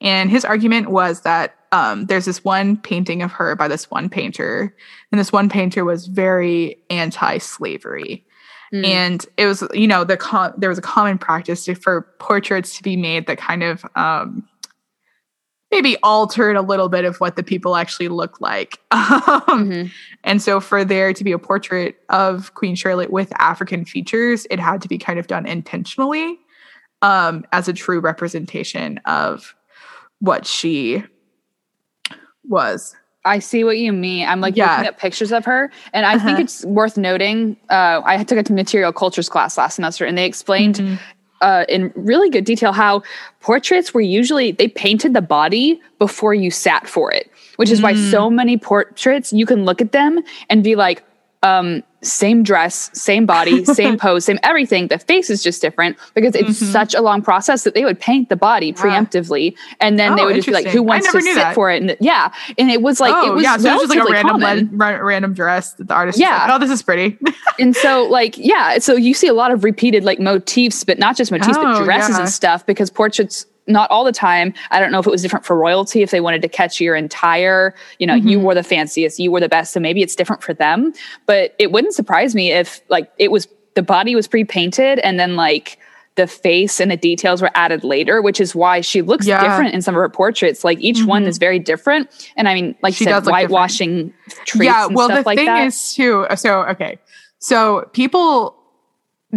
[0.00, 4.08] And his argument was that um, there's this one painting of her by this one
[4.08, 4.74] painter,
[5.12, 8.24] and this one painter was very anti-slavery.
[8.72, 8.86] Mm.
[8.86, 12.76] And it was, you know, the com- there was a common practice to, for portraits
[12.76, 14.46] to be made that kind of um,
[15.70, 18.78] maybe altered a little bit of what the people actually look like.
[19.48, 19.86] Um, mm-hmm.
[20.24, 24.60] And so, for there to be a portrait of Queen Charlotte with African features, it
[24.60, 26.38] had to be kind of done intentionally
[27.02, 29.54] um, as a true representation of
[30.20, 31.04] what she
[32.48, 32.94] was.
[33.24, 34.26] I see what you mean.
[34.26, 34.70] I'm like yeah.
[34.70, 36.24] looking at pictures of her, and I uh-huh.
[36.24, 37.56] think it's worth noting.
[37.68, 40.94] Uh, I took a material cultures class last semester, and they explained mm-hmm.
[41.42, 43.02] uh, in really good detail how
[43.40, 47.84] portraits were usually they painted the body before you sat for it, which is mm.
[47.84, 51.04] why so many portraits you can look at them and be like,
[51.42, 54.86] um, same dress, same body, same pose, same everything.
[54.88, 56.72] The face is just different because it's Mhm.
[56.72, 60.26] such a long process that they would paint the body preemptively, and then they Oh,
[60.26, 61.54] would just be like, "Who wants to sit that.
[61.54, 63.98] for it?" And yeah, and it was like it oh was yeah, so just like
[63.98, 64.70] a random common.
[64.72, 66.18] le- ra- random dress that the artist.
[66.18, 66.44] Yeah.
[66.46, 67.18] Like, oh, this is pretty.
[67.58, 71.16] and so like yeah so you see a lot of repeated like motifs but not
[71.16, 72.20] just motifs but Oh, dresses yeah.
[72.20, 75.44] and stuff because portraits not all the time i don't know if it was different
[75.44, 78.42] for royalty if they wanted to catch your entire you know you Mhm.
[78.42, 80.92] were the fanciest you were the best so maybe it's different for them
[81.26, 85.36] but it wouldn't surprise me if like it was the body was pre-painted and then
[85.36, 85.78] like
[86.16, 89.40] the face and the details were added later which is why she looks Yeah.
[89.40, 91.28] different in some of her portraits like each one Mhm.
[91.28, 94.12] is very different and i mean like She you said whitewashing
[94.44, 94.86] traits yeah.
[94.86, 96.26] and Well, stuff the like thing that is too.
[96.34, 96.98] So okay,
[97.38, 98.56] so people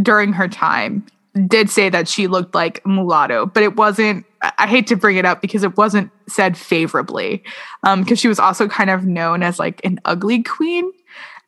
[0.01, 1.05] during her time
[1.47, 4.25] did say that she looked like mulatto, but it wasn't.
[4.57, 7.43] I hate to bring it up because it wasn't said favorably,
[7.83, 10.91] um, because she was also kind of known as like an ugly queen,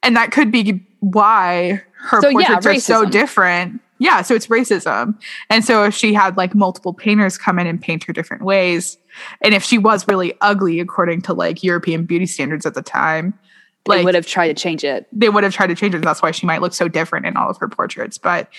[0.01, 3.81] and that could be why her So, yeah, portraits are so different.
[3.99, 5.17] Yeah, so it's racism,
[5.49, 8.97] and so if she had like multiple painters come in and paint her different ways,
[9.41, 13.37] and if she was really ugly according to like European beauty standards at the time,
[13.85, 16.01] they like would have tried to change it they would have tried to change it.
[16.01, 18.17] That's why she might look so different in all of her portraits.
[18.17, 18.49] But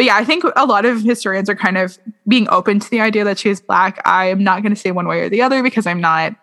[0.00, 3.02] but yeah, I think a lot of historians are kind of being open to the
[3.02, 4.00] idea that she is black.
[4.06, 6.34] I am not going to say one way or the other because I'm not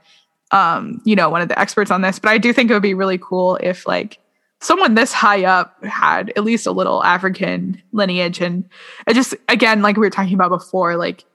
[0.51, 2.83] um, you know, one of the experts on this, but I do think it would
[2.83, 4.19] be really cool if like
[4.61, 8.63] someone this high up had at least a little African lineage and
[9.07, 11.25] it just again like we were talking about before like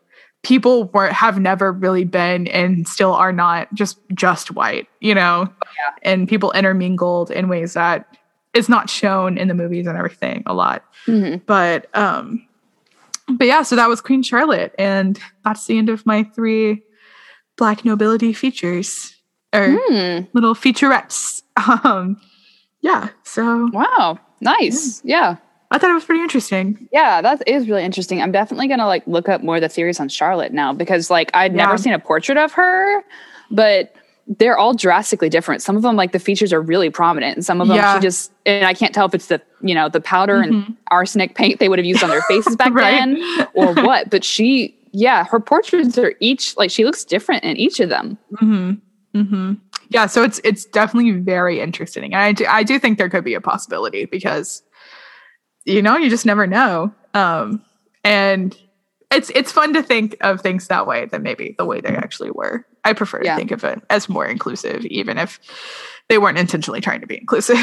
[0.45, 5.53] people were have never really been and still are not just just white, you know.
[5.77, 5.91] yeah.
[6.03, 8.17] And people intermingled in ways that
[8.55, 10.85] is not shown in the movies and everything a lot.
[11.07, 11.41] Mhm.
[11.47, 12.47] But um
[13.29, 16.83] but yeah, so that was Queen Charlotte and that's the end of my three
[17.57, 19.15] black nobility features
[19.55, 20.21] or Hmm.
[20.33, 21.43] little featurettes.
[21.85, 22.21] Um
[22.81, 24.19] yeah, so Wow.
[24.41, 25.01] Nice.
[25.05, 25.37] Yeah.
[25.71, 26.89] I thought it was pretty interesting.
[26.93, 28.21] Yeah, that is really interesting.
[28.21, 31.31] I'm definitely gonna like look up more of the theories on Charlotte now because like
[31.35, 31.65] I'd Yeah.
[31.65, 33.03] never seen a portrait of her,
[33.51, 33.95] but
[34.39, 35.63] they're all drastically different.
[35.63, 37.95] Some of them like the features are really prominent, and some of them Yeah.
[37.95, 40.77] she just and I can't tell if it's the you know the powder and Mhm.
[40.91, 42.93] arsenic paint they would have used on their faces back Right.
[42.93, 44.11] then or what.
[44.11, 48.17] But she, yeah, her portraits are each like she looks different in each of them.
[48.41, 49.19] Mm-hmm.
[49.21, 49.53] Mm-hmm.
[49.91, 53.25] Yeah, so it's it's definitely very interesting, and I do, I do think there could
[53.25, 54.63] be a possibility because
[55.65, 57.63] you know you just never know, um,
[58.05, 58.57] and
[59.11, 62.31] it's it's fun to think of things that way than maybe the way they actually
[62.31, 62.65] were.
[62.85, 63.37] I prefer to Yeah.
[63.37, 65.39] think of it as more inclusive, even if
[66.09, 67.57] they weren't intentionally trying to be inclusive.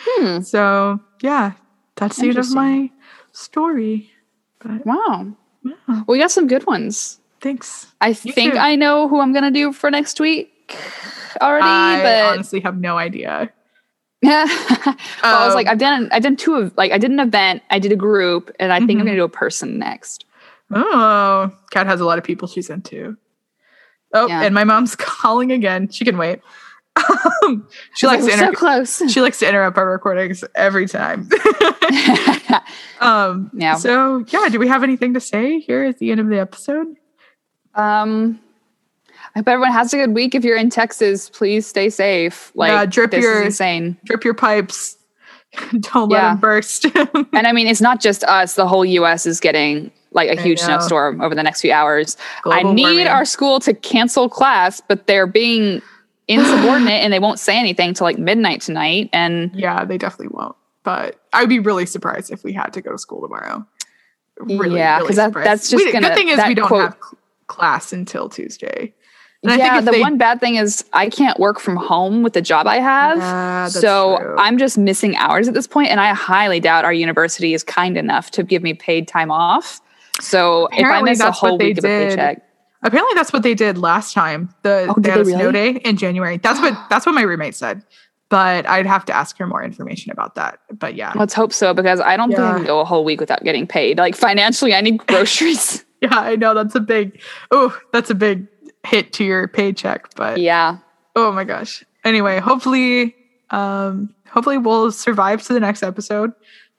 [0.00, 0.40] Hmm.
[0.52, 1.52] so yeah,
[1.96, 2.90] that's the end of my
[3.32, 4.10] story.
[4.60, 5.32] But Wow.
[5.64, 7.20] yeah, We got some good ones.
[7.40, 7.86] thanks.
[8.00, 8.58] I You think too.
[8.58, 10.52] I know who I'm gonna do for next week
[11.40, 13.50] already, I but honestly have no idea.
[14.20, 14.44] yeah.
[14.86, 17.20] well, I was like, Um, I've done I've done two of like I did an
[17.20, 19.00] event, I did a group, and I think Mhm.
[19.00, 20.24] I'm gonna do a person next.
[20.70, 23.16] Oh, Kat has a lot of people she's into.
[24.14, 24.42] Oh, Yeah.
[24.42, 25.88] and my mom's calling again.
[25.90, 26.40] She can wait.
[27.44, 29.02] Um, she likes to inter- so close.
[29.12, 31.28] she likes to interrupt our recordings every time.
[33.00, 33.76] um, Yeah.
[33.76, 36.88] So yeah, do we have anything to say here at the end of the episode?
[37.74, 38.40] um
[39.34, 40.34] I hope everyone has a good week.
[40.34, 42.50] If you're in Texas, please stay safe.
[42.54, 43.96] Like Yeah, drip this your- is insane.
[44.04, 44.96] Drip your pipes.
[45.80, 46.86] Don't let them burst.
[46.94, 48.54] And I mean, it's not just us.
[48.54, 49.24] The whole U.S.
[49.26, 52.16] is getting like a huge snowstorm over the next few hours.
[52.46, 53.06] I need warming.
[53.06, 55.82] our school to cancel class, but they're being
[56.28, 59.10] insubordinate and they won't say anything till like midnight tonight.
[59.12, 60.56] And Yeah, they definitely won't.
[60.84, 63.66] But I'd be really surprised if we had to go to school tomorrow.
[64.38, 66.82] Really, Yeah, really 'cause that- that's just We- gonna- good thing is we don't quote-
[66.82, 66.96] have
[67.48, 68.94] class until Tuesday.
[69.42, 72.22] And I yeah, think the they- one bad thing is I can't work from home
[72.22, 73.18] with the job I have.
[73.18, 74.34] Yeah, so true.
[74.38, 77.96] I'm just missing hours at this point, and I highly doubt our university is kind
[77.96, 79.80] enough to give me paid time off.
[80.20, 82.08] So if I Apparently miss a that's what whole they week of a did.
[82.10, 82.42] paycheck,
[82.82, 84.54] Apparently that's what they did last time.
[84.62, 85.72] The Oh, they did had a they snow really?
[85.74, 86.36] day in January.
[86.36, 87.82] That's what that's what my roommate said.
[88.28, 90.60] But I'd have to ask her more information about that.
[90.70, 91.12] But yeah.
[91.16, 93.66] let's hope so because I don't think I can go a whole week without getting
[93.66, 93.98] paid.
[93.98, 95.84] Like financially, I need groceries.
[96.02, 97.20] Yeah, I know that's a big
[97.50, 98.46] oh, that's a big
[98.86, 100.14] hit to your paycheck.
[100.14, 100.78] But yeah.
[101.16, 101.84] oh my gosh.
[102.04, 103.16] Anyway, hopefully
[103.50, 106.32] um hopefully we'll survive to the next episode.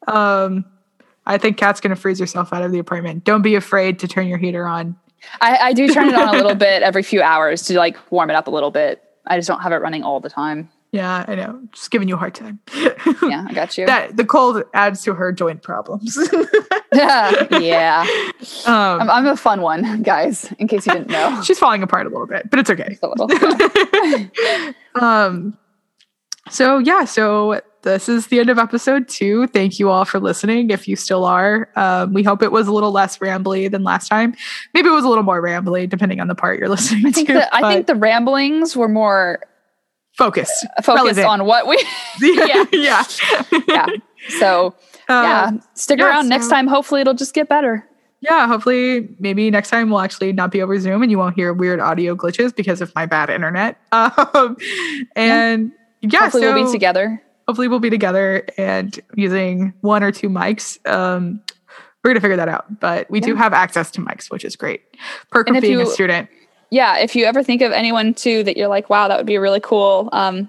[0.07, 0.63] Um
[1.29, 3.23] I think Kat's gonna freeze herself out of the apartment.
[3.23, 4.97] Don't be afraid to turn your heater on.
[5.41, 8.29] I, I do turn it on a little bit every few hours to like warm
[8.29, 9.03] it up a little bit.
[9.27, 10.69] I just don't have it running all the time.
[10.91, 11.61] Yeah, I know.
[11.71, 12.59] Just giving you a hard time.
[12.73, 13.85] Yeah, I got you.
[13.85, 16.17] that the cold adds to her joint problems.
[16.91, 18.07] yeah.
[18.65, 21.43] um, I'm, I'm a fun one, guys, in case you didn't know.
[21.43, 22.87] she's falling apart a little bit, but it's okay.
[22.89, 23.29] Just a little.
[24.99, 25.55] um,
[26.49, 29.47] so yeah, so this is the end of episode two.
[29.47, 30.69] Thank you all for listening.
[30.69, 34.07] If you still are, um, we hope it was a little less rambly than last
[34.07, 34.35] time.
[34.73, 37.27] Maybe it was a little more rambly, depending on the part you're listening I think
[37.27, 37.33] to.
[37.35, 39.39] the, I think the ramblings were more
[40.13, 41.27] focused, focused relevant.
[41.27, 41.77] on what we.
[42.21, 43.03] yeah, yeah,
[43.67, 43.85] yeah.
[44.39, 44.75] So
[45.09, 46.67] yeah, Um, stick yeah, around next time.
[46.67, 47.87] Hopefully, it'll just get better.
[48.19, 48.45] yeah.
[48.47, 51.79] Hopefully, maybe next time we'll actually not be over Zoom, and you won't hear weird
[51.79, 53.77] audio glitches because of my bad internet.
[53.93, 54.57] Um,
[55.15, 57.23] and yeah, Hopefully, so we'll be together.
[57.49, 60.77] Hopefully we'll be together and using one or two mics.
[60.87, 61.41] Um,
[62.03, 64.83] we're gonna figure that out, but we do have access to mics, which is great.
[65.31, 66.29] Perk of if being a you- student.
[66.69, 69.33] Yeah, if you ever think of anyone too that you're like, wow, that would be
[69.33, 70.47] a really cool um,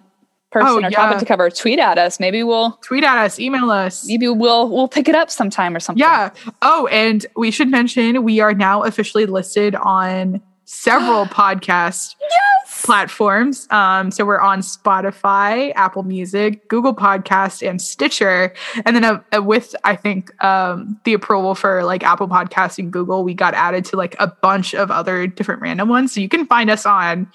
[0.52, 0.90] person Oh, or yeah.
[0.90, 2.20] topic to cover, tweet at us.
[2.20, 4.06] Maybe we'll Tweet at us, email us.
[4.06, 6.00] maybe we'll we'll pick it up sometime or something.
[6.02, 6.28] Yeah.
[6.60, 12.82] Oh, and we should mention we are now officially listed on several podcast Yes.
[12.84, 13.66] platforms.
[13.70, 18.54] Um, so we're on Spotify, Apple Music, Google Podcast, and Stitcher.
[18.86, 22.92] And then uh, uh, with I think um, the approval for like Apple Podcasts and
[22.92, 26.12] Google, we got added to like a bunch of other different random ones.
[26.14, 27.30] So you can find us on.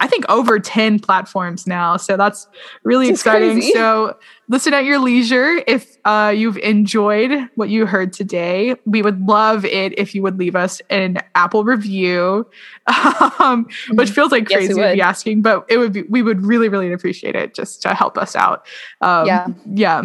[0.00, 1.96] I think over 10 platforms now.
[1.96, 2.46] So that's
[2.84, 3.54] really Just exciting.
[3.54, 3.72] crazy.
[3.72, 4.16] So
[4.48, 5.60] listen at your leisure.
[5.66, 10.38] If uh, you've enjoyed what you heard today, we would love it if you would
[10.38, 12.48] leave us an Apple review,
[13.40, 14.52] um, which feels like Mm-hmm.
[14.52, 17.54] Yes, crazy to be asking, but it would be, we would really, really appreciate it
[17.54, 18.66] just to help us out.
[19.00, 19.46] Um, Yeah.
[19.66, 20.02] Yeah.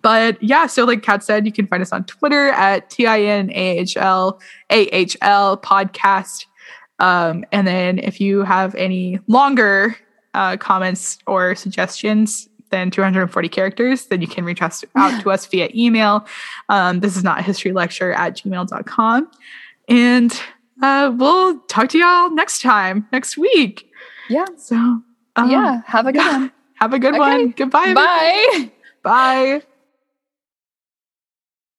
[0.00, 3.20] But yeah, so like Kat said, you can find us on Twitter at T I
[3.20, 6.46] N A H L A H L podcast.
[6.98, 9.96] Um, and then if you have any longer
[10.34, 15.46] uh, comments or suggestions than 240 characters, then you can reach us out to us
[15.46, 16.26] via email.
[16.68, 19.30] Um, this is not history lecture at gmail.com.
[19.88, 20.42] And
[20.82, 23.88] uh, we'll talk to y'all next time, next week.
[24.28, 24.46] Yeah.
[24.56, 25.82] So um, yeah.
[25.86, 26.38] Have a good yeah.
[26.38, 26.52] one.
[26.74, 27.18] Have a good Okay.
[27.18, 27.50] one.
[27.50, 27.80] Goodbye.
[27.88, 28.66] everybody.
[29.02, 29.60] Bye.
[29.60, 29.62] Bye.